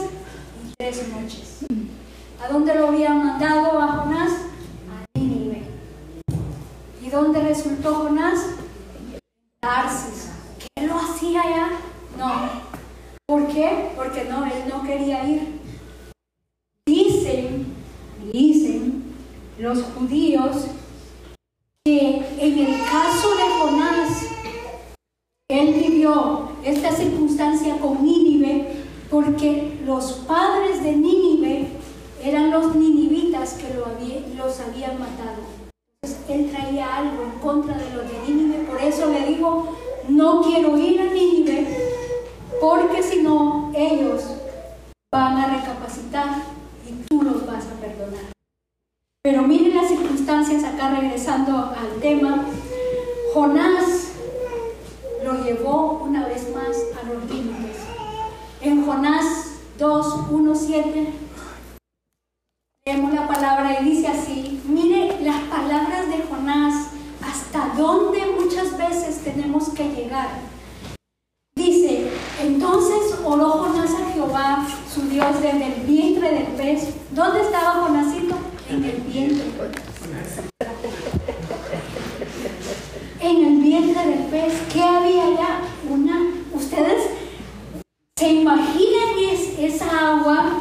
y 0.66 0.74
tres 0.76 1.08
noches. 1.10 1.60
¿A 2.44 2.48
dónde 2.48 2.74
lo 2.74 2.88
habían 2.88 3.20
mandado 3.20 3.80
a 3.80 3.88
Jonás? 3.88 4.39
A 7.20 7.22
Nínive. 7.22 7.32
¿Y 7.32 7.34
dónde 7.34 7.42
resultó 7.42 7.96
Jonás? 7.96 8.46
Tarsis. 9.60 10.30
¿Qué 10.58 10.88
lo 10.88 10.96
hacía 10.96 11.42
allá? 11.42 11.72
No. 12.18 12.50
¿Por 13.28 13.48
qué? 13.48 13.92
Porque 13.96 14.24
no, 14.24 14.46
él 14.46 14.64
no 14.70 14.84
quería 14.84 15.28
ir. 15.28 15.60
Dicen, 16.86 17.76
dicen 18.32 19.04
los 19.58 19.84
judíos 19.84 20.68
que 21.86 22.26
en 22.40 22.60
el 22.60 22.82
caso 22.86 23.36
de 23.36 23.44
Jonás, 23.60 24.26
él 25.50 25.74
vivió 25.74 26.52
esta 26.64 26.92
circunstancia 26.92 27.78
con 27.80 28.04
Nínive 28.04 28.86
porque 29.10 29.80
los 29.86 30.14
padres 30.28 30.84
de 30.84 30.94
Nínive 30.94 31.68
eran 32.24 32.52
los 32.52 32.76
ninivitas 32.76 33.54
que 33.54 33.74
lo 33.74 33.88
los 34.38 34.60
habían 34.62 35.00
matado. 35.00 35.59
Él 36.30 36.50
traía 36.52 36.96
algo 36.96 37.24
en 37.24 37.40
contra 37.40 37.76
de 37.76 37.90
los 37.90 38.04
de 38.10 38.20
Nínive, 38.26 38.64
por 38.66 38.80
eso 38.80 39.10
le 39.10 39.26
dijo, 39.26 39.76
no 40.08 40.42
quiero 40.44 40.78
ir 40.78 41.02
a 41.02 41.06
Nínive, 41.06 41.68
porque 42.62 43.04
si 43.04 43.22
no, 43.22 43.72
ellos 43.76 44.24
van 45.12 45.38
a 45.38 45.58
recapacitar 45.58 46.44
y 46.88 47.04
tú 47.08 47.24
los 47.24 47.46
vas 47.46 47.66
a 47.66 47.82
perdonar. 47.82 48.32
Pero 49.24 49.42
miren 49.42 49.76
las 49.76 49.90
circunstancias 49.90 50.64
acá 50.64 50.92
regresando 50.92 51.58
al 51.58 52.00
tema. 52.00 52.46
Jonás 53.34 54.14
lo 55.26 55.44
llevó 55.44 56.04
una 56.04 56.28
vez 56.28 56.48
más 56.56 56.78
a 56.98 57.12
los 57.12 57.30
límites. 57.30 57.78
En 58.62 58.86
Jonás 58.86 59.60
2, 59.78 60.30
1, 60.32 60.56
7 60.56 61.14
Leemos 62.90 63.14
la 63.14 63.28
palabra 63.28 63.80
y 63.80 63.86
dice 63.86 64.08
así, 64.08 64.62
mire 64.66 65.22
las 65.22 65.42
palabras 65.42 66.08
de 66.08 66.24
Jonás, 66.28 66.88
hasta 67.22 67.72
dónde 67.78 68.20
muchas 68.26 68.76
veces 68.80 69.24
tenemos 69.24 69.70
que 69.70 69.90
llegar. 69.90 70.30
Dice, 71.56 72.10
entonces 72.42 73.20
oró 73.24 73.48
Jonás 73.48 73.92
a 73.94 74.12
Jehová, 74.12 74.68
su 74.92 75.02
Dios, 75.04 75.40
desde 75.40 75.68
el 75.68 75.82
vientre 75.86 76.32
del 76.32 76.48
pez. 76.58 76.88
¿Dónde 77.12 77.42
estaba 77.42 77.86
Jonásito? 77.86 78.36
En 78.68 78.84
el 78.84 79.02
vientre. 79.02 79.46
En 83.20 83.46
el 83.46 83.58
vientre 83.62 84.08
del 84.08 84.24
pez, 84.32 84.54
¿qué 84.74 84.82
había 84.82 85.28
allá? 85.28 85.60
Una, 85.88 86.34
ustedes 86.56 87.04
se 88.18 88.30
imaginan 88.30 89.10
esa 89.60 90.16
agua 90.16 90.59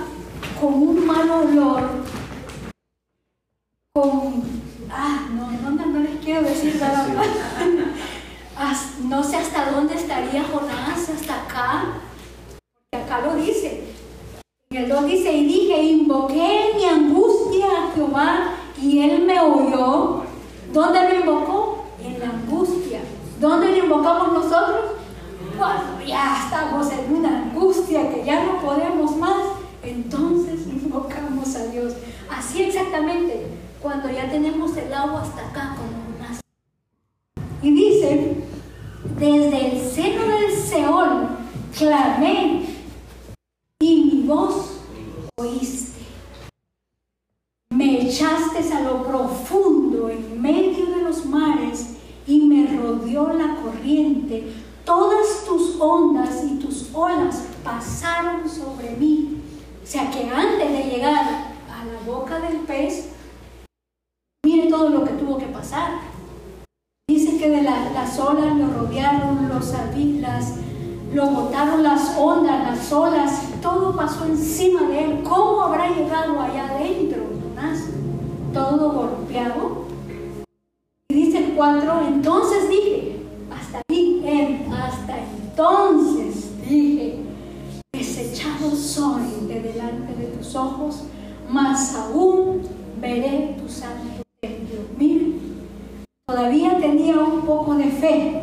poco 97.68 97.78
de 97.78 97.90
fe, 97.90 98.42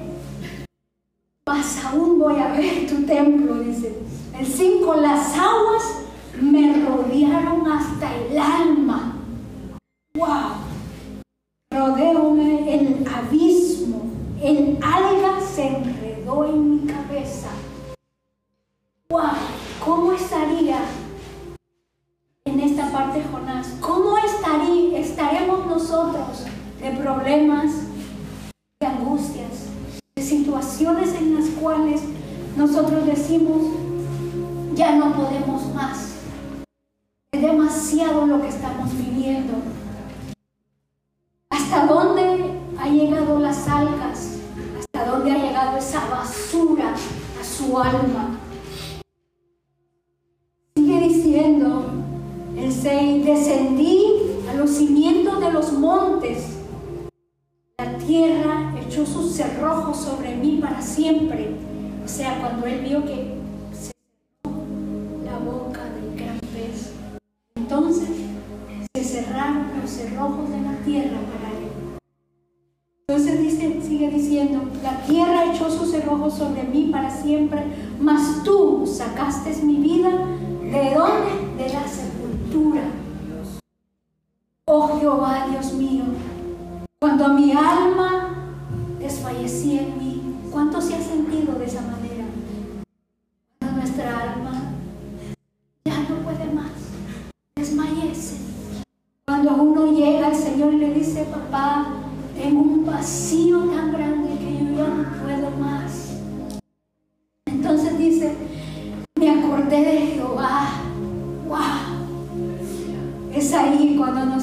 mas 1.48 1.84
aún 1.84 2.20
voy 2.20 2.40
a 2.40 2.50
ver 2.50 2.88
tu 2.88 3.06
templo, 3.06 3.56
dice. 3.60 3.98
El 4.38 4.46
5, 4.46 4.96
las 4.96 5.36
aguas 5.36 6.04
me 6.40 6.86
rodearon 6.86 7.68
hasta 7.68 8.14
el 8.16 8.38
alma. 8.38 9.16
¡Wow! 10.16 10.45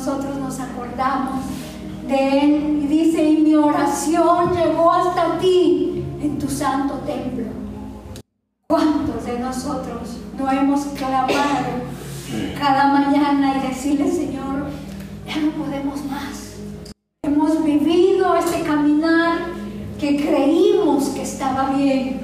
Nosotros 0.04 0.36
nos 0.36 0.58
acordamos 0.58 1.44
de 2.08 2.40
Él 2.40 2.80
y 2.82 2.86
dice, 2.88 3.22
y 3.22 3.36
mi 3.36 3.54
oración 3.54 4.52
llegó 4.52 4.90
hasta 4.90 5.38
ti 5.38 6.04
en 6.20 6.40
tu 6.40 6.48
santo 6.48 6.94
templo. 7.06 7.44
¿Cuántos 8.66 9.24
de 9.24 9.38
nosotros 9.38 10.16
no 10.36 10.50
hemos 10.50 10.80
clamado 10.86 11.28
cada 12.58 12.92
mañana 12.92 13.58
y 13.58 13.68
decirle, 13.68 14.10
Señor, 14.10 14.70
ya 15.24 15.36
no 15.36 15.52
podemos 15.52 16.04
más? 16.06 16.56
Hemos 17.22 17.62
vivido 17.62 18.34
este 18.34 18.62
caminar 18.62 19.38
que 20.00 20.16
creímos 20.16 21.10
que 21.10 21.22
estaba 21.22 21.70
bien, 21.76 22.20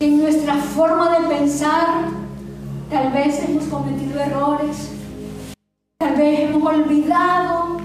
en 0.00 0.18
nuestra 0.18 0.56
forma 0.56 1.11
de 1.11 1.11
tal 3.02 3.12
vez 3.12 3.42
hemos 3.42 3.64
cometido 3.64 4.20
errores, 4.20 4.90
tal 5.98 6.14
vez 6.14 6.40
hemos 6.40 6.62
olvidado 6.62 7.78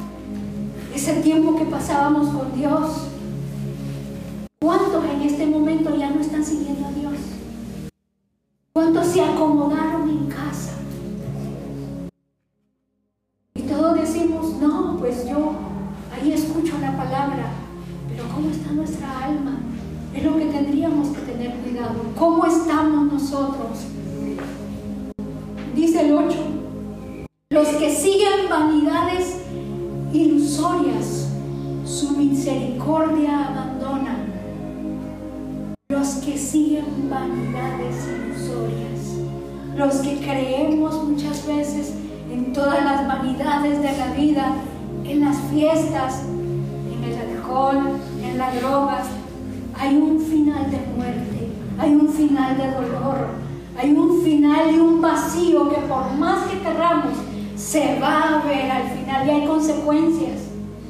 ese 0.94 1.14
tiempo 1.22 1.56
que 1.58 1.66
pasábamos 1.66 2.28
con 2.28 2.54
Dios. 2.54 3.08
¿Cuántos 4.62 5.04
en 5.06 5.22
este 5.24 5.48
momento 5.48 5.96
ya 5.96 6.12
no 6.12 6.22
están 6.22 6.46
siguiendo 6.46 6.88
a 6.88 6.92
Dios? 6.92 7.14
¿Cuántos 8.74 9.08
se 9.08 9.24
acomodaron 9.24 10.08
en 10.08 10.28
casa? 10.28 10.74
Y 13.56 13.62
todos 13.62 14.00
decimos, 14.00 14.54
no, 14.62 14.98
pues 15.00 15.28
yo 15.28 15.54
ahí 16.14 16.32
escucho 16.32 16.78
la 16.80 16.96
palabra, 16.96 17.54
pero 18.08 18.24
¿cómo 18.36 18.52
está 18.52 18.72
nuestra 18.72 19.26
alma? 19.26 19.58
Es 20.14 20.24
lo 20.24 20.38
que 20.38 20.46
tendríamos 20.46 21.08
que 21.08 21.22
tener 21.22 21.56
cuidado. 21.62 22.04
¿Cómo 22.16 22.46
estamos 22.46 23.14
nosotros? 23.14 23.97
Dice 25.78 26.08
el 26.08 26.14
8. 26.16 26.36
Los 27.52 27.68
que 27.68 27.94
siguen 27.94 28.50
vanidades 28.50 29.44
ilusorias, 30.12 31.30
su 31.86 32.18
misericordia 32.18 33.50
abandonan. 33.50 34.34
Los 35.90 36.16
que 36.16 36.36
siguen 36.36 37.08
vanidades 37.12 38.08
ilusorias. 38.08 39.20
Los 39.76 39.98
que 39.98 40.18
creemos 40.18 41.04
muchas 41.04 41.46
veces 41.46 41.94
en 42.32 42.54
todas 42.54 42.84
las 42.84 43.08
vanidades 43.08 43.80
de 43.80 43.98
la 44.00 44.14
vida, 44.14 44.56
en 45.04 45.22
las 45.22 45.38
fiestas, 45.54 46.24
en 46.92 47.04
el 47.04 47.38
alcohol, 47.38 48.00
en 48.24 48.36
las 48.40 48.60
drogas, 48.60 49.06
hay 49.78 49.96
un 49.96 50.20
final 50.20 50.72
de 50.72 50.80
muerte, 50.98 51.50
hay 51.78 51.94
un 51.94 52.10
final 52.10 52.58
de 52.58 52.72
dolor, 52.72 53.47
hay 53.78 53.92
un 53.92 54.24
final 54.24 54.74
y 54.74 54.80
un 54.80 55.02
vacío 55.02 55.70
que 55.70 55.78
por 55.82 56.12
más 56.14 56.48
que 56.48 56.60
querramos, 56.60 57.14
se 57.56 58.00
va 58.00 58.40
a 58.40 58.46
ver 58.46 58.70
al 58.72 58.90
final 58.90 59.28
y 59.28 59.30
hay 59.30 59.48
consecuencias 59.48 60.42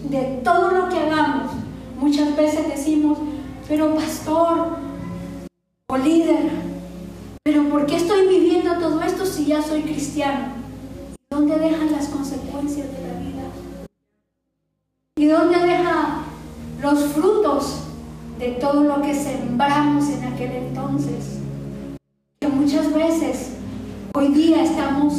de 0.09 0.41
todo 0.43 0.71
lo 0.71 0.89
que 0.89 0.99
hagamos. 0.99 1.51
Muchas 1.99 2.35
veces 2.35 2.67
decimos, 2.67 3.17
pero 3.67 3.95
pastor 3.95 4.77
o 5.89 5.97
líder, 5.97 6.49
pero 7.43 7.69
¿por 7.69 7.85
qué 7.85 7.97
estoy 7.97 8.27
viviendo 8.27 8.77
todo 8.79 9.01
esto 9.01 9.25
si 9.25 9.45
ya 9.45 9.61
soy 9.61 9.81
cristiano? 9.81 10.53
¿Y 11.13 11.35
dónde 11.35 11.57
dejan 11.57 11.91
las 11.91 12.07
consecuencias 12.07 12.87
de 12.87 13.07
la 13.07 13.19
vida? 13.19 13.43
¿Y 15.15 15.25
dónde 15.25 15.59
deja 15.59 16.23
los 16.81 17.03
frutos 17.05 17.87
de 18.37 18.51
todo 18.51 18.83
lo 18.83 19.01
que 19.01 19.13
sembramos 19.13 20.09
en 20.09 20.23
aquel 20.25 20.51
entonces. 20.51 21.39
Hoy 24.27 24.33
día 24.33 24.61
estamos 24.61 25.13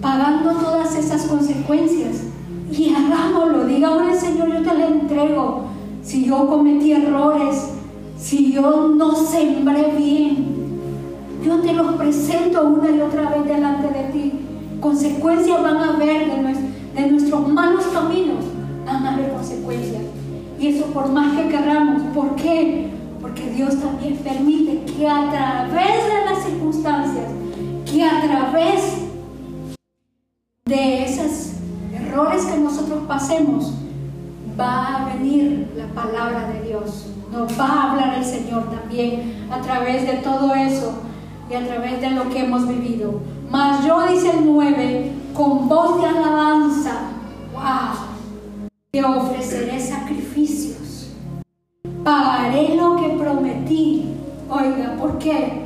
pagando 0.00 0.50
todas 0.54 0.96
esas 0.96 1.22
consecuencias. 1.26 2.24
Y 2.68 2.92
hagámoslo, 2.92 3.64
dígame 3.64 4.12
Señor, 4.16 4.48
yo 4.48 4.62
te 4.68 4.76
la 4.76 4.88
entrego. 4.88 5.66
Si 6.02 6.24
yo 6.24 6.48
cometí 6.48 6.92
errores, 6.92 7.70
si 8.18 8.52
yo 8.52 8.88
no 8.88 9.14
sembré 9.14 9.94
bien, 9.96 10.46
yo 11.44 11.60
te 11.60 11.74
los 11.74 11.92
presento 11.92 12.64
una 12.64 12.90
y 12.90 13.00
otra 13.02 13.30
vez 13.30 13.44
delante 13.44 13.86
de 13.96 14.04
ti. 14.12 14.32
Consecuencias 14.80 15.62
van 15.62 15.76
a 15.76 15.94
haber 15.94 16.26
de, 16.26 17.02
de 17.02 17.10
nuestros 17.12 17.48
malos 17.48 17.84
caminos, 17.84 18.44
van 18.84 19.06
a 19.06 19.14
haber 19.14 19.32
consecuencias. 19.32 20.02
Y 20.58 20.68
eso 20.68 20.86
por 20.86 21.08
más 21.12 21.36
que 21.36 21.50
querramos. 21.50 22.02
¿Por 22.12 22.34
qué? 22.34 22.88
Porque 23.20 23.48
Dios 23.50 23.76
también 23.76 24.16
permite 24.16 24.92
que 24.92 25.06
a 25.06 25.30
través 25.30 26.04
de 26.04 26.30
las 26.32 26.44
circunstancias, 26.44 27.26
que 27.94 28.02
a 28.02 28.22
través 28.22 28.96
de 30.64 31.04
esos 31.04 31.52
errores 31.94 32.44
que 32.44 32.58
nosotros 32.58 33.04
pasemos, 33.06 33.72
va 34.58 34.96
a 34.96 35.14
venir 35.14 35.72
la 35.76 35.86
palabra 35.94 36.48
de 36.48 36.62
Dios. 36.62 37.06
Nos 37.30 37.58
va 37.58 37.66
a 37.66 37.92
hablar 37.92 38.18
el 38.18 38.24
Señor 38.24 38.68
también 38.68 39.46
a 39.48 39.60
través 39.60 40.08
de 40.08 40.14
todo 40.14 40.56
eso 40.56 40.94
y 41.48 41.54
a 41.54 41.64
través 41.64 42.00
de 42.00 42.10
lo 42.10 42.28
que 42.30 42.40
hemos 42.40 42.66
vivido. 42.66 43.20
Mas 43.48 43.86
yo, 43.86 44.04
dice 44.08 44.30
el 44.30 44.44
9, 44.44 45.12
con 45.32 45.68
voz 45.68 46.00
de 46.00 46.08
alabanza, 46.08 47.10
wow, 47.52 48.08
te 48.90 49.04
ofreceré 49.04 49.78
sacrificios. 49.78 51.12
Pagaré 52.02 52.74
lo 52.74 52.96
que 52.96 53.10
prometí. 53.10 54.16
Oiga, 54.50 54.96
¿por 54.98 55.18
qué? 55.18 55.63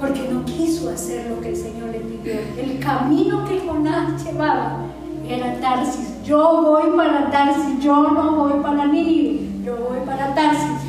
Porque 0.00 0.28
no 0.30 0.44
quiso 0.44 0.90
hacer 0.90 1.30
lo 1.30 1.40
que 1.40 1.50
el 1.50 1.56
Señor 1.56 1.90
le 1.90 2.00
pidió. 2.00 2.34
El 2.56 2.78
camino 2.78 3.44
que 3.44 3.60
Jonás 3.60 4.24
llevaba 4.24 4.84
era 5.28 5.60
Tarsis. 5.60 6.22
Yo 6.24 6.62
voy 6.62 6.96
para 6.96 7.30
Tarsis, 7.30 7.80
yo 7.80 8.10
no 8.10 8.36
voy 8.36 8.62
para 8.62 8.86
Nínive, 8.86 9.64
yo 9.64 9.76
voy 9.76 9.98
para 10.06 10.34
Tarsis. 10.34 10.88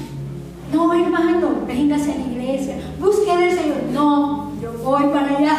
No, 0.72 0.94
hermano, 0.94 1.66
véngase 1.66 2.12
a 2.14 2.16
la 2.16 2.22
iglesia, 2.22 2.76
busque 3.00 3.32
al 3.32 3.52
Señor. 3.52 3.84
No, 3.92 4.52
yo 4.62 4.74
voy 4.84 5.04
para 5.12 5.38
allá. 5.38 5.58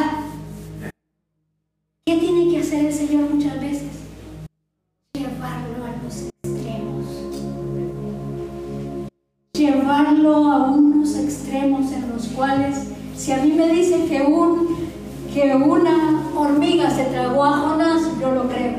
¿Qué 2.06 2.16
tiene 2.16 2.50
que 2.50 2.60
hacer 2.60 2.86
el 2.86 2.92
Señor 2.92 3.28
muchas 3.28 3.60
veces? 3.60 3.90
Llevarlo 5.14 5.84
a 5.84 6.04
los 6.04 6.28
extremos. 6.44 7.06
Llevarlo 9.52 10.34
a 10.36 10.70
unos 10.70 11.16
extremos 11.16 11.92
en 11.92 12.10
los 12.10 12.28
cuales, 12.28 12.90
si 13.20 13.32
a 13.32 13.36
mí 13.36 13.52
me 13.52 13.68
dicen 13.68 14.08
que, 14.08 14.22
un, 14.22 14.78
que 15.30 15.54
una 15.54 16.24
hormiga 16.34 16.88
se 16.88 17.04
tragó 17.04 17.44
a 17.44 17.58
Jonás, 17.58 18.00
yo 18.18 18.30
lo 18.30 18.48
creo. 18.48 18.76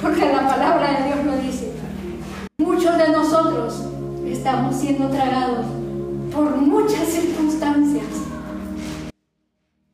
Porque 0.00 0.20
la 0.20 0.48
palabra 0.48 0.98
de 0.98 1.04
Dios 1.04 1.26
lo 1.26 1.36
dice. 1.36 1.70
Muchos 2.56 2.96
de 2.96 3.08
nosotros 3.10 3.74
estamos 4.26 4.74
siendo 4.74 5.08
tragados 5.08 5.66
por 6.34 6.56
muchas 6.56 7.08
circunstancias 7.08 8.06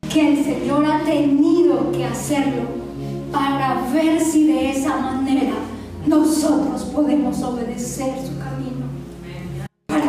que 0.09 0.29
el 0.29 0.45
Señor 0.45 0.87
ha 0.87 1.03
tenido 1.03 1.91
que 1.91 2.05
hacerlo 2.05 2.63
para 3.33 3.83
ver 3.93 4.21
si 4.21 4.47
de 4.47 4.71
esa 4.71 4.97
manera 4.99 5.55
nosotros 6.07 6.83
podemos 6.95 7.43
obedecer 7.43 8.15
su 8.25 8.38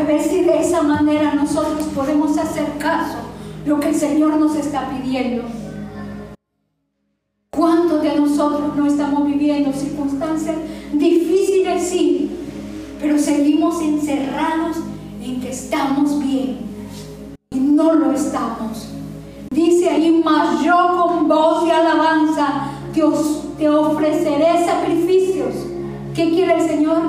ver 0.09 0.23
si 0.23 0.41
de 0.41 0.59
esa 0.59 0.81
manera 0.81 1.35
nosotros 1.35 1.85
podemos 1.93 2.35
hacer 2.35 2.65
caso 2.79 3.17
lo 3.63 3.79
que 3.79 3.89
el 3.89 3.95
Señor 3.95 4.37
nos 4.37 4.55
está 4.55 4.89
pidiendo. 4.89 5.43
¿Cuántos 7.51 8.01
de 8.01 8.15
nosotros 8.15 8.75
no 8.75 8.87
estamos 8.87 9.27
viviendo 9.27 9.71
circunstancias 9.71 10.55
difíciles, 10.93 11.83
sí, 11.83 12.31
pero 12.99 13.19
seguimos 13.19 13.79
encerrados 13.83 14.77
en 15.23 15.41
que 15.41 15.51
estamos 15.51 16.19
bien 16.23 16.57
y 17.51 17.59
no 17.59 17.93
lo 17.93 18.11
estamos. 18.11 18.89
Dice 19.51 19.91
ahí, 19.91 20.23
mas 20.25 20.63
yo 20.63 20.73
con 21.03 21.27
voz 21.27 21.65
de 21.65 21.71
alabanza 21.71 22.71
Dios 22.95 23.43
te 23.59 23.69
ofreceré 23.69 24.65
sacrificios. 24.65 25.53
¿Qué 26.15 26.31
quiere 26.31 26.55
el 26.55 26.67
Señor? 26.67 27.01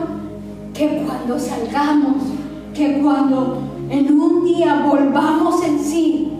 Que 0.74 1.02
cuando 1.06 1.38
salgamos, 1.38 2.39
que 2.74 3.00
cuando 3.00 3.58
en 3.88 4.20
un 4.20 4.44
día 4.44 4.86
volvamos 4.86 5.62
en 5.64 5.78
sí, 5.78 6.32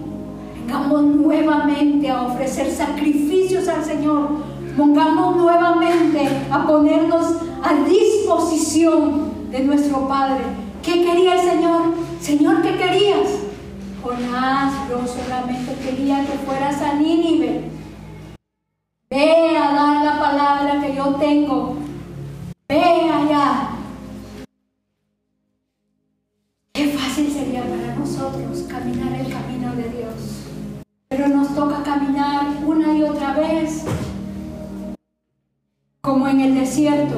vengamos 0.54 1.02
nuevamente 1.02 2.08
a 2.08 2.22
ofrecer 2.22 2.70
sacrificios 2.70 3.68
al 3.68 3.84
Señor, 3.84 4.28
pongamos 4.76 5.36
nuevamente 5.36 6.28
a 6.50 6.66
ponernos 6.66 7.26
a 7.62 7.74
disposición 7.88 9.30
de 9.50 9.64
nuestro 9.64 10.06
Padre. 10.06 10.44
¿Qué 10.82 11.04
quería 11.04 11.34
el 11.34 11.50
Señor? 11.50 11.82
Señor, 12.20 12.62
¿qué 12.62 12.76
querías? 12.76 13.28
Jonás, 14.02 14.72
yo 14.88 14.98
solamente 15.06 15.74
quería 15.84 16.24
que 16.24 16.38
fueras 16.46 16.80
a 16.80 16.94
Nínive. 16.94 17.70
Ve 19.10 19.58
a 19.58 19.72
dar 19.72 20.04
la 20.04 20.20
palabra 20.20 20.80
que 20.80 20.94
yo 20.94 21.16
tengo. 21.16 21.74
Ve 22.68 22.80
allá. 22.80 23.79
Qué 26.80 26.88
fácil 26.92 27.30
sería 27.30 27.60
para 27.60 27.94
nosotros 27.94 28.64
caminar 28.66 29.12
el 29.12 29.30
camino 29.30 29.76
de 29.76 29.82
Dios. 29.90 30.46
Pero 31.08 31.28
nos 31.28 31.54
toca 31.54 31.82
caminar 31.82 32.46
una 32.64 32.96
y 32.96 33.02
otra 33.02 33.34
vez, 33.34 33.84
como 36.00 36.26
en 36.26 36.40
el 36.40 36.54
desierto 36.54 37.16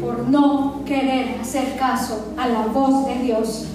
por 0.00 0.26
no 0.26 0.82
querer 0.86 1.38
hacer 1.38 1.76
caso 1.76 2.32
a 2.38 2.48
la 2.48 2.62
voz 2.68 3.04
de 3.08 3.16
Dios. 3.16 3.66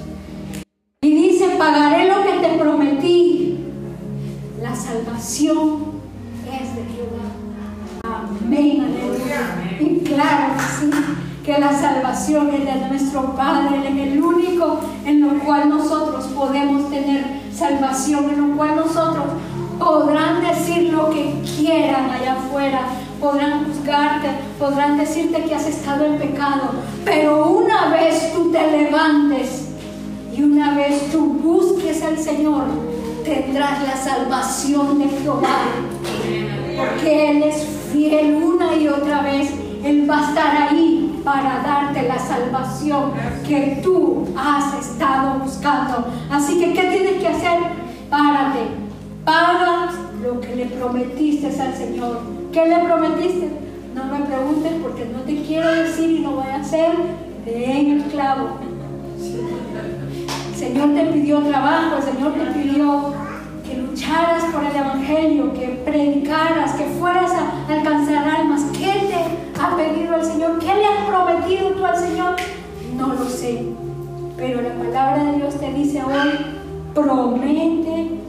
Y 1.03 1.13
dice, 1.13 1.57
pagaré 1.59 2.09
lo 2.09 2.23
que 2.23 2.47
te 2.47 2.57
prometí. 2.57 3.59
La 4.63 4.75
salvación 4.75 5.91
es 6.43 6.75
de 6.75 6.85
Jehová. 6.91 8.25
Amén. 8.41 8.95
Y 9.79 9.99
claro 9.99 10.55
que 10.55 10.63
sí, 10.63 10.91
que 11.45 11.59
la 11.59 11.71
salvación 11.71 12.49
es 12.55 12.65
de 12.65 12.89
nuestro 12.89 13.35
Padre, 13.35 13.77
Él 13.77 13.99
es 13.99 14.07
el 14.07 14.23
único 14.23 14.79
en 15.05 15.21
lo 15.21 15.39
cual 15.43 15.69
nosotros 15.69 16.25
podemos 16.35 16.89
tener 16.89 17.23
salvación, 17.53 18.31
en 18.31 18.49
lo 18.49 18.57
cual 18.57 18.75
nosotros 18.77 19.25
podrán 19.77 20.41
decir 20.41 20.91
lo 20.91 21.11
que 21.11 21.35
quieran 21.57 22.09
allá 22.09 22.33
afuera, 22.33 22.81
podrán 23.19 23.65
juzgarte, 23.65 24.29
podrán 24.57 24.97
decirte 24.97 25.43
que 25.43 25.53
has 25.53 25.67
estado 25.67 26.05
en 26.05 26.17
pecado, 26.17 26.71
pero 27.03 27.47
una 27.51 27.89
vez 27.89 28.33
tú 28.33 28.51
te 28.51 28.71
levantes 28.71 29.67
y 30.35 30.41
una 30.41 30.75
vez 30.75 31.11
tú 31.11 31.25
busques 31.25 32.01
al 32.01 32.17
Señor, 32.17 32.63
tendrás 33.23 33.83
la 33.83 33.95
salvación 33.95 34.97
de 34.97 35.09
Jehová, 35.09 35.59
porque 36.75 37.29
Él 37.29 37.43
es 37.43 37.67
fiel 37.93 38.35
una 38.35 38.75
y 38.75 38.87
otra 38.87 39.21
vez, 39.21 39.51
Él 39.83 40.09
va 40.09 40.25
a 40.25 40.29
estar 40.29 40.69
ahí 40.69 41.04
para 41.25 41.63
darte 41.63 42.07
la 42.07 42.19
salvación 42.19 43.11
que 43.45 43.79
tú 43.83 44.27
has 44.37 44.79
estado 44.79 45.39
buscando. 45.39 46.07
Así 46.31 46.59
que, 46.59 46.73
¿qué 46.73 46.83
tienes 46.83 47.21
que 47.21 47.27
hacer? 47.27 47.59
Párate, 48.09 48.59
paga 49.25 49.89
lo 50.23 50.39
que 50.39 50.55
le 50.55 50.65
prometiste 50.67 51.47
al 51.47 51.73
Señor. 51.73 52.19
¿Qué 52.53 52.67
le 52.67 52.77
prometiste? 52.77 53.49
No 53.95 54.05
me 54.05 54.19
preguntes 54.19 54.73
porque 54.83 55.05
no 55.05 55.21
te 55.21 55.41
quiero 55.41 55.69
decir 55.71 56.11
y 56.11 56.19
no 56.19 56.31
voy 56.33 56.47
a 56.47 56.57
hacer 56.57 56.91
de 57.43 57.71
en 57.71 58.01
el 58.01 58.03
clavo. 58.03 58.59
El 60.51 60.55
Señor 60.55 60.93
te 60.93 61.05
pidió 61.05 61.39
trabajo, 61.39 61.97
el 61.97 62.03
Señor 62.03 62.33
te 62.33 62.45
pidió 62.51 63.13
que 63.65 63.77
lucharas 63.77 64.43
por 64.53 64.63
el 64.63 64.75
Evangelio, 64.75 65.53
que 65.53 65.81
predicaras, 65.83 66.73
que 66.73 66.85
fueras 66.99 67.31
a 67.31 67.73
alcanzar 67.73 68.27
almas. 68.27 68.63
¿Qué 68.73 69.07
te 69.07 69.44
ha 69.65 69.75
pedido 69.75 70.15
el 70.15 70.23
Señor? 70.23 70.59
¿Qué 70.59 70.67
le 70.67 70.85
has 70.85 71.05
prometido 71.07 71.69
tú 71.71 71.85
al 71.85 71.97
Señor? 71.97 72.35
No 72.95 73.07
lo 73.07 73.25
sé. 73.27 73.65
Pero 74.37 74.61
la 74.61 74.73
palabra 74.73 75.23
de 75.23 75.37
Dios 75.37 75.55
te 75.59 75.73
dice 75.73 76.03
hoy, 76.03 76.29
promete, 76.93 78.19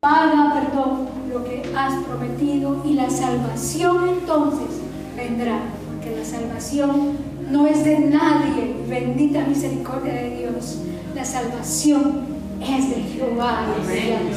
paga, 0.00 0.54
perdón, 0.54 1.08
lo 1.32 1.44
que 1.44 1.62
has 1.76 1.94
prometido 2.04 2.82
y 2.84 2.94
la 2.94 3.10
salvación 3.10 4.08
entonces 4.08 4.82
vendrá, 5.16 5.58
porque 5.86 6.16
la 6.16 6.24
salvación 6.24 7.16
no 7.50 7.66
es 7.66 7.84
de 7.84 7.98
nadie, 8.00 8.76
bendita 8.88 9.40
misericordia 9.46 10.12
de 10.14 10.36
Dios, 10.36 10.78
la 11.14 11.24
salvación 11.24 12.26
es 12.60 12.90
de 12.90 13.02
Jehová. 13.02 13.66
Bendita 13.86 14.28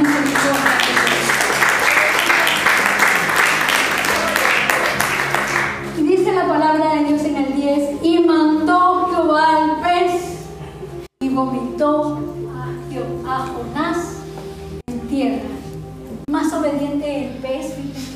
misericordia 0.00 0.72
de 0.78 1.06
Dios. 1.06 1.11
Vomitó 11.44 12.18
a, 13.26 13.46
Jonás 13.46 14.18
tierra. 15.08 15.48
Más 16.30 16.52
obediente 16.52 17.26
el 17.26 17.38
pez. 17.38 18.11